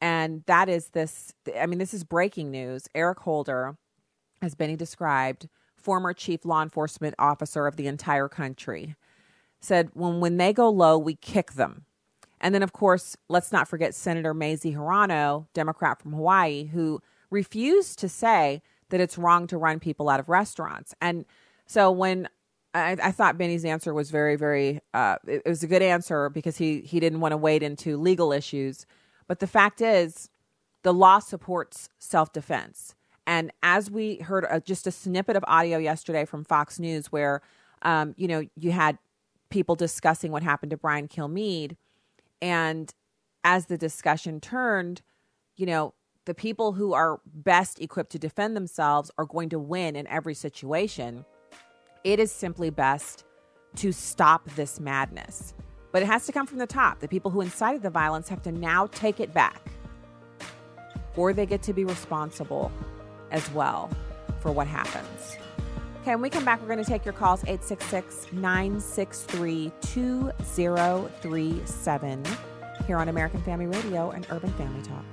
and 0.00 0.42
that 0.46 0.68
is 0.68 0.88
this 0.88 1.32
i 1.58 1.66
mean 1.66 1.78
this 1.78 1.94
is 1.94 2.02
breaking 2.04 2.50
news 2.50 2.88
eric 2.94 3.20
holder 3.20 3.76
as 4.42 4.54
benny 4.54 4.76
described 4.76 5.48
former 5.84 6.12
chief 6.12 6.44
law 6.44 6.62
enforcement 6.62 7.14
officer 7.18 7.66
of 7.66 7.76
the 7.76 7.86
entire 7.86 8.28
country 8.28 8.96
said 9.60 9.90
when 9.94 10.20
when 10.20 10.36
they 10.38 10.52
go 10.52 10.68
low 10.68 10.98
we 10.98 11.14
kick 11.14 11.52
them 11.52 11.84
and 12.40 12.54
then 12.54 12.62
of 12.62 12.72
course 12.72 13.16
let's 13.28 13.52
not 13.52 13.68
forget 13.68 13.94
senator 13.94 14.34
mazie 14.34 14.74
hirono 14.74 15.46
democrat 15.54 16.00
from 16.00 16.12
hawaii 16.12 16.64
who 16.66 17.00
refused 17.30 17.98
to 17.98 18.08
say 18.08 18.62
that 18.88 19.00
it's 19.00 19.18
wrong 19.18 19.46
to 19.46 19.58
run 19.58 19.78
people 19.78 20.08
out 20.08 20.20
of 20.20 20.28
restaurants 20.28 20.94
and 21.00 21.24
so 21.66 21.90
when 21.90 22.28
I, 22.74 22.96
I 23.02 23.12
thought 23.12 23.38
Benny's 23.38 23.64
answer 23.64 23.94
was 23.94 24.10
very, 24.10 24.36
very. 24.36 24.80
Uh, 24.92 25.16
it, 25.26 25.42
it 25.44 25.48
was 25.48 25.62
a 25.62 25.68
good 25.68 25.80
answer 25.80 26.28
because 26.28 26.56
he 26.56 26.80
he 26.80 26.98
didn't 26.98 27.20
want 27.20 27.32
to 27.32 27.36
wade 27.36 27.62
into 27.62 27.96
legal 27.96 28.32
issues. 28.32 28.84
But 29.28 29.38
the 29.38 29.46
fact 29.46 29.80
is, 29.80 30.28
the 30.82 30.92
law 30.92 31.20
supports 31.20 31.88
self 31.98 32.32
defense. 32.32 32.94
And 33.26 33.52
as 33.62 33.90
we 33.90 34.16
heard 34.16 34.44
uh, 34.48 34.60
just 34.60 34.86
a 34.86 34.90
snippet 34.90 35.36
of 35.36 35.44
audio 35.46 35.78
yesterday 35.78 36.24
from 36.24 36.44
Fox 36.44 36.78
News, 36.78 37.06
where 37.06 37.40
um, 37.82 38.14
you 38.16 38.28
know 38.28 38.44
you 38.56 38.72
had 38.72 38.98
people 39.50 39.74
discussing 39.74 40.32
what 40.32 40.42
happened 40.42 40.70
to 40.70 40.76
Brian 40.76 41.08
Kilmeade, 41.08 41.76
and 42.42 42.92
as 43.42 43.66
the 43.66 43.78
discussion 43.78 44.40
turned, 44.40 45.02
you 45.56 45.66
know 45.66 45.94
the 46.26 46.34
people 46.34 46.72
who 46.72 46.92
are 46.92 47.20
best 47.26 47.80
equipped 47.80 48.12
to 48.12 48.18
defend 48.18 48.56
themselves 48.56 49.10
are 49.18 49.26
going 49.26 49.48
to 49.50 49.58
win 49.58 49.96
in 49.96 50.06
every 50.06 50.34
situation. 50.34 51.24
It 52.02 52.18
is 52.18 52.30
simply 52.30 52.70
best 52.70 53.24
to 53.76 53.92
stop 53.92 54.48
this 54.50 54.78
madness. 54.78 55.54
But 55.92 56.02
it 56.02 56.06
has 56.06 56.26
to 56.26 56.32
come 56.32 56.46
from 56.46 56.58
the 56.58 56.66
top. 56.66 57.00
The 57.00 57.08
people 57.08 57.30
who 57.30 57.40
incited 57.40 57.82
the 57.82 57.90
violence 57.90 58.28
have 58.28 58.42
to 58.42 58.52
now 58.52 58.88
take 58.88 59.20
it 59.20 59.32
back, 59.32 59.60
or 61.16 61.32
they 61.32 61.46
get 61.46 61.62
to 61.62 61.72
be 61.72 61.84
responsible 61.84 62.72
as 63.34 63.50
well 63.50 63.90
for 64.40 64.50
what 64.52 64.66
happens. 64.66 65.36
Okay, 66.00 66.12
when 66.12 66.22
we 66.22 66.30
come 66.30 66.44
back, 66.44 66.60
we're 66.60 66.68
going 66.68 66.78
to 66.78 66.84
take 66.84 67.04
your 67.04 67.14
calls 67.14 67.42
866 67.44 68.32
963 68.32 69.72
2037 69.82 72.24
here 72.86 72.96
on 72.96 73.08
American 73.08 73.42
Family 73.42 73.66
Radio 73.66 74.10
and 74.10 74.26
Urban 74.30 74.52
Family 74.52 74.82
Talk. 74.82 75.04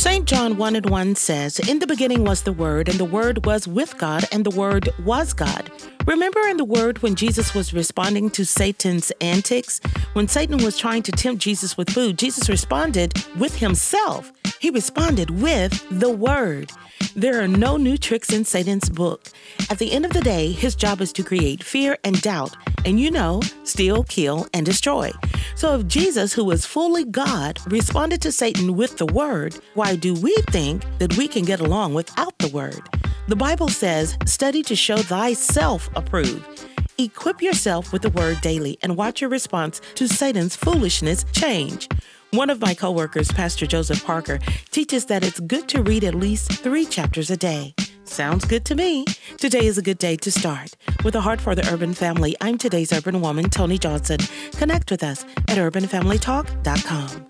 St. 0.00 0.24
John 0.24 0.56
1 0.56 0.76
and 0.76 0.88
1 0.88 1.14
says, 1.16 1.58
In 1.58 1.78
the 1.78 1.86
beginning 1.86 2.24
was 2.24 2.40
the 2.40 2.54
Word, 2.54 2.88
and 2.88 2.96
the 2.96 3.04
Word 3.04 3.44
was 3.44 3.68
with 3.68 3.98
God, 3.98 4.24
and 4.32 4.46
the 4.46 4.58
Word 4.58 4.88
was 5.04 5.34
God. 5.34 5.70
Remember 6.06 6.40
in 6.48 6.56
the 6.56 6.64
Word 6.64 7.02
when 7.02 7.14
Jesus 7.14 7.54
was 7.54 7.74
responding 7.74 8.30
to 8.30 8.46
Satan's 8.46 9.12
antics? 9.20 9.78
When 10.14 10.26
Satan 10.26 10.64
was 10.64 10.78
trying 10.78 11.02
to 11.02 11.12
tempt 11.12 11.42
Jesus 11.42 11.76
with 11.76 11.90
food, 11.90 12.16
Jesus 12.16 12.48
responded 12.48 13.12
with 13.38 13.54
himself. 13.56 14.32
He 14.58 14.70
responded 14.70 15.42
with 15.42 15.86
the 15.90 16.08
Word. 16.08 16.72
There 17.16 17.42
are 17.42 17.48
no 17.48 17.76
new 17.76 17.96
tricks 17.98 18.32
in 18.32 18.44
Satan's 18.44 18.88
book. 18.88 19.28
At 19.68 19.78
the 19.78 19.92
end 19.92 20.04
of 20.04 20.12
the 20.12 20.20
day, 20.20 20.52
his 20.52 20.74
job 20.74 21.00
is 21.00 21.12
to 21.14 21.22
create 21.22 21.62
fear 21.62 21.98
and 22.04 22.20
doubt, 22.22 22.56
and 22.84 23.00
you 23.00 23.10
know, 23.10 23.40
steal, 23.64 24.04
kill, 24.04 24.46
and 24.54 24.64
destroy. 24.64 25.10
So 25.54 25.74
if 25.78 25.86
Jesus, 25.86 26.32
who 26.32 26.50
is 26.50 26.64
fully 26.64 27.04
God, 27.04 27.58
responded 27.66 28.22
to 28.22 28.32
Satan 28.32 28.76
with 28.76 28.96
the 28.96 29.06
word, 29.06 29.58
why 29.74 29.96
do 29.96 30.14
we 30.14 30.34
think 30.50 30.84
that 30.98 31.16
we 31.16 31.28
can 31.28 31.44
get 31.44 31.60
along 31.60 31.94
without 31.94 32.38
the 32.38 32.48
word? 32.48 32.80
The 33.28 33.36
Bible 33.36 33.68
says, 33.68 34.16
study 34.24 34.62
to 34.62 34.76
show 34.76 34.96
thyself 34.96 35.88
approved. 35.94 36.66
Equip 36.98 37.40
yourself 37.40 37.92
with 37.92 38.02
the 38.02 38.10
word 38.10 38.40
daily 38.40 38.78
and 38.82 38.96
watch 38.96 39.20
your 39.20 39.30
response 39.30 39.80
to 39.94 40.06
Satan's 40.06 40.54
foolishness 40.54 41.24
change. 41.32 41.88
One 42.32 42.48
of 42.48 42.60
my 42.60 42.74
coworkers, 42.74 43.32
Pastor 43.32 43.66
Joseph 43.66 44.04
Parker, 44.04 44.38
teaches 44.70 45.06
that 45.06 45.24
it's 45.24 45.40
good 45.40 45.68
to 45.70 45.82
read 45.82 46.04
at 46.04 46.14
least 46.14 46.52
three 46.52 46.84
chapters 46.84 47.28
a 47.28 47.36
day. 47.36 47.74
Sounds 48.04 48.44
good 48.44 48.64
to 48.66 48.76
me. 48.76 49.04
Today 49.36 49.66
is 49.66 49.78
a 49.78 49.82
good 49.82 49.98
day 49.98 50.14
to 50.18 50.30
start. 50.30 50.76
With 51.04 51.16
a 51.16 51.20
heart 51.20 51.40
for 51.40 51.56
the 51.56 51.68
urban 51.72 51.92
family, 51.92 52.36
I'm 52.40 52.56
today's 52.56 52.92
urban 52.92 53.20
woman, 53.20 53.50
Tony 53.50 53.78
Johnson. 53.78 54.18
Connect 54.52 54.92
with 54.92 55.02
us 55.02 55.24
at 55.48 55.58
urbanfamilytalk.com. 55.58 57.26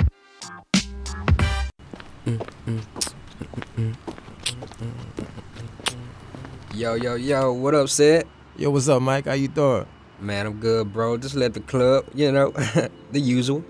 Yo, 6.74 6.94
yo, 6.94 7.14
yo, 7.14 7.52
what 7.54 7.74
up, 7.74 7.88
Sid? 7.88 8.26
Yo, 8.58 8.68
what's 8.68 8.86
up, 8.88 9.00
Mike? 9.00 9.24
How 9.24 9.32
you 9.32 9.48
doing? 9.48 9.86
Man, 10.20 10.44
I'm 10.44 10.60
good, 10.60 10.92
bro. 10.92 11.16
Just 11.16 11.36
left 11.36 11.54
the 11.54 11.60
club, 11.60 12.04
you 12.14 12.30
know, 12.30 12.50
the 13.12 13.20
usual. 13.20 13.64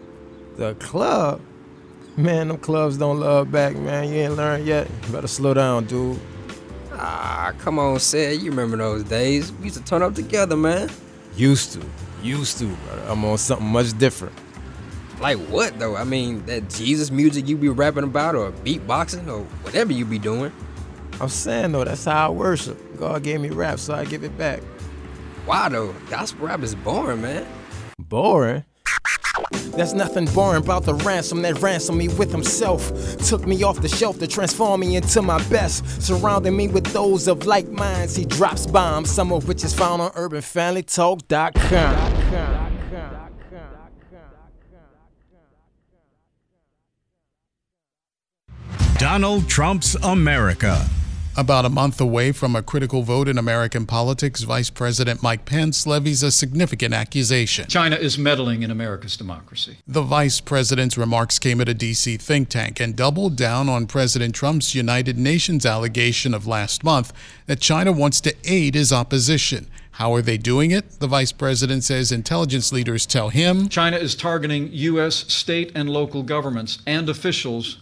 The 0.57 0.75
club? 0.75 1.41
Man, 2.17 2.49
them 2.49 2.59
clubs 2.59 2.99
don't 2.99 3.21
love 3.21 3.51
back, 3.51 3.77
man. 3.77 4.09
You 4.09 4.17
ain't 4.17 4.37
learned 4.37 4.67
yet. 4.67 4.89
You 5.07 5.13
better 5.13 5.29
slow 5.29 5.55
down, 5.55 5.87
dude. 5.87 6.19
Ah, 6.93 7.55
come 7.59 7.79
on, 7.79 7.99
Sid. 7.99 8.43
You 8.43 8.51
remember 8.51 8.77
those 8.77 9.05
days? 9.05 9.53
We 9.53 9.65
used 9.65 9.77
to 9.77 9.85
turn 9.85 10.03
up 10.03 10.15
together, 10.15 10.57
man. 10.57 10.91
Used 11.37 11.73
to. 11.73 11.83
Used 12.23 12.59
to, 12.59 12.67
brother. 12.67 13.03
I'm 13.09 13.25
on 13.25 13.39
something 13.39 13.67
much 13.67 13.97
different. 13.97 14.35
Like 15.21 15.39
what, 15.49 15.79
though? 15.79 15.97
I 15.97 16.05
mean, 16.05 16.45
that 16.47 16.69
Jesus 16.69 17.11
music 17.11 17.49
you 17.49 17.57
be 17.57 17.69
rapping 17.69 18.05
about, 18.05 18.35
or 18.35 18.53
beatboxing, 18.53 19.29
or 19.29 19.45
whatever 19.63 19.93
you 19.93 20.05
be 20.05 20.19
doing. 20.19 20.53
I'm 21.21 21.29
saying, 21.29 21.73
though, 21.73 21.85
that's 21.85 22.05
how 22.05 22.29
I 22.29 22.31
worship. 22.31 22.79
God 22.99 23.23
gave 23.23 23.41
me 23.41 23.51
rap, 23.51 23.79
so 23.79 23.95
I 23.95 24.05
give 24.05 24.25
it 24.25 24.37
back. 24.37 24.61
Why, 25.47 25.69
though? 25.69 25.95
Gospel 26.09 26.47
rap 26.47 26.63
is 26.63 26.75
boring, 26.75 27.23
man. 27.23 27.47
Boring? 27.99 28.65
There's 29.77 29.95
nothing 29.95 30.27
boring 30.27 30.63
about 30.63 30.85
the 30.85 30.95
ransom 30.95 31.43
that 31.43 31.61
ransomed 31.63 31.99
me 31.99 32.09
with 32.09 32.31
himself. 32.31 32.93
Took 33.27 33.47
me 33.47 33.63
off 33.63 33.81
the 33.81 33.89
shelf 33.89 34.19
to 34.19 34.27
transform 34.27 34.81
me 34.81 34.97
into 34.97 35.23
my 35.23 35.43
best. 35.49 36.03
Surrounding 36.03 36.57
me 36.57 36.69
with 36.69 36.85
those 36.93 37.29
of 37.29 37.47
like 37.47 37.69
minds, 37.69 38.17
he 38.17 38.25
drops 38.25 38.67
bombs, 38.67 39.11
some 39.11 39.33
of 39.33 39.49
which 39.49 39.65
is 39.65 39.73
found 39.73 40.03
on 40.03 40.11
urbanfamilytalk.com. 40.13 42.17
Donald 48.99 49.49
Trump's 49.49 49.95
America. 50.03 50.87
About 51.41 51.65
a 51.65 51.71
month 51.71 52.03
away 52.03 52.33
from 52.33 52.55
a 52.55 52.63
critical 52.63 53.03
vote 53.03 53.27
in 53.27 53.39
American 53.39 53.87
politics, 53.87 54.43
Vice 54.43 54.69
President 54.69 55.23
Mike 55.23 55.47
Pence 55.47 55.87
levies 55.87 56.23
a 56.23 56.31
significant 56.31 56.93
accusation. 56.93 57.67
China 57.67 57.97
is 57.97 58.19
meddling 58.19 58.63
in 58.63 58.71
America's 58.71 59.17
democracy. 59.17 59.79
The 59.89 60.03
vice 60.03 60.39
president's 60.39 60.99
remarks 60.99 61.39
came 61.39 61.63
at 61.63 61.69
a 61.71 61.73
D.C. 61.73 62.19
think 62.19 62.51
tank 62.51 62.79
and 62.79 62.95
doubled 62.95 63.37
down 63.37 63.71
on 63.71 63.87
President 63.87 64.35
Trump's 64.35 64.75
United 64.75 65.17
Nations 65.17 65.65
allegation 65.65 66.35
of 66.35 66.47
last 66.47 66.85
month 66.85 67.11
that 67.47 67.59
China 67.59 67.91
wants 67.91 68.21
to 68.21 68.37
aid 68.45 68.75
his 68.75 68.93
opposition. 68.93 69.67
How 69.93 70.13
are 70.13 70.21
they 70.21 70.37
doing 70.37 70.73
it? 70.73 71.01
The 71.01 71.07
vice 71.07 71.33
president 71.33 71.85
says 71.85 72.13
intelligence 72.13 72.71
leaders 72.71 73.07
tell 73.07 73.31
him 73.31 73.71
China 73.71 73.97
is 73.97 74.15
targeting 74.15 74.69
U.S. 74.73 75.33
state 75.33 75.73
and 75.75 75.89
local 75.89 76.23
governments 76.23 76.81
and 76.87 77.09
officials 77.09 77.79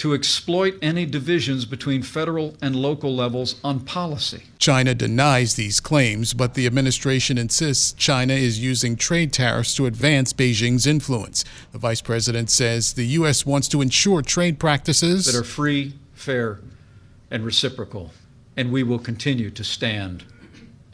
to 0.00 0.14
exploit 0.14 0.78
any 0.80 1.04
divisions 1.04 1.66
between 1.66 2.02
federal 2.02 2.56
and 2.62 2.74
local 2.74 3.14
levels 3.14 3.60
on 3.62 3.78
policy. 3.80 4.42
China 4.58 4.94
denies 4.94 5.56
these 5.56 5.78
claims, 5.78 6.32
but 6.32 6.54
the 6.54 6.66
administration 6.66 7.36
insists 7.36 7.92
China 7.92 8.32
is 8.32 8.58
using 8.58 8.96
trade 8.96 9.30
tariffs 9.30 9.74
to 9.74 9.84
advance 9.84 10.32
Beijing's 10.32 10.86
influence. 10.86 11.44
The 11.72 11.78
vice 11.78 12.00
president 12.00 12.48
says 12.48 12.94
the 12.94 13.08
U.S. 13.08 13.44
wants 13.44 13.68
to 13.68 13.82
ensure 13.82 14.22
trade 14.22 14.58
practices 14.58 15.26
that 15.26 15.34
are 15.34 15.44
free, 15.44 15.92
fair, 16.14 16.60
and 17.30 17.44
reciprocal, 17.44 18.10
and 18.56 18.72
we 18.72 18.82
will 18.82 18.98
continue 18.98 19.50
to 19.50 19.62
stand 19.62 20.24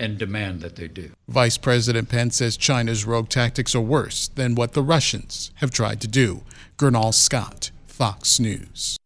and 0.01 0.19
demand 0.19 0.63
that 0.63 0.75
they 0.75 0.89
do. 0.89 1.13
Vice 1.29 1.59
President 1.59 2.09
Pence 2.09 2.39
says 2.39 2.57
China's 2.57 3.05
rogue 3.05 3.29
tactics 3.29 3.73
are 3.73 3.81
worse 3.81 4.27
than 4.27 4.57
what 4.57 4.73
the 4.73 4.83
Russians 4.83 5.53
have 5.57 5.71
tried 5.71 6.01
to 6.01 6.09
do. 6.09 6.43
Gernal 6.77 7.13
Scott, 7.13 7.66
Fox 7.97 8.39
News. 8.39 8.99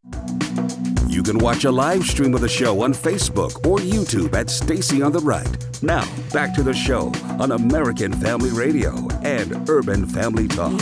You 1.07 1.23
can 1.23 1.39
watch 1.39 1.65
a 1.65 1.71
live 1.71 2.03
stream 2.03 2.35
of 2.35 2.41
the 2.41 2.49
show 2.49 2.83
on 2.83 2.93
Facebook 2.93 3.65
or 3.65 3.79
YouTube 3.79 4.35
at 4.35 4.51
Stacy 4.51 5.01
on 5.01 5.13
the 5.13 5.21
Right. 5.21 5.47
Now, 5.81 6.05
back 6.33 6.53
to 6.55 6.65
the 6.65 6.75
show 6.75 7.13
on 7.39 7.53
American 7.53 8.13
Family 8.13 8.51
Radio 8.51 8.91
and 9.23 9.69
Urban 9.71 10.07
Family 10.07 10.49
Talk. 10.49 10.73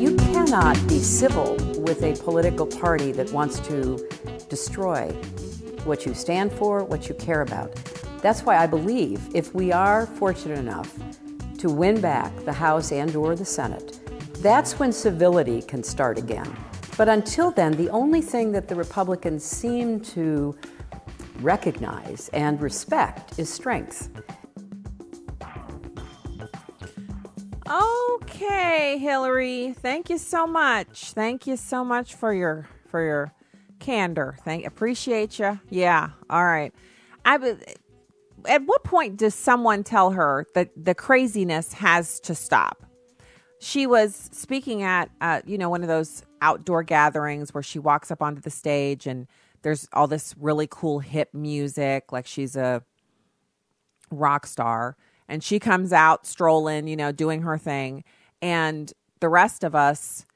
You 0.00 0.16
cannot 0.16 0.74
be 0.88 0.98
civil 0.98 1.54
with 1.78 2.02
a 2.02 2.20
political 2.24 2.66
party 2.66 3.12
that 3.12 3.32
wants 3.32 3.60
to 3.68 4.04
destroy 4.48 5.12
what 5.84 6.04
you 6.04 6.12
stand 6.12 6.52
for, 6.52 6.82
what 6.82 7.08
you 7.08 7.14
care 7.14 7.42
about. 7.42 7.72
That's 8.20 8.42
why 8.42 8.56
I 8.56 8.66
believe 8.66 9.20
if 9.32 9.54
we 9.54 9.70
are 9.70 10.06
fortunate 10.06 10.58
enough 10.58 10.92
to 11.58 11.70
win 11.70 12.00
back 12.00 12.36
the 12.46 12.52
House 12.52 12.90
and 12.90 13.14
or 13.14 13.36
the 13.36 13.44
Senate, 13.44 14.00
that's 14.42 14.80
when 14.80 14.90
civility 14.90 15.62
can 15.62 15.84
start 15.84 16.18
again. 16.18 16.52
But 16.96 17.08
until 17.08 17.50
then, 17.50 17.72
the 17.72 17.88
only 17.90 18.20
thing 18.20 18.52
that 18.52 18.68
the 18.68 18.74
Republicans 18.74 19.44
seem 19.44 20.00
to 20.00 20.56
recognize 21.40 22.28
and 22.32 22.60
respect 22.60 23.38
is 23.38 23.52
strength. 23.52 24.10
Okay, 27.70 28.98
Hillary, 28.98 29.74
thank 29.78 30.10
you 30.10 30.18
so 30.18 30.46
much. 30.46 31.12
Thank 31.12 31.46
you 31.46 31.56
so 31.56 31.84
much 31.84 32.14
for 32.14 32.32
your 32.34 32.68
for 32.88 33.02
your 33.02 33.32
candor. 33.78 34.36
Thank 34.44 34.66
appreciate 34.66 35.38
you. 35.38 35.60
Yeah. 35.68 36.10
All 36.28 36.44
right. 36.44 36.74
I 37.24 37.56
at 38.46 38.62
what 38.64 38.84
point 38.84 39.16
does 39.16 39.34
someone 39.34 39.84
tell 39.84 40.10
her 40.10 40.46
that 40.54 40.70
the 40.76 40.94
craziness 40.94 41.74
has 41.74 42.20
to 42.20 42.34
stop? 42.34 42.84
She 43.60 43.86
was 43.86 44.30
speaking 44.32 44.82
at 44.82 45.10
uh, 45.20 45.42
you 45.46 45.58
know 45.58 45.68
one 45.68 45.82
of 45.82 45.88
those 45.88 46.24
outdoor 46.42 46.82
gatherings 46.82 47.52
where 47.52 47.62
she 47.62 47.78
walks 47.78 48.10
up 48.10 48.22
onto 48.22 48.40
the 48.40 48.50
stage 48.50 49.06
and 49.06 49.26
there's 49.62 49.88
all 49.92 50.06
this 50.06 50.34
really 50.38 50.66
cool 50.70 51.00
hip 51.00 51.28
music 51.34 52.12
like 52.12 52.26
she's 52.26 52.56
a 52.56 52.82
rock 54.10 54.46
star. 54.46 54.96
And 55.28 55.44
she 55.44 55.60
comes 55.60 55.92
out 55.92 56.26
strolling, 56.26 56.88
you 56.88 56.96
know, 56.96 57.12
doing 57.12 57.42
her 57.42 57.56
thing. 57.56 58.02
And 58.42 58.92
the 59.20 59.28
rest 59.28 59.62
of 59.62 59.74
us 59.74 60.26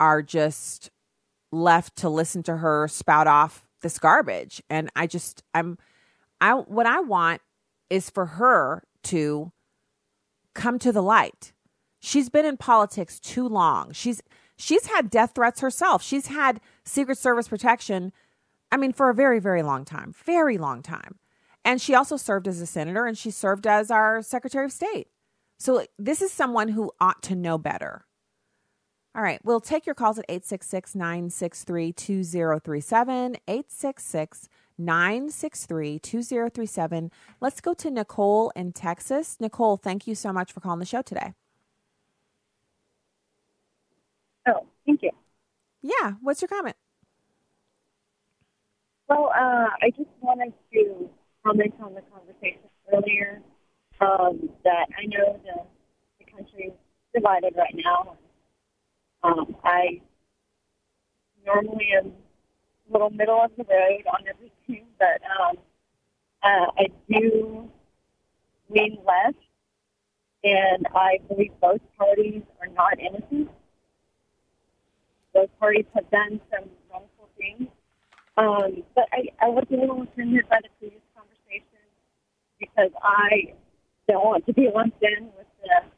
are 0.00 0.22
just 0.22 0.90
left 1.52 1.96
to 1.96 2.08
listen 2.08 2.42
to 2.44 2.56
her 2.56 2.88
spout 2.88 3.26
off 3.26 3.66
this 3.82 3.98
garbage. 3.98 4.62
And 4.68 4.90
I 4.96 5.06
just 5.06 5.42
I'm 5.54 5.78
I 6.40 6.54
what 6.54 6.86
I 6.86 7.00
want 7.00 7.42
is 7.90 8.10
for 8.10 8.26
her 8.26 8.82
to 9.04 9.52
come 10.54 10.78
to 10.80 10.92
the 10.92 11.02
light. 11.02 11.52
She's 12.00 12.28
been 12.30 12.46
in 12.46 12.56
politics 12.56 13.20
too 13.20 13.46
long. 13.46 13.92
She's 13.92 14.22
she's 14.56 14.86
had 14.86 15.10
death 15.10 15.32
threats 15.34 15.60
herself. 15.60 16.02
She's 16.02 16.26
had 16.28 16.60
Secret 16.84 17.18
Service 17.18 17.48
protection, 17.48 18.12
I 18.72 18.76
mean, 18.76 18.92
for 18.92 19.10
a 19.10 19.14
very, 19.14 19.38
very 19.38 19.62
long 19.62 19.84
time, 19.84 20.14
very 20.24 20.58
long 20.58 20.82
time. 20.82 21.18
And 21.64 21.80
she 21.80 21.94
also 21.94 22.16
served 22.16 22.48
as 22.48 22.60
a 22.60 22.66
senator 22.66 23.06
and 23.06 23.16
she 23.18 23.30
served 23.30 23.66
as 23.66 23.90
our 23.90 24.22
Secretary 24.22 24.64
of 24.64 24.72
State. 24.72 25.08
So 25.58 25.84
this 25.98 26.22
is 26.22 26.32
someone 26.32 26.68
who 26.68 26.90
ought 27.00 27.22
to 27.24 27.34
know 27.34 27.58
better. 27.58 28.06
All 29.14 29.22
right, 29.22 29.40
we'll 29.44 29.60
take 29.60 29.86
your 29.86 29.94
calls 29.94 30.18
at 30.18 30.24
866 30.28 30.94
963 30.94 31.92
2037. 31.92 33.36
866 33.46 34.48
963 34.78 35.98
2037. 35.98 37.10
Let's 37.40 37.60
go 37.60 37.74
to 37.74 37.90
Nicole 37.90 38.52
in 38.56 38.72
Texas. 38.72 39.36
Nicole, 39.40 39.76
thank 39.76 40.06
you 40.06 40.14
so 40.14 40.32
much 40.32 40.52
for 40.52 40.60
calling 40.60 40.78
the 40.78 40.86
show 40.86 41.02
today. 41.02 41.34
Oh, 44.46 44.66
thank 44.86 45.02
you. 45.02 45.10
Yeah. 45.82 46.14
What's 46.20 46.42
your 46.42 46.48
comment? 46.48 46.76
Well, 49.08 49.32
uh, 49.34 49.68
I 49.82 49.90
just 49.96 50.10
wanted 50.20 50.52
to 50.72 51.10
comment 51.44 51.74
on 51.82 51.94
the 51.94 52.02
conversation 52.02 52.60
earlier 52.92 53.42
um, 54.00 54.48
that 54.64 54.86
I 54.96 55.06
know 55.06 55.40
the, 55.44 55.62
the 56.18 56.30
country 56.30 56.66
is 56.66 56.72
divided 57.14 57.54
right 57.56 57.74
now. 57.74 58.16
Um, 59.22 59.56
I 59.64 60.00
normally 61.44 61.88
am 61.98 62.12
a 62.88 62.92
little 62.92 63.10
middle 63.10 63.40
of 63.42 63.50
the 63.56 63.64
road 63.64 64.02
on 64.12 64.24
everything, 64.28 64.86
but 64.98 65.20
um, 65.40 65.56
uh, 66.42 66.66
I 66.78 66.86
do 67.08 67.70
lean 68.68 68.98
left, 69.04 69.38
and 70.44 70.86
I 70.94 71.18
believe 71.28 71.52
both 71.60 71.80
parties 71.98 72.42
are 72.60 72.68
not 72.68 72.98
innocent. 72.98 73.50
Both 75.34 75.50
parties 75.58 75.86
have 75.94 76.10
done 76.10 76.40
some 76.50 76.68
wrongful 76.90 77.28
things. 77.38 77.68
Um, 78.36 78.82
but 78.94 79.04
I, 79.12 79.28
I 79.44 79.48
was 79.48 79.64
a 79.70 79.76
little 79.76 80.02
offended 80.02 80.48
by 80.48 80.58
the 80.62 80.68
previous 80.78 81.02
conversation 81.14 81.84
because 82.58 82.90
I 83.02 83.54
don't 84.08 84.24
want 84.24 84.46
to 84.46 84.52
be 84.52 84.68
lumped 84.74 85.02
in 85.02 85.26
with 85.36 85.46
the 85.62 85.88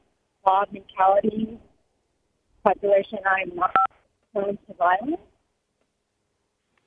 mob 0.44 0.68
mentality 0.72 1.58
population. 2.64 3.18
I'm 3.26 3.54
not 3.54 3.72
prone 4.32 4.58
to 4.66 4.74
violence. 4.74 5.20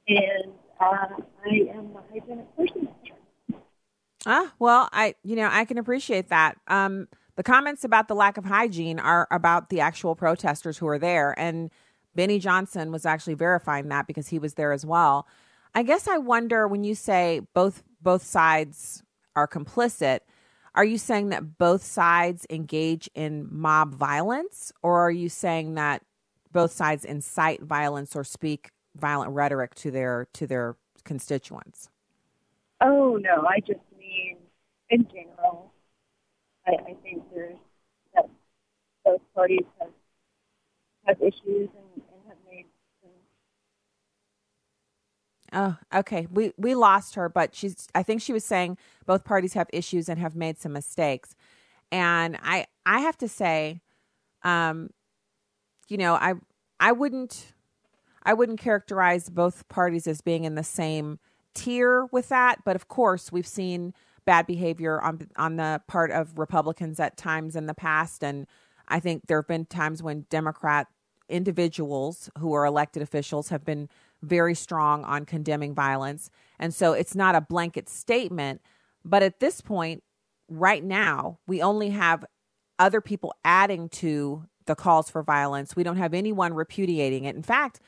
And 0.08 0.54
uh, 0.80 1.24
I 1.46 1.78
am 1.78 1.92
a 1.96 2.04
hygienic 2.12 2.56
person. 2.56 2.88
Ah, 4.26 4.54
well, 4.60 4.90
I 4.92 5.16
you 5.24 5.36
know 5.36 5.50
I 5.52 5.66
can 5.66 5.78
appreciate 5.78 6.30
that. 6.30 6.58
Um, 6.68 7.08
the 7.36 7.44
comments 7.44 7.84
about 7.84 8.08
the 8.08 8.16
lack 8.16 8.38
of 8.38 8.46
hygiene 8.46 9.00
are 9.00 9.28
about 9.30 9.70
the 9.70 9.82
actual 9.82 10.16
protesters 10.16 10.78
who 10.78 10.88
are 10.88 11.00
there, 11.00 11.38
and 11.38 11.72
Benny 12.16 12.40
Johnson 12.40 12.92
was 12.92 13.06
actually 13.06 13.34
verifying 13.34 13.90
that 13.90 14.08
because 14.08 14.30
he 14.30 14.40
was 14.40 14.54
there 14.54 14.72
as 14.72 14.86
well. 14.86 15.28
I 15.74 15.84
guess 15.84 16.08
I 16.08 16.18
wonder 16.18 16.68
when 16.68 16.84
you 16.84 16.96
say 16.96 17.42
both 17.54 17.84
both 18.02 18.24
sides 18.24 19.04
are 19.36 19.48
complicit, 19.48 20.20
are 20.74 20.86
you 20.86 20.98
saying 20.98 21.30
that 21.30 21.58
both 21.58 21.84
sides 21.84 22.46
engage 22.50 23.10
in 23.16 23.48
mob 23.52 23.94
violence, 23.94 24.72
or 24.82 25.00
are 25.00 25.12
you 25.12 25.30
saying 25.30 25.76
that 25.76 26.04
both 26.52 26.72
sides 26.72 27.04
incite 27.04 27.62
violence 27.62 28.16
or 28.16 28.24
speak 28.24 28.72
violent 28.96 29.32
rhetoric 29.32 29.76
to 29.76 29.92
their 29.92 30.28
to 30.34 30.48
their 30.48 30.76
constituents? 31.04 31.90
Oh 32.82 33.18
no, 33.22 33.46
I 33.48 33.60
just 33.60 33.80
mean 33.98 34.38
in 34.90 35.06
general. 35.08 35.72
I, 36.68 36.72
I 36.72 36.96
think 37.04 37.24
there's 37.34 37.58
that 38.14 38.30
both 39.04 39.22
parties 39.34 39.66
have 39.80 39.90
have 41.06 41.22
issues 41.22 41.70
and, 41.70 41.96
and 41.96 42.22
have 42.28 42.38
made 42.50 42.66
some. 43.02 43.12
Oh, 45.56 45.78
okay. 45.96 46.28
We 46.30 46.52
we 46.58 46.76
lost 46.76 47.16
her, 47.16 47.30
but 47.30 47.56
she's. 47.56 47.88
I 47.96 48.04
think 48.04 48.22
she 48.22 48.34
was 48.34 48.44
saying 48.44 48.78
both 49.06 49.24
parties 49.24 49.54
have 49.54 49.70
issues 49.74 50.10
and 50.10 50.20
have 50.20 50.36
made 50.36 50.60
some 50.60 50.74
mistakes, 50.74 51.34
and 51.92 52.38
I 52.44 52.68
I 52.86 53.00
have 53.00 53.18
to 53.20 53.30
say, 53.30 53.82
um, 54.44 54.90
you 55.88 55.98
know, 55.98 56.16
I 56.16 56.34
I 56.80 56.92
wouldn't 56.92 57.54
I 58.24 58.34
wouldn't 58.34 58.60
characterize 58.60 59.30
both 59.30 59.68
parties 59.70 60.08
as 60.08 60.22
being 60.22 60.44
in 60.46 60.56
the 60.56 60.64
same 60.64 61.20
tier 61.54 62.06
with 62.12 62.30
that, 62.30 62.60
but 62.66 62.76
of 62.76 62.88
course 62.90 63.32
we've 63.32 63.48
seen 63.48 63.94
bad 64.26 64.48
behavior 64.48 65.02
on 65.02 65.30
on 65.38 65.58
the 65.58 65.82
part 65.88 66.12
of 66.12 66.38
Republicans 66.38 67.00
at 67.00 67.18
times 67.18 67.56
in 67.56 67.68
the 67.68 67.74
past, 67.74 68.24
and 68.24 68.48
I 68.90 69.00
think 69.00 69.28
there 69.28 69.40
have 69.40 69.48
been 69.48 69.66
times 69.66 70.04
when 70.04 70.26
Democrat 70.30 70.88
individuals 71.30 72.30
who 72.40 72.54
are 72.54 72.66
elected 72.66 73.02
officials 73.02 73.50
have 73.50 73.66
been 73.66 73.90
very 74.26 74.56
strong 74.56 75.04
on 75.04 75.26
condemning 75.26 75.74
violence, 75.74 76.30
and 76.60 76.74
so 76.74 76.94
it's 76.94 77.16
not 77.16 77.36
a 77.36 77.42
blanket 77.42 77.88
statement. 77.90 78.62
But 79.04 79.24
at 79.24 79.40
this 79.40 79.62
point, 79.62 80.04
right 80.50 80.84
now, 80.84 81.40
we 81.48 81.62
only 81.62 81.92
have 81.92 82.26
other 82.80 83.02
people 83.02 83.34
adding 83.44 83.90
to 83.90 84.46
the 84.66 84.76
calls 84.76 85.10
for 85.10 85.24
violence. 85.24 85.76
We 85.76 85.84
don't 85.84 85.98
have 85.98 86.14
anyone 86.14 86.54
repudiating 86.54 87.26
it. 87.26 87.36
In 87.36 87.44
fact, 87.44 87.80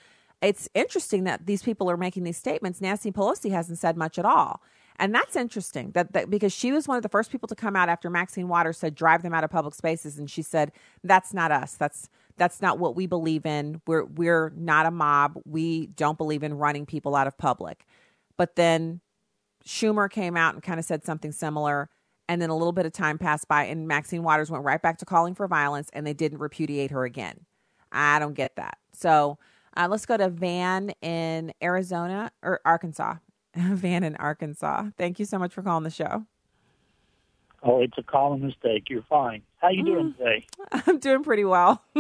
it's 0.42 0.70
interesting 0.74 1.24
that 1.24 1.48
these 1.48 1.64
people 1.64 1.90
are 1.90 1.98
making 1.98 2.24
these 2.24 2.38
statements. 2.38 2.80
Nancy 2.80 3.12
Pelosi 3.12 3.52
hasn't 3.52 3.80
said 3.80 3.98
much 3.98 4.20
at 4.20 4.26
all. 4.26 4.62
And 5.00 5.14
that's 5.14 5.36
interesting 5.36 5.92
that, 5.92 6.14
that 6.14 6.30
because 6.30 6.52
she 6.52 6.72
was 6.72 6.88
one 6.88 6.98
of 6.98 7.04
the 7.04 7.10
first 7.10 7.32
people 7.32 7.48
to 7.48 7.56
come 7.56 7.76
out 7.76 7.88
after 7.88 8.10
Maxine 8.10 8.48
Waters 8.48 8.78
said 8.78 8.96
drive 8.96 9.22
them 9.22 9.34
out 9.34 9.44
of 9.44 9.52
public 9.52 9.76
spaces 9.76 10.18
and 10.18 10.30
she 10.30 10.42
said 10.42 10.72
that's 11.04 11.34
not 11.34 11.52
us. 11.52 11.76
That's 11.76 12.10
that's 12.38 12.62
not 12.62 12.80
what 12.80 12.96
we 12.96 13.06
believe 13.06 13.46
in. 13.46 13.82
We're 13.86 14.06
we're 14.06 14.52
not 14.56 14.86
a 14.86 14.92
mob. 14.92 15.40
We 15.46 15.88
don't 15.88 16.18
believe 16.18 16.44
in 16.44 16.56
running 16.56 16.86
people 16.86 17.16
out 17.16 17.28
of 17.28 17.38
public. 17.38 17.86
But 18.38 18.56
then 18.56 19.02
Schumer 19.66 20.10
came 20.10 20.36
out 20.36 20.56
and 20.56 20.64
kind 20.64 20.80
of 20.80 20.86
said 20.86 21.04
something 21.04 21.32
similar 21.32 21.90
and 22.28 22.42
then 22.42 22.50
a 22.50 22.56
little 22.56 22.74
bit 22.74 22.86
of 22.86 22.92
time 22.92 23.18
passed 23.18 23.48
by 23.48 23.66
and 23.66 23.88
Maxine 23.88 24.24
Waters 24.24 24.50
went 24.50 24.64
right 24.64 24.82
back 24.82 24.98
to 25.00 25.06
calling 25.06 25.36
for 25.36 25.48
violence 25.48 25.90
and 25.94 26.08
they 26.08 26.14
didn't 26.14 26.40
repudiate 26.40 26.90
her 26.92 27.06
again. 27.06 27.46
I 27.92 28.18
don't 28.20 28.34
get 28.34 28.56
that. 28.56 28.78
So 28.94 29.38
uh, 29.76 29.88
let's 29.90 30.06
go 30.06 30.18
to 30.18 30.30
Van 30.30 30.90
in 31.02 31.54
Arizona 31.62 32.32
or 32.42 32.62
Arkansas. 32.66 33.16
Van 33.76 34.04
in 34.04 34.16
Arkansas. 34.18 34.86
Thank 34.98 35.20
you 35.20 35.26
so 35.26 35.38
much 35.40 35.54
for 35.54 35.62
calling 35.62 35.84
the 35.84 35.90
show. 35.90 36.26
Oh, 37.64 37.82
it's 37.82 37.98
a 37.98 38.04
common 38.04 38.46
mistake. 38.46 38.84
You're 38.90 39.04
fine. 39.10 39.42
How 39.58 39.70
you 39.70 39.84
doing 39.84 40.14
Mm. 40.14 40.18
today? 40.18 40.46
I'm 40.88 41.00
doing 41.00 41.24
pretty 41.24 41.44
well. 41.46 41.84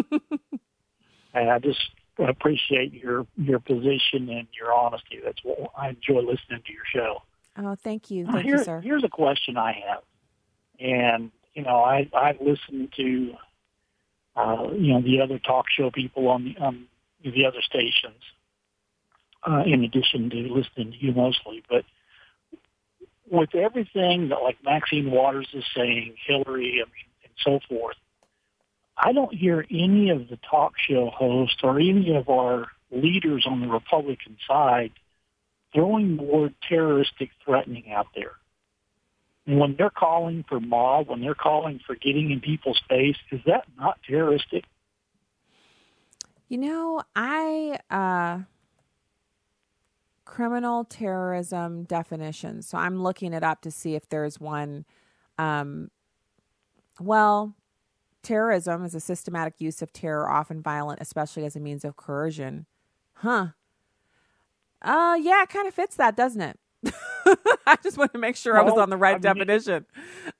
And 1.33 1.51
I 1.51 1.59
just 1.59 1.91
appreciate 2.17 2.93
your 2.93 3.27
your 3.37 3.59
position 3.59 4.27
and 4.29 4.47
your 4.57 4.73
honesty. 4.73 5.19
That's 5.23 5.37
what 5.43 5.69
I 5.77 5.89
enjoy 5.89 6.21
listening 6.21 6.63
to 6.65 6.73
your 6.73 6.85
show. 6.91 7.21
oh, 7.57 7.75
thank 7.75 8.09
you. 8.09 8.25
Thank 8.25 8.45
here- 8.45 8.57
you, 8.57 8.63
sir. 8.63 8.81
Here's 8.81 9.03
a 9.03 9.09
question 9.09 9.55
I 9.55 9.73
have, 9.87 10.01
and 10.79 11.29
you 11.53 11.61
know, 11.61 11.83
I 11.83 12.09
I've 12.15 12.41
listened 12.41 12.91
to, 12.95 13.33
uh, 14.35 14.67
you 14.73 14.93
know, 14.93 15.01
the 15.01 15.21
other 15.21 15.37
talk 15.37 15.65
show 15.69 15.91
people 15.91 16.27
on 16.29 16.43
the 16.45 16.57
on 16.57 16.85
the 17.23 17.45
other 17.45 17.61
stations, 17.61 18.23
uh, 19.47 19.63
in 19.65 19.83
addition 19.83 20.29
to 20.29 20.35
listening 20.37 20.91
to 20.91 20.97
you 20.97 21.13
mostly. 21.13 21.63
But 21.69 21.85
with 23.29 23.55
everything 23.55 24.29
that 24.29 24.41
like 24.43 24.57
Maxine 24.63 25.11
Waters 25.11 25.47
is 25.53 25.63
saying, 25.75 26.15
Hillary, 26.25 26.81
I 26.83 26.85
mean, 26.85 27.07
and 27.23 27.33
so 27.39 27.59
forth, 27.67 27.95
I 28.97 29.13
don't 29.13 29.33
hear 29.33 29.65
any 29.69 30.09
of 30.09 30.27
the 30.27 30.37
talk 30.49 30.73
show 30.77 31.09
hosts 31.09 31.57
or 31.63 31.79
any 31.79 32.15
of 32.15 32.29
our 32.29 32.67
leaders 32.91 33.45
on 33.47 33.61
the 33.61 33.67
Republican 33.67 34.37
side 34.47 34.91
throwing 35.73 36.17
word 36.17 36.55
terroristic 36.67 37.29
threatening 37.45 37.91
out 37.91 38.07
there. 38.15 38.31
When 39.45 39.75
they're 39.77 39.89
calling 39.89 40.43
for 40.47 40.59
mob, 40.59 41.07
when 41.07 41.21
they're 41.21 41.35
calling 41.35 41.79
for 41.85 41.95
getting 41.95 42.31
in 42.31 42.41
people's 42.41 42.81
face, 42.89 43.15
is 43.31 43.39
that 43.45 43.65
not 43.77 43.99
terroristic? 44.07 44.65
You 46.49 46.57
know, 46.57 47.01
I 47.15 47.79
uh 47.89 48.43
criminal 50.27 50.83
terrorism 50.83 51.83
definition. 51.85 52.61
So 52.61 52.77
I'm 52.77 53.01
looking 53.01 53.31
it 53.33 53.43
up 53.43 53.61
to 53.61 53.71
see 53.71 53.95
if 53.95 54.07
there's 54.09 54.39
one 54.39 54.85
um 55.39 55.89
well, 56.99 57.55
terrorism 58.23 58.83
is 58.83 58.93
a 58.95 58.99
systematic 58.99 59.55
use 59.59 59.81
of 59.81 59.93
terror, 59.93 60.29
often 60.29 60.61
violent, 60.61 60.99
especially 61.01 61.45
as 61.45 61.55
a 61.55 61.59
means 61.59 61.85
of 61.85 61.95
coercion. 61.95 62.65
Huh. 63.13 63.47
Uh 64.81 65.17
yeah, 65.21 65.43
it 65.43 65.49
kind 65.49 65.67
of 65.67 65.73
fits 65.73 65.95
that, 65.95 66.15
doesn't 66.17 66.41
it? 66.41 66.59
I 67.65 67.77
just 67.81 67.97
want 67.97 68.13
to 68.13 68.19
make 68.19 68.35
sure 68.35 68.57
I 68.57 68.63
was 68.63 68.77
on 68.77 68.89
the 68.89 68.97
right 68.97 69.15
I 69.15 69.33
mean, 69.33 69.43
it- 69.43 69.45
definition. 69.47 69.85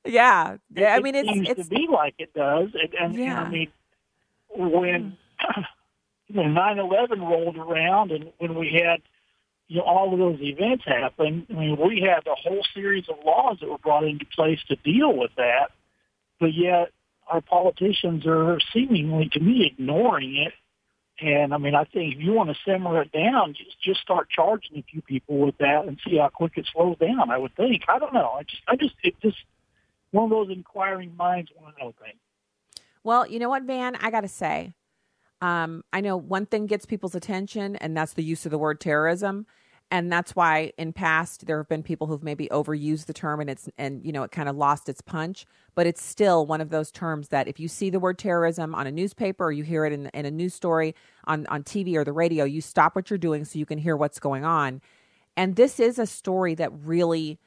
yeah. 0.06 0.58
Yeah, 0.76 0.96
I 0.96 1.00
mean 1.00 1.16
it's 1.16 1.30
seems 1.30 1.50
it's 1.50 1.70
to 1.70 1.76
be 1.76 1.88
like 1.92 2.16
it 2.20 2.34
does, 2.34 2.70
and, 2.74 2.94
and, 2.94 3.16
and 3.16 3.24
Yeah. 3.24 3.42
I 3.42 3.50
mean 3.50 3.72
when 4.50 5.18
when 6.34 6.54
nine 6.54 6.78
eleven 6.78 7.22
rolled 7.22 7.58
around, 7.58 8.12
and 8.12 8.32
when 8.40 8.56
we 8.56 8.70
had 8.84 9.02
you 9.68 9.78
know 9.78 9.84
all 9.84 10.14
of 10.14 10.20
those 10.20 10.40
events 10.42 10.84
happen, 10.86 11.46
I 11.50 11.54
mean 11.54 11.78
we 11.78 12.02
had 12.02 12.26
a 12.28 12.36
whole 12.36 12.64
series 12.74 13.06
of 13.10 13.16
laws 13.26 13.58
that 13.60 13.70
were 13.70 13.78
brought 13.78 14.04
into 14.04 14.26
place 14.26 14.60
to 14.68 14.76
deal 14.78 15.16
with 15.16 15.32
that, 15.38 15.72
but 16.40 16.54
yet 16.54 16.92
our 17.28 17.42
politicians 17.42 18.26
are 18.26 18.58
seemingly, 18.74 19.30
to 19.34 19.40
me, 19.40 19.66
ignoring 19.66 20.38
it. 20.38 20.54
And 21.20 21.54
I 21.54 21.58
mean, 21.58 21.76
I 21.76 21.84
think 21.84 22.16
if 22.16 22.22
you 22.22 22.34
want 22.34 22.50
to 22.50 22.56
simmer 22.66 23.02
it 23.02 23.12
down, 23.12 23.56
just 23.56 23.82
just 23.82 24.02
start 24.02 24.30
charging 24.30 24.78
a 24.78 24.84
few 24.84 25.02
people 25.02 25.40
with 25.40 25.58
that 25.58 25.86
and 25.86 26.00
see 26.08 26.18
how 26.18 26.30
quick 26.30 26.54
it 26.58 26.68
slows 26.72 26.98
down. 27.00 27.32
I 27.32 27.38
would 27.38 27.56
think. 27.56 27.84
I 27.88 27.98
don't 27.98 28.14
know. 28.14 28.32
I 28.38 28.44
just, 28.44 28.62
I 28.68 28.76
just, 28.76 28.94
it 29.04 29.16
just 29.22 29.38
one 30.12 30.26
of 30.26 30.30
those 30.30 30.50
inquiring 30.50 31.16
minds 31.18 31.50
want 31.60 31.76
to 31.76 31.84
know 31.84 31.94
things. 32.02 32.20
Well, 33.04 33.28
you 33.28 33.40
know 33.40 33.50
what, 33.50 33.64
Van? 33.64 33.96
I 33.96 34.12
got 34.12 34.22
to 34.22 34.28
say, 34.28 34.74
um, 35.42 35.84
I 35.94 36.02
know 36.02 36.18
one 36.18 36.46
thing 36.46 36.66
gets 36.66 36.86
people's 36.86 37.16
attention, 37.16 37.76
and 37.78 37.96
that's 37.96 38.14
the 38.14 38.24
use 38.24 38.46
of 38.46 38.52
the 38.52 38.58
word 38.58 38.80
terrorism. 38.80 39.46
And 39.90 40.12
that's 40.12 40.36
why 40.36 40.74
in 40.78 40.92
past 40.92 41.46
there 41.46 41.58
have 41.58 41.70
been 41.70 41.84
people 41.84 42.08
who've 42.08 42.24
maybe 42.24 42.50
overused 42.52 43.06
the 43.06 43.14
term 43.14 43.40
and 43.40 43.50
it's 43.50 43.70
and 43.78 44.06
you 44.06 44.12
know 44.12 44.24
it 44.24 44.32
kind 44.32 44.50
of 44.50 44.58
lost 44.58 44.90
its 44.90 45.00
punch. 45.00 45.46
But 45.76 45.88
it's 45.88 46.04
still 46.04 46.46
one 46.46 46.60
of 46.60 46.70
those 46.70 46.92
terms 46.92 47.30
that 47.30 47.48
if 47.48 47.60
you 47.60 47.70
see 47.70 47.90
the 47.90 48.00
word 48.00 48.18
terrorism 48.18 48.76
on 48.76 48.86
a 48.86 48.92
newspaper 48.92 49.46
or 49.46 49.52
you 49.52 49.64
hear 49.64 49.86
it 49.86 49.94
in, 49.94 50.08
in 50.08 50.26
a 50.26 50.32
news 50.32 50.54
story 50.54 50.94
on, 51.26 51.46
on 51.48 51.64
TV 51.64 51.96
or 51.96 52.04
the 52.04 52.12
radio, 52.12 52.44
you 52.44 52.60
stop 52.60 52.96
what 52.96 53.10
you're 53.10 53.18
doing 53.18 53.46
so 53.46 53.60
you 53.60 53.66
can 53.66 53.78
hear 53.78 53.96
what's 53.96 54.20
going 54.20 54.44
on. 54.44 54.82
And 55.38 55.56
this 55.56 55.80
is 55.80 56.00
a 56.00 56.08
story 56.08 56.56
that 56.56 56.72
really, 56.84 57.40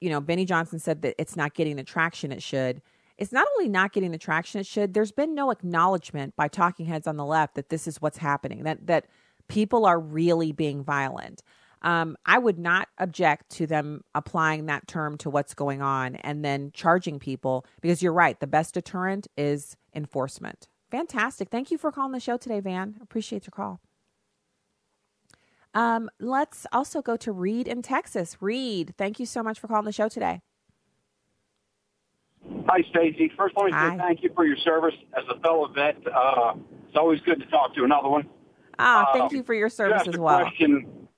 you 0.00 0.10
know, 0.10 0.20
Benny 0.20 0.44
Johnson 0.44 0.80
said 0.80 1.02
that 1.02 1.14
it's 1.18 1.36
not 1.36 1.54
getting 1.54 1.76
the 1.76 1.84
traction 1.84 2.32
it 2.32 2.42
should. 2.42 2.82
It's 3.18 3.32
not 3.32 3.46
only 3.56 3.68
not 3.68 3.92
getting 3.92 4.12
the 4.12 4.18
traction 4.18 4.60
it 4.60 4.66
should, 4.66 4.94
there's 4.94 5.12
been 5.12 5.34
no 5.34 5.50
acknowledgement 5.50 6.36
by 6.36 6.48
talking 6.48 6.86
heads 6.86 7.06
on 7.06 7.16
the 7.16 7.24
left 7.24 7.56
that 7.56 7.68
this 7.68 7.88
is 7.88 8.00
what's 8.00 8.18
happening, 8.18 8.62
that, 8.62 8.86
that 8.86 9.06
people 9.48 9.84
are 9.84 9.98
really 9.98 10.52
being 10.52 10.84
violent. 10.84 11.42
Um, 11.82 12.16
I 12.26 12.38
would 12.38 12.58
not 12.58 12.88
object 12.98 13.50
to 13.52 13.66
them 13.66 14.02
applying 14.14 14.66
that 14.66 14.88
term 14.88 15.16
to 15.18 15.30
what's 15.30 15.54
going 15.54 15.82
on 15.82 16.16
and 16.16 16.44
then 16.44 16.70
charging 16.72 17.18
people 17.18 17.64
because 17.80 18.02
you're 18.02 18.12
right. 18.12 18.38
The 18.38 18.46
best 18.46 18.74
deterrent 18.74 19.28
is 19.36 19.76
enforcement. 19.94 20.68
Fantastic. 20.90 21.50
Thank 21.50 21.70
you 21.70 21.78
for 21.78 21.92
calling 21.92 22.12
the 22.12 22.20
show 22.20 22.36
today, 22.36 22.60
Van. 22.60 22.96
Appreciate 23.00 23.46
your 23.46 23.52
call. 23.52 23.80
Um, 25.74 26.10
let's 26.18 26.66
also 26.72 27.02
go 27.02 27.16
to 27.18 27.30
Reed 27.30 27.68
in 27.68 27.82
Texas. 27.82 28.38
Reed, 28.40 28.94
thank 28.96 29.20
you 29.20 29.26
so 29.26 29.42
much 29.42 29.60
for 29.60 29.68
calling 29.68 29.84
the 29.84 29.92
show 29.92 30.08
today. 30.08 30.40
Hi, 32.68 32.82
Stacy. 32.90 33.30
First, 33.36 33.54
let 33.56 33.66
me 33.66 33.72
say 33.72 33.96
thank 33.98 34.22
you 34.22 34.30
for 34.34 34.44
your 34.44 34.56
service 34.58 34.94
as 35.16 35.24
a 35.34 35.38
fellow 35.40 35.68
vet. 35.68 35.96
Uh, 36.06 36.54
it's 36.86 36.96
always 36.96 37.20
good 37.22 37.40
to 37.40 37.46
talk 37.46 37.74
to 37.74 37.84
another 37.84 38.08
one. 38.08 38.28
Ah, 38.78 39.10
thank 39.12 39.30
Um, 39.32 39.36
you 39.36 39.42
for 39.42 39.54
your 39.54 39.68
service 39.68 39.94
you 39.94 40.00
asked 40.00 40.08
as 40.08 40.14
a 40.16 40.20
well. 40.20 40.40
Question, 40.40 41.08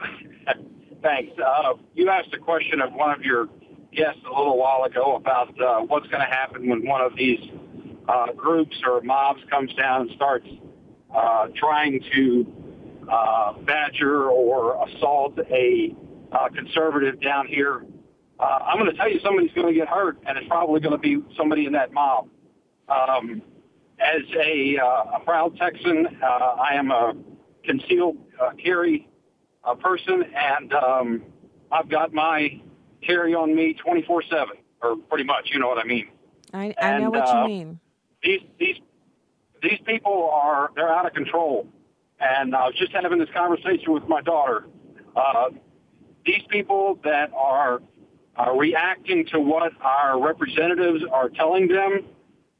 thanks. 1.02 1.32
Uh, 1.38 1.74
you 1.94 2.08
asked 2.08 2.32
a 2.34 2.38
question 2.38 2.80
of 2.80 2.92
one 2.92 3.10
of 3.12 3.22
your 3.22 3.48
guests 3.92 4.20
a 4.26 4.36
little 4.36 4.58
while 4.58 4.84
ago 4.84 5.16
about 5.16 5.58
uh, 5.60 5.80
what's 5.80 6.06
going 6.08 6.20
to 6.20 6.26
happen 6.30 6.68
when 6.68 6.86
one 6.86 7.00
of 7.00 7.14
these 7.16 7.40
uh, 8.08 8.32
groups 8.32 8.76
or 8.86 9.00
mobs 9.02 9.40
comes 9.50 9.72
down 9.74 10.02
and 10.02 10.10
starts 10.16 10.46
uh, 11.14 11.48
trying 11.56 12.00
to 12.14 12.46
uh, 13.10 13.52
badger 13.60 14.28
or 14.30 14.84
assault 14.88 15.38
a 15.50 15.94
uh, 16.32 16.48
conservative 16.54 17.20
down 17.20 17.46
here. 17.46 17.84
Uh, 18.38 18.42
I'm 18.42 18.78
going 18.78 18.90
to 18.90 18.96
tell 18.96 19.10
you 19.10 19.20
somebody's 19.20 19.52
going 19.52 19.68
to 19.68 19.72
get 19.72 19.88
hurt, 19.88 20.18
and 20.26 20.36
it's 20.36 20.46
probably 20.48 20.80
going 20.80 20.92
to 20.92 20.98
be 20.98 21.22
somebody 21.36 21.66
in 21.66 21.72
that 21.72 21.92
mob. 21.92 22.28
Um, 22.88 23.42
as 23.98 24.22
a, 24.38 24.78
uh, 24.78 25.16
a 25.16 25.20
proud 25.24 25.56
Texan, 25.56 26.06
uh, 26.22 26.26
I 26.26 26.74
am 26.74 26.90
a 26.90 27.14
concealed 27.64 28.18
uh, 28.40 28.50
carry 28.62 29.08
uh, 29.64 29.74
person, 29.74 30.24
and 30.34 30.72
um, 30.74 31.22
I've 31.72 31.88
got 31.88 32.12
my 32.12 32.60
carry 33.02 33.34
on 33.34 33.54
me 33.54 33.74
24/7, 33.84 34.46
or 34.82 34.96
pretty 34.96 35.24
much. 35.24 35.48
You 35.52 35.58
know 35.60 35.68
what 35.68 35.78
I 35.78 35.84
mean. 35.84 36.08
I, 36.52 36.74
I 36.80 36.98
know 36.98 37.10
what 37.10 37.28
uh, 37.28 37.42
you 37.42 37.48
mean. 37.48 37.80
These 38.22 38.40
these 38.58 38.76
these 39.62 39.78
people 39.86 40.30
are 40.32 40.70
they're 40.76 40.92
out 40.92 41.06
of 41.06 41.14
control, 41.14 41.66
and 42.20 42.54
I 42.54 42.66
was 42.66 42.74
just 42.76 42.92
having 42.92 43.18
this 43.18 43.30
conversation 43.34 43.92
with 43.92 44.06
my 44.06 44.20
daughter. 44.20 44.66
Uh, 45.16 45.50
these 46.26 46.42
people 46.50 46.98
that 47.04 47.32
are 47.32 47.80
uh, 48.38 48.52
reacting 48.52 49.26
to 49.26 49.40
what 49.40 49.72
our 49.80 50.20
representatives 50.22 51.02
are 51.12 51.28
telling 51.28 51.68
them, 51.68 52.04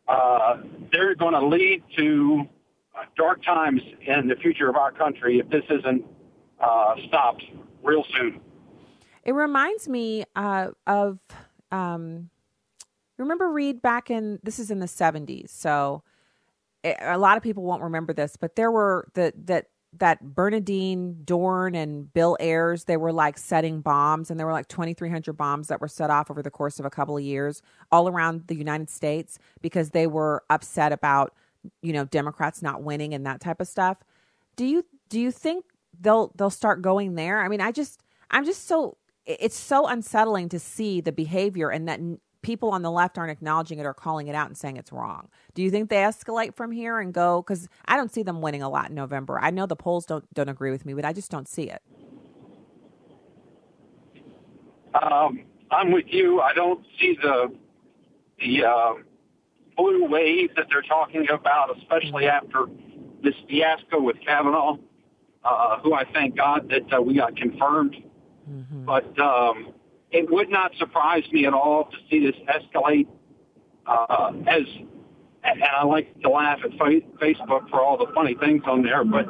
uh, 0.08 0.58
they're 0.92 1.14
going 1.14 1.34
to 1.34 1.46
lead 1.46 1.82
to 1.96 2.48
uh, 2.96 3.04
dark 3.16 3.42
times 3.44 3.82
in 4.06 4.28
the 4.28 4.36
future 4.36 4.68
of 4.68 4.76
our 4.76 4.92
country 4.92 5.38
if 5.38 5.48
this 5.50 5.64
isn't 5.68 6.04
uh, 6.60 6.94
stopped 7.08 7.44
real 7.82 8.04
soon. 8.16 8.40
It 9.24 9.32
reminds 9.32 9.88
me 9.88 10.24
uh, 10.36 10.68
of 10.86 11.18
um, 11.72 12.30
remember 13.18 13.50
Reed 13.50 13.82
back 13.82 14.10
in 14.10 14.38
this 14.42 14.58
is 14.58 14.70
in 14.70 14.78
the 14.78 14.88
seventies, 14.88 15.50
so 15.50 16.02
it, 16.84 16.96
a 17.00 17.18
lot 17.18 17.36
of 17.36 17.42
people 17.42 17.64
won't 17.64 17.82
remember 17.82 18.12
this, 18.12 18.36
but 18.36 18.54
there 18.54 18.70
were 18.70 19.08
the 19.14 19.32
that 19.44 19.66
that 19.98 20.34
Bernardine 20.34 21.22
Dohrn 21.24 21.76
and 21.76 22.12
Bill 22.12 22.36
Ayers 22.40 22.84
they 22.84 22.96
were 22.96 23.12
like 23.12 23.38
setting 23.38 23.80
bombs, 23.80 24.30
and 24.30 24.38
there 24.38 24.46
were 24.46 24.52
like 24.52 24.68
twenty 24.68 24.94
three 24.94 25.10
hundred 25.10 25.34
bombs 25.34 25.68
that 25.68 25.80
were 25.80 25.88
set 25.88 26.10
off 26.10 26.30
over 26.30 26.42
the 26.42 26.50
course 26.50 26.78
of 26.78 26.84
a 26.84 26.90
couple 26.90 27.16
of 27.16 27.22
years 27.22 27.62
all 27.90 28.08
around 28.08 28.46
the 28.46 28.54
United 28.54 28.90
States 28.90 29.38
because 29.60 29.90
they 29.90 30.06
were 30.06 30.44
upset 30.50 30.92
about 30.92 31.34
you 31.82 31.92
know 31.92 32.04
Democrats 32.04 32.62
not 32.62 32.82
winning 32.82 33.14
and 33.14 33.26
that 33.26 33.40
type 33.40 33.60
of 33.60 33.68
stuff. 33.68 33.98
Do 34.56 34.64
you 34.64 34.84
do 35.08 35.20
you 35.20 35.30
think 35.30 35.64
they'll 36.00 36.32
they'll 36.36 36.50
start 36.50 36.82
going 36.82 37.14
there? 37.14 37.42
I 37.42 37.48
mean, 37.48 37.60
I 37.60 37.72
just 37.72 38.02
I'm 38.30 38.44
just 38.44 38.66
so 38.66 38.96
it's 39.26 39.58
so 39.58 39.86
unsettling 39.88 40.48
to 40.50 40.58
see 40.58 41.00
the 41.00 41.12
behavior 41.12 41.68
and 41.68 41.88
that 41.88 42.00
people 42.46 42.70
on 42.70 42.82
the 42.82 42.90
left 42.90 43.18
aren't 43.18 43.32
acknowledging 43.32 43.80
it 43.80 43.84
or 43.84 43.92
calling 43.92 44.28
it 44.28 44.34
out 44.36 44.46
and 44.46 44.56
saying 44.56 44.76
it's 44.76 44.92
wrong. 44.92 45.28
Do 45.54 45.62
you 45.64 45.70
think 45.70 45.90
they 45.90 45.96
escalate 45.96 46.54
from 46.54 46.70
here 46.70 47.00
and 47.00 47.12
go 47.12 47.42
cuz 47.42 47.68
I 47.86 47.96
don't 47.96 48.12
see 48.12 48.22
them 48.22 48.40
winning 48.40 48.62
a 48.62 48.68
lot 48.68 48.88
in 48.90 48.94
November. 48.94 49.40
I 49.40 49.50
know 49.50 49.66
the 49.66 49.74
polls 49.74 50.06
don't 50.06 50.32
don't 50.32 50.48
agree 50.48 50.70
with 50.70 50.86
me, 50.86 50.94
but 50.94 51.04
I 51.04 51.12
just 51.12 51.28
don't 51.28 51.48
see 51.48 51.68
it. 51.68 51.82
Um, 54.94 55.42
I'm 55.72 55.90
with 55.90 56.06
you. 56.08 56.40
I 56.40 56.54
don't 56.54 56.86
see 57.00 57.18
the 57.20 57.52
the 58.38 58.64
uh, 58.64 58.94
blue 59.76 60.04
wave 60.04 60.54
that 60.54 60.66
they're 60.70 60.82
talking 60.82 61.26
about, 61.28 61.76
especially 61.76 62.26
after 62.26 62.66
this 63.22 63.34
fiasco 63.48 64.00
with 64.00 64.16
Kavanaugh, 64.24 64.76
uh, 65.44 65.80
who 65.80 65.94
I 65.94 66.04
thank 66.12 66.36
God 66.36 66.70
that 66.70 66.96
uh, 66.96 67.02
we 67.02 67.14
got 67.14 67.36
confirmed. 67.36 67.96
But 68.86 69.18
um, 69.18 69.74
it 70.10 70.30
would 70.30 70.48
not 70.48 70.72
surprise 70.78 71.24
me 71.32 71.46
at 71.46 71.52
all 71.52 71.84
to 71.84 71.96
see 72.10 72.24
this 72.24 72.36
escalate 72.48 73.08
uh, 73.86 74.32
as. 74.46 74.62
And 75.44 75.62
I 75.62 75.84
like 75.84 76.20
to 76.22 76.28
laugh 76.28 76.58
at 76.64 76.72
Facebook 76.72 77.70
for 77.70 77.80
all 77.80 77.96
the 77.96 78.12
funny 78.12 78.34
things 78.34 78.64
on 78.66 78.82
there, 78.82 79.04
but 79.04 79.26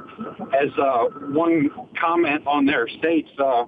as 0.55 0.70
uh, 0.81 1.05
one 1.29 1.68
comment 2.01 2.47
on 2.47 2.64
there 2.64 2.89
states, 2.89 3.29
uh, 3.39 3.66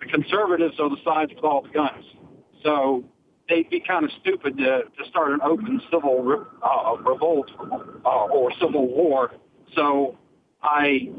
the 0.00 0.06
conservatives 0.06 0.74
are 0.80 0.90
the 0.90 0.96
sides 1.04 1.32
with 1.32 1.44
all 1.44 1.62
the 1.62 1.68
guns. 1.68 2.04
So 2.64 3.04
they'd 3.48 3.68
be 3.70 3.80
kind 3.80 4.04
of 4.04 4.10
stupid 4.20 4.56
to, 4.58 4.82
to 4.82 5.08
start 5.08 5.32
an 5.32 5.40
open 5.42 5.80
civil 5.92 6.22
re- 6.22 6.46
uh, 6.62 6.96
revolt 6.96 7.50
uh, 8.04 8.08
or 8.08 8.50
civil 8.60 8.88
war. 8.88 9.32
So 9.74 10.18
I 10.62 11.10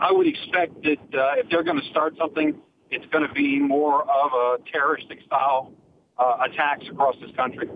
I 0.00 0.12
would 0.12 0.26
expect 0.26 0.82
that 0.84 1.18
uh, 1.18 1.32
if 1.38 1.48
they're 1.50 1.64
going 1.64 1.80
to 1.80 1.88
start 1.90 2.14
something, 2.18 2.60
it's 2.92 3.06
going 3.06 3.26
to 3.26 3.32
be 3.32 3.58
more 3.58 4.02
of 4.02 4.32
a 4.32 4.70
terroristic 4.70 5.20
style 5.26 5.72
uh, 6.18 6.36
attacks 6.44 6.86
across 6.88 7.16
this 7.20 7.34
country. 7.34 7.68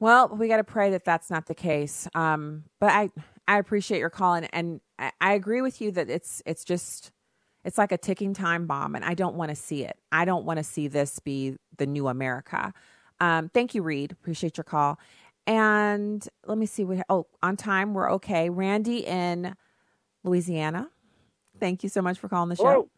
Well, 0.00 0.28
we 0.28 0.48
got 0.48 0.56
to 0.58 0.64
pray 0.64 0.90
that 0.90 1.04
that's 1.04 1.30
not 1.30 1.46
the 1.46 1.54
case. 1.54 2.08
Um, 2.14 2.64
but 2.80 2.90
I 2.90 3.10
I 3.48 3.58
appreciate 3.58 4.00
your 4.00 4.10
call 4.10 4.34
and, 4.34 4.48
and 4.52 4.80
I, 4.98 5.12
I 5.20 5.32
agree 5.34 5.60
with 5.60 5.80
you 5.80 5.90
that 5.92 6.10
it's 6.10 6.42
it's 6.46 6.64
just 6.64 7.12
it's 7.64 7.78
like 7.78 7.92
a 7.92 7.98
ticking 7.98 8.32
time 8.32 8.66
bomb, 8.66 8.94
and 8.94 9.04
I 9.04 9.14
don't 9.14 9.34
want 9.34 9.50
to 9.50 9.56
see 9.56 9.84
it. 9.84 9.98
I 10.12 10.24
don't 10.24 10.44
want 10.44 10.58
to 10.58 10.64
see 10.64 10.86
this 10.86 11.18
be 11.18 11.56
the 11.76 11.86
new 11.86 12.06
America. 12.06 12.72
Um, 13.18 13.48
thank 13.48 13.74
you, 13.74 13.82
Reed. 13.82 14.12
Appreciate 14.12 14.56
your 14.56 14.64
call. 14.64 14.98
And 15.48 16.26
let 16.46 16.58
me 16.58 16.66
see 16.66 16.84
what. 16.84 17.04
Oh, 17.08 17.26
on 17.42 17.56
time, 17.56 17.92
we're 17.92 18.10
okay. 18.12 18.50
Randy 18.50 19.06
in 19.06 19.56
Louisiana. 20.22 20.90
Thank 21.58 21.82
you 21.82 21.88
so 21.88 22.02
much 22.02 22.18
for 22.18 22.28
calling 22.28 22.50
the 22.50 22.56
show. 22.56 22.64
Hello. 22.64 22.88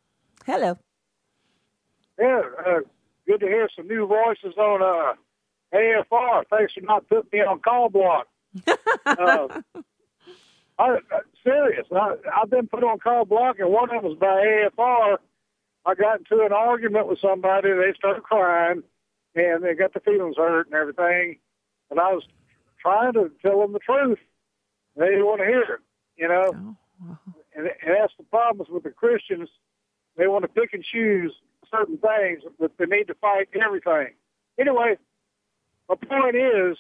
Yeah, 2.19 2.43
uh, 2.67 2.81
good 3.27 3.41
to 3.41 3.47
hear 3.47 3.69
some 3.77 3.87
new 3.87 4.07
voices 4.07 4.57
on 4.57 4.83
uh, 4.83 5.15
AFR. 5.77 6.45
Thanks 6.51 6.73
for 6.73 6.81
not 6.81 7.09
putting 7.09 7.29
me 7.33 7.41
on 7.41 7.61
call 7.61 7.91
block. 7.91 8.27
uh, 8.67 9.49
I, 10.79 10.91
uh, 10.91 10.99
serious. 11.45 11.87
I, 11.95 12.15
I've 12.35 12.51
been 12.51 12.67
put 12.67 12.83
on 12.83 12.99
call 12.99 13.25
block, 13.25 13.59
and 13.59 13.71
one 13.71 13.95
of 13.95 14.03
them 14.03 14.11
was 14.11 14.19
by 14.19 14.27
AFR. 14.27 15.19
I 15.87 15.95
got 15.95 16.21
into 16.21 16.45
an 16.45 16.53
argument 16.53 17.09
with 17.09 17.21
somebody. 17.21 17.71
They 17.71 17.93
started 17.97 18.23
crying, 18.23 18.83
and 19.35 19.63
they 19.63 19.75
got 19.75 19.95
the 19.95 20.01
feelings 20.01 20.37
hurt 20.37 20.67
and 20.67 20.75
everything. 20.75 21.39
And 21.91 22.01
I 22.01 22.13
was 22.13 22.25
trying 22.81 23.13
to 23.15 23.31
tell 23.43 23.61
them 23.61 23.73
the 23.73 23.79
truth. 23.79 24.19
They 24.97 25.07
didn't 25.07 25.27
want 25.27 25.41
to 25.41 25.47
hear 25.47 25.63
it, 25.63 25.81
you 26.17 26.29
know. 26.29 26.77
And, 27.55 27.67
and 27.67 27.97
that's 28.01 28.13
the 28.19 28.25
problems 28.25 28.71
with 28.71 28.83
the 28.83 28.91
Christians. 28.91 29.49
They 30.19 30.27
want 30.27 30.43
to 30.43 30.49
pick 30.49 30.75
and 30.75 30.85
choose 30.85 31.33
certain 31.71 31.97
things, 31.97 32.43
but 32.59 32.73
they 32.77 32.87
need 32.87 33.05
to 33.05 33.15
fight 33.15 33.49
everything. 33.55 34.15
Anyway, 34.59 34.97
my 35.89 35.95
point 35.95 36.35
is, 36.37 36.77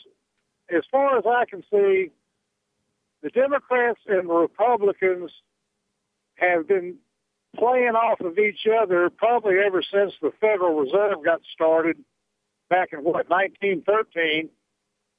as 0.77 0.83
far 0.91 1.17
as 1.17 1.25
I 1.25 1.45
can 1.49 1.63
see, 1.71 2.11
the 3.23 3.31
Democrats 3.31 4.01
and 4.09 4.29
the 4.29 4.35
Republicans 4.35 5.31
have 6.35 6.67
been 6.67 6.97
playing 7.57 7.95
off 7.95 8.21
of 8.21 8.39
each 8.39 8.67
other 8.81 9.09
probably 9.09 9.55
ever 9.65 9.83
since 9.83 10.13
the 10.21 10.33
Federal 10.41 10.81
Reserve 10.81 11.25
got 11.25 11.41
started 11.55 11.97
back 12.69 12.93
in 12.93 13.01
what 13.01 13.31
1913, 13.31 14.49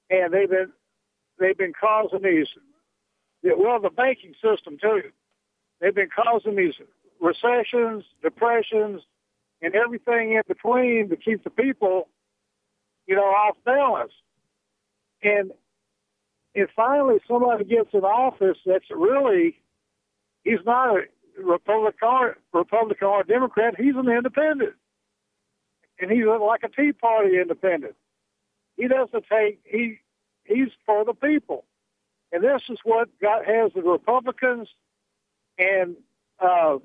and 0.10 0.34
they've 0.34 0.50
been 0.50 0.72
they've 1.40 1.58
been 1.58 1.74
causing 1.74 2.22
these 2.22 2.48
well 3.44 3.80
the 3.80 3.90
banking 3.90 4.34
system 4.34 4.78
too. 4.80 5.04
They've 5.80 5.96
been 5.96 6.10
causing 6.14 6.56
these 6.56 6.76
recessions, 7.20 8.04
depressions, 8.22 9.02
and 9.62 9.76
everything 9.76 10.34
in 10.34 10.42
between 10.48 11.10
to 11.10 11.16
keep 11.16 11.44
the 11.44 11.50
people, 11.50 12.08
you 13.08 13.16
know, 13.16 13.24
off 13.24 13.58
balance. 13.66 14.14
And 15.22 15.52
if 16.54 16.70
finally 16.76 17.20
somebody 17.28 17.66
gets 17.66 17.90
in 17.94 18.02
office 18.02 18.58
that's 18.66 18.86
really, 18.90 19.62
he's 20.44 20.60
not 20.66 20.98
a, 20.98 21.02
Republican, 21.42 22.34
Republican 22.54 23.08
or 23.08 23.24
Democrat, 23.24 23.76
he's 23.78 23.96
an 23.96 24.10
independent, 24.10 24.74
and 26.00 26.12
he's 26.12 26.26
like 26.26 26.64
a 26.64 26.70
Tea 26.70 26.92
Party 26.92 27.40
independent. 27.40 27.96
He 28.78 28.88
doesn't 28.88 29.26
take 29.32 29.60
he 29.64 30.00
he's 30.46 30.70
for 30.86 31.06
the 31.06 31.14
people, 31.14 31.66
and 32.32 32.44
this 32.44 32.62
is 32.70 32.80
what 32.84 33.10
got 33.22 33.46
has 33.46 33.72
the 33.74 33.82
Republicans 33.82 34.70
and 35.58 35.96
uh, 36.40 36.78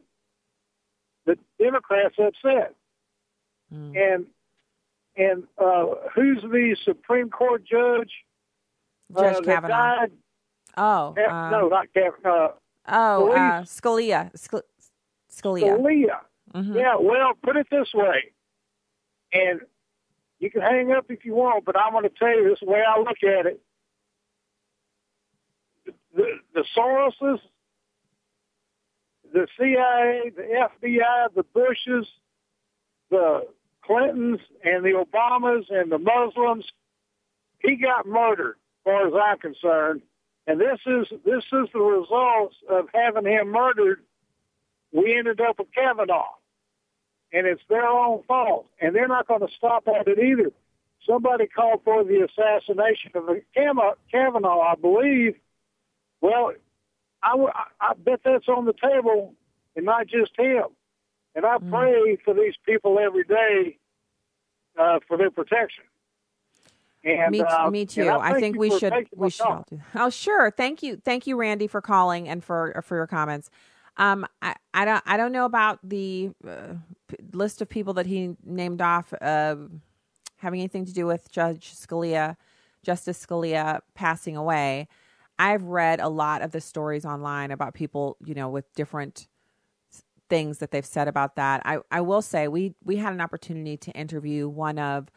the 1.26 1.38
Democrats 1.58 2.16
upset. 2.18 2.74
Mm. 3.72 3.96
And 4.14 4.26
and 5.16 5.44
uh, 5.58 5.86
who's 6.14 6.42
the 6.42 6.76
Supreme 6.84 7.30
Court 7.30 7.64
judge? 7.64 8.10
Judge 9.16 9.36
uh, 9.36 9.40
Kavanaugh. 9.42 9.68
died? 9.68 10.12
Oh, 10.76 11.14
um, 11.30 11.50
no, 11.52 11.68
not 11.68 11.86
Kavanaugh. 11.94 12.46
Uh, 12.46 12.52
oh, 12.88 13.32
uh, 13.32 13.62
Scalia. 13.62 14.32
Scal- 14.36 14.62
Scalia. 15.30 15.78
Scalia. 15.78 16.18
Mhm. 16.52 16.74
Yeah, 16.76 16.96
well, 17.00 17.32
put 17.42 17.56
it 17.56 17.66
this 17.70 17.92
way, 17.94 18.32
and 19.32 19.60
you 20.38 20.50
can 20.50 20.60
hang 20.62 20.92
up 20.92 21.06
if 21.10 21.24
you 21.24 21.34
want, 21.34 21.64
but 21.64 21.76
I'm 21.78 21.92
going 21.92 22.04
to 22.04 22.10
tell 22.10 22.28
you 22.28 22.48
this 22.50 22.60
the 22.60 22.66
way 22.66 22.82
I 22.86 22.98
look 22.98 23.22
at 23.22 23.46
it. 23.46 23.60
The, 26.14 26.38
the 26.54 26.64
Soroses, 26.76 27.40
the 29.34 29.48
CIA, 29.58 30.30
the 30.34 30.68
FBI, 30.82 31.34
the 31.34 31.42
Bushes, 31.42 32.06
the 33.10 33.46
Clintons, 33.84 34.40
and 34.62 34.84
the 34.84 35.04
Obamas, 35.04 35.64
and 35.70 35.90
the 35.90 35.98
Muslims, 35.98 36.64
he 37.58 37.76
got 37.76 38.06
murdered, 38.06 38.56
as 38.56 38.84
far 38.84 39.08
as 39.08 39.12
I'm 39.12 39.38
concerned. 39.38 40.02
And 40.46 40.60
this 40.60 40.78
is 40.86 41.08
this 41.24 41.42
is 41.52 41.68
the 41.72 41.80
results 41.80 42.54
of 42.70 42.86
having 42.94 43.26
him 43.26 43.50
murdered. 43.50 44.00
We 44.92 45.18
ended 45.18 45.40
up 45.40 45.58
with 45.58 45.68
Kavanaugh 45.74 46.34
and 47.32 47.46
it's 47.46 47.62
their 47.68 47.86
own 47.86 48.22
fault. 48.28 48.66
And 48.80 48.94
they're 48.94 49.08
not 49.08 49.26
going 49.26 49.40
to 49.40 49.48
stop 49.56 49.88
at 49.88 50.06
it 50.06 50.18
either. 50.18 50.52
Somebody 51.06 51.46
called 51.46 51.80
for 51.84 52.04
the 52.04 52.26
assassination 52.28 53.10
of 53.14 53.28
Kavanaugh, 53.54 54.60
I 54.60 54.74
believe. 54.76 55.34
Well, 56.20 56.52
I, 57.24 57.64
I 57.80 57.92
bet 57.94 58.20
that's 58.24 58.48
on 58.48 58.66
the 58.66 58.74
table, 58.74 59.34
and 59.76 59.84
not 59.84 60.06
just 60.06 60.32
him. 60.38 60.66
And 61.34 61.44
I 61.44 61.58
pray 61.58 62.16
for 62.24 62.32
these 62.32 62.54
people 62.64 62.98
every 62.98 63.24
day 63.24 63.78
uh, 64.78 65.00
for 65.08 65.16
their 65.16 65.30
protection. 65.30 65.84
And, 67.04 67.32
me, 67.32 67.40
uh, 67.40 67.70
me 67.70 67.84
too. 67.84 68.08
I 68.08 68.30
I 68.30 68.40
think 68.40 68.56
we 68.56 68.70
should 68.78 68.94
we 69.14 69.30
should 69.30 69.42
call. 69.42 69.52
all 69.52 69.66
do. 69.68 69.80
Oh, 69.94 70.10
sure. 70.10 70.50
Thank 70.50 70.82
you, 70.82 70.96
thank 70.96 71.26
you, 71.26 71.36
Randy, 71.36 71.66
for 71.66 71.82
calling 71.82 72.28
and 72.28 72.42
for 72.42 72.82
for 72.84 72.96
your 72.96 73.06
comments. 73.06 73.50
Um, 73.96 74.26
I, 74.40 74.54
I 74.72 74.84
don't 74.84 75.02
I 75.06 75.16
don't 75.16 75.32
know 75.32 75.44
about 75.44 75.78
the 75.82 76.30
uh, 76.46 76.74
p- 77.08 77.16
list 77.32 77.60
of 77.60 77.68
people 77.68 77.94
that 77.94 78.06
he 78.06 78.36
named 78.44 78.80
off 78.80 79.12
uh, 79.20 79.56
having 80.38 80.60
anything 80.60 80.86
to 80.86 80.92
do 80.92 81.06
with 81.06 81.30
Judge 81.30 81.74
Scalia, 81.74 82.36
Justice 82.82 83.24
Scalia 83.24 83.80
passing 83.94 84.36
away. 84.36 84.88
I've 85.38 85.64
read 85.64 86.00
a 86.00 86.08
lot 86.08 86.42
of 86.42 86.52
the 86.52 86.60
stories 86.60 87.04
online 87.04 87.50
about 87.50 87.74
people, 87.74 88.16
you 88.24 88.34
know, 88.34 88.48
with 88.48 88.72
different 88.74 89.26
things 90.28 90.58
that 90.58 90.70
they've 90.70 90.86
said 90.86 91.08
about 91.08 91.36
that. 91.36 91.62
I, 91.64 91.78
I 91.90 92.00
will 92.00 92.22
say 92.22 92.48
we 92.48 92.74
we 92.84 92.96
had 92.96 93.12
an 93.12 93.20
opportunity 93.20 93.76
to 93.76 93.90
interview 93.92 94.48
one 94.48 94.78
of 94.78 95.08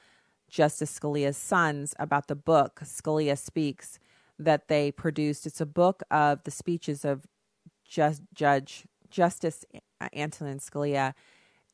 Justice 0.50 0.98
Scalia's 0.98 1.38
sons 1.38 1.94
about 2.00 2.28
the 2.28 2.36
book 2.36 2.80
Scalia 2.84 3.38
Speaks 3.38 4.00
that 4.40 4.68
they 4.68 4.92
produced. 4.92 5.46
It's 5.46 5.62
a 5.62 5.66
book 5.66 6.04
of 6.12 6.44
the 6.44 6.52
speeches 6.52 7.04
of 7.06 7.26
just 7.86 8.22
Judge 8.34 8.86
Justice 9.10 9.66
Antonin 10.14 10.60
Scalia, 10.60 11.14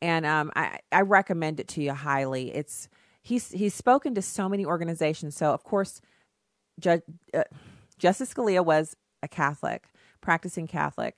and 0.02 0.26
um, 0.26 0.52
I 0.56 0.80
I 0.92 1.02
recommend 1.02 1.60
it 1.60 1.68
to 1.70 1.82
you 1.82 1.94
highly. 1.94 2.54
It's 2.54 2.88
he's 3.22 3.50
he's 3.50 3.74
spoken 3.74 4.14
to 4.16 4.22
so 4.22 4.48
many 4.48 4.66
organizations. 4.66 5.36
So 5.36 5.52
of 5.52 5.64
course, 5.64 6.02
Judge 6.80 7.02
uh, 7.34 7.44
Justice 8.04 8.34
Scalia 8.34 8.66
was 8.66 8.98
a 9.22 9.30
Catholic, 9.30 9.86
practicing 10.20 10.68
Catholic, 10.68 11.16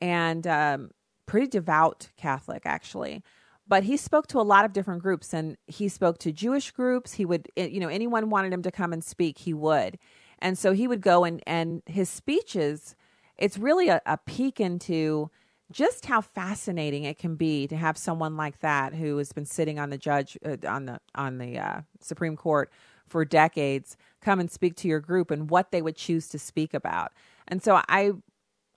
and 0.00 0.46
um, 0.46 0.90
pretty 1.26 1.46
devout 1.46 2.08
Catholic 2.16 2.62
actually. 2.64 3.22
But 3.68 3.84
he 3.84 3.98
spoke 3.98 4.26
to 4.28 4.40
a 4.40 4.42
lot 4.42 4.64
of 4.64 4.72
different 4.72 5.02
groups, 5.02 5.34
and 5.34 5.58
he 5.66 5.86
spoke 5.86 6.16
to 6.20 6.32
Jewish 6.32 6.70
groups. 6.70 7.12
He 7.12 7.26
would, 7.26 7.48
you 7.56 7.78
know, 7.78 7.88
anyone 7.88 8.30
wanted 8.30 8.54
him 8.54 8.62
to 8.62 8.70
come 8.70 8.94
and 8.94 9.04
speak, 9.04 9.36
he 9.36 9.52
would, 9.52 9.98
and 10.38 10.56
so 10.56 10.72
he 10.72 10.88
would 10.88 11.02
go 11.02 11.24
and 11.24 11.42
and 11.46 11.82
his 11.84 12.08
speeches. 12.08 12.96
It's 13.36 13.58
really 13.58 13.90
a, 13.90 14.00
a 14.06 14.16
peek 14.16 14.60
into 14.60 15.30
just 15.70 16.06
how 16.06 16.22
fascinating 16.22 17.04
it 17.04 17.18
can 17.18 17.36
be 17.36 17.66
to 17.66 17.76
have 17.76 17.98
someone 17.98 18.34
like 18.34 18.60
that 18.60 18.94
who 18.94 19.18
has 19.18 19.32
been 19.32 19.44
sitting 19.44 19.78
on 19.78 19.90
the 19.90 19.98
judge 19.98 20.38
uh, 20.42 20.56
on 20.66 20.86
the 20.86 21.00
on 21.14 21.36
the 21.36 21.58
uh, 21.58 21.82
Supreme 22.00 22.36
Court 22.36 22.72
for 23.06 23.24
decades 23.24 23.96
come 24.20 24.40
and 24.40 24.50
speak 24.50 24.74
to 24.76 24.88
your 24.88 25.00
group 25.00 25.30
and 25.30 25.50
what 25.50 25.70
they 25.70 25.82
would 25.82 25.96
choose 25.96 26.28
to 26.28 26.38
speak 26.38 26.74
about. 26.74 27.12
And 27.46 27.62
so 27.62 27.80
I 27.88 28.12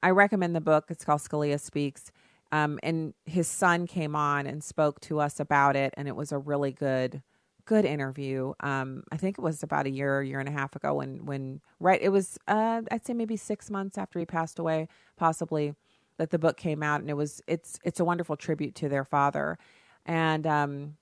I 0.04 0.12
recommend 0.12 0.56
the 0.56 0.62
book. 0.62 0.86
It's 0.90 1.04
called 1.04 1.22
Scalia 1.22 1.60
Speaks. 1.60 2.12
Um, 2.52 2.80
and 2.82 3.14
his 3.26 3.48
son 3.48 3.88
came 3.88 4.16
on 4.16 4.48
and 4.48 4.64
spoke 4.64 5.02
to 5.02 5.20
us 5.20 5.40
about 5.40 5.76
it, 5.76 5.94
and 5.98 6.08
it 6.08 6.16
was 6.16 6.32
a 6.32 6.38
really 6.38 6.72
good 6.72 7.22
good 7.66 7.84
interview. 7.84 8.54
Um, 8.62 9.04
I 9.12 9.18
think 9.18 9.38
it 9.38 9.42
was 9.42 9.62
about 9.62 9.86
a 9.86 9.90
year, 9.90 10.24
year 10.24 10.40
and 10.40 10.48
a 10.48 10.54
half 10.54 10.76
ago 10.76 10.94
when 10.94 11.26
when 11.26 11.62
right 11.80 12.02
it 12.02 12.10
was 12.10 12.38
uh, 12.48 12.82
I'd 12.90 13.06
say 13.06 13.14
maybe 13.14 13.36
six 13.36 13.70
months 13.70 13.98
after 13.98 14.20
he 14.20 14.26
passed 14.26 14.60
away, 14.60 14.88
possibly 15.18 15.76
that 16.18 16.30
the 16.30 16.40
book 16.40 16.58
came 16.58 16.82
out, 16.82 17.02
and 17.02 17.10
it 17.10 17.16
was 17.16 17.42
it's 17.48 17.80
it's 17.84 18.00
a 18.00 18.06
wonderful 18.06 18.38
tribute 18.38 18.76
to 18.76 18.90
their 18.90 19.04
father, 19.04 19.58
and 20.06 20.48
um, 20.48 20.96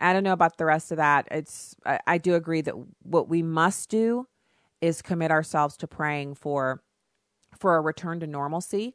I 0.00 0.12
don't 0.12 0.22
know 0.22 0.32
about 0.32 0.58
the 0.58 0.64
rest 0.64 0.92
of 0.92 0.98
that. 0.98 1.28
It's 1.30 1.74
I, 1.84 2.00
I 2.06 2.18
do 2.18 2.34
agree 2.34 2.60
that 2.62 2.74
what 3.02 3.28
we 3.28 3.42
must 3.42 3.90
do 3.90 4.26
is 4.80 5.02
commit 5.02 5.30
ourselves 5.30 5.76
to 5.78 5.86
praying 5.86 6.34
for 6.34 6.82
for 7.58 7.76
a 7.76 7.80
return 7.80 8.20
to 8.20 8.26
normalcy, 8.26 8.94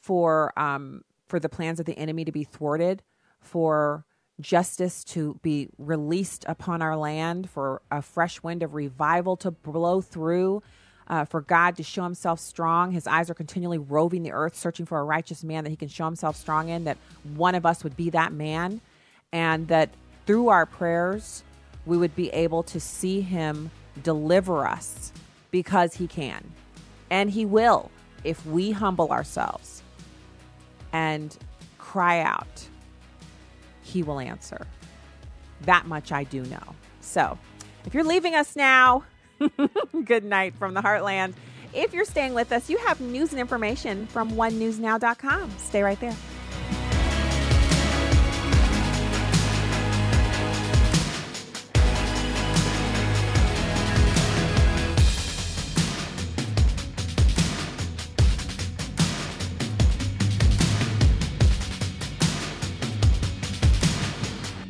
for 0.00 0.56
um 0.58 1.02
for 1.26 1.40
the 1.40 1.48
plans 1.48 1.80
of 1.80 1.86
the 1.86 1.98
enemy 1.98 2.24
to 2.24 2.32
be 2.32 2.44
thwarted, 2.44 3.02
for 3.40 4.04
justice 4.40 5.04
to 5.04 5.38
be 5.42 5.68
released 5.78 6.44
upon 6.48 6.82
our 6.82 6.96
land, 6.96 7.48
for 7.48 7.82
a 7.90 8.02
fresh 8.02 8.42
wind 8.42 8.62
of 8.62 8.74
revival 8.74 9.36
to 9.36 9.50
blow 9.50 10.00
through, 10.00 10.62
uh, 11.08 11.24
for 11.24 11.40
God 11.40 11.76
to 11.76 11.82
show 11.82 12.02
himself 12.02 12.40
strong. 12.40 12.90
His 12.92 13.06
eyes 13.06 13.30
are 13.30 13.34
continually 13.34 13.78
roving 13.78 14.22
the 14.22 14.32
earth, 14.32 14.56
searching 14.56 14.86
for 14.86 14.98
a 14.98 15.04
righteous 15.04 15.44
man 15.44 15.64
that 15.64 15.70
he 15.70 15.76
can 15.76 15.88
show 15.88 16.04
himself 16.04 16.36
strong 16.36 16.68
in, 16.68 16.84
that 16.84 16.98
one 17.34 17.54
of 17.54 17.64
us 17.64 17.84
would 17.84 17.96
be 17.96 18.10
that 18.10 18.32
man, 18.32 18.80
and 19.32 19.68
that 19.68 19.90
through 20.26 20.48
our 20.48 20.66
prayers, 20.66 21.44
we 21.86 21.96
would 21.96 22.14
be 22.16 22.30
able 22.30 22.62
to 22.64 22.80
see 22.80 23.20
him 23.20 23.70
deliver 24.02 24.66
us 24.66 25.12
because 25.50 25.94
he 25.94 26.06
can. 26.06 26.52
And 27.10 27.30
he 27.30 27.44
will 27.44 27.90
if 28.24 28.44
we 28.46 28.72
humble 28.72 29.10
ourselves 29.10 29.82
and 30.92 31.36
cry 31.78 32.20
out, 32.20 32.66
he 33.82 34.02
will 34.02 34.18
answer. 34.18 34.66
That 35.62 35.86
much 35.86 36.10
I 36.10 36.24
do 36.24 36.42
know. 36.44 36.74
So, 37.00 37.38
if 37.84 37.94
you're 37.94 38.04
leaving 38.04 38.34
us 38.34 38.56
now, 38.56 39.04
good 40.04 40.24
night 40.24 40.54
from 40.54 40.74
the 40.74 40.80
heartland. 40.80 41.34
If 41.74 41.92
you're 41.92 42.04
staying 42.04 42.34
with 42.34 42.52
us, 42.52 42.70
you 42.70 42.78
have 42.78 43.00
news 43.00 43.32
and 43.32 43.40
information 43.40 44.06
from 44.06 44.30
onenewsnow.com. 44.32 45.50
Stay 45.58 45.82
right 45.82 46.00
there. 46.00 46.16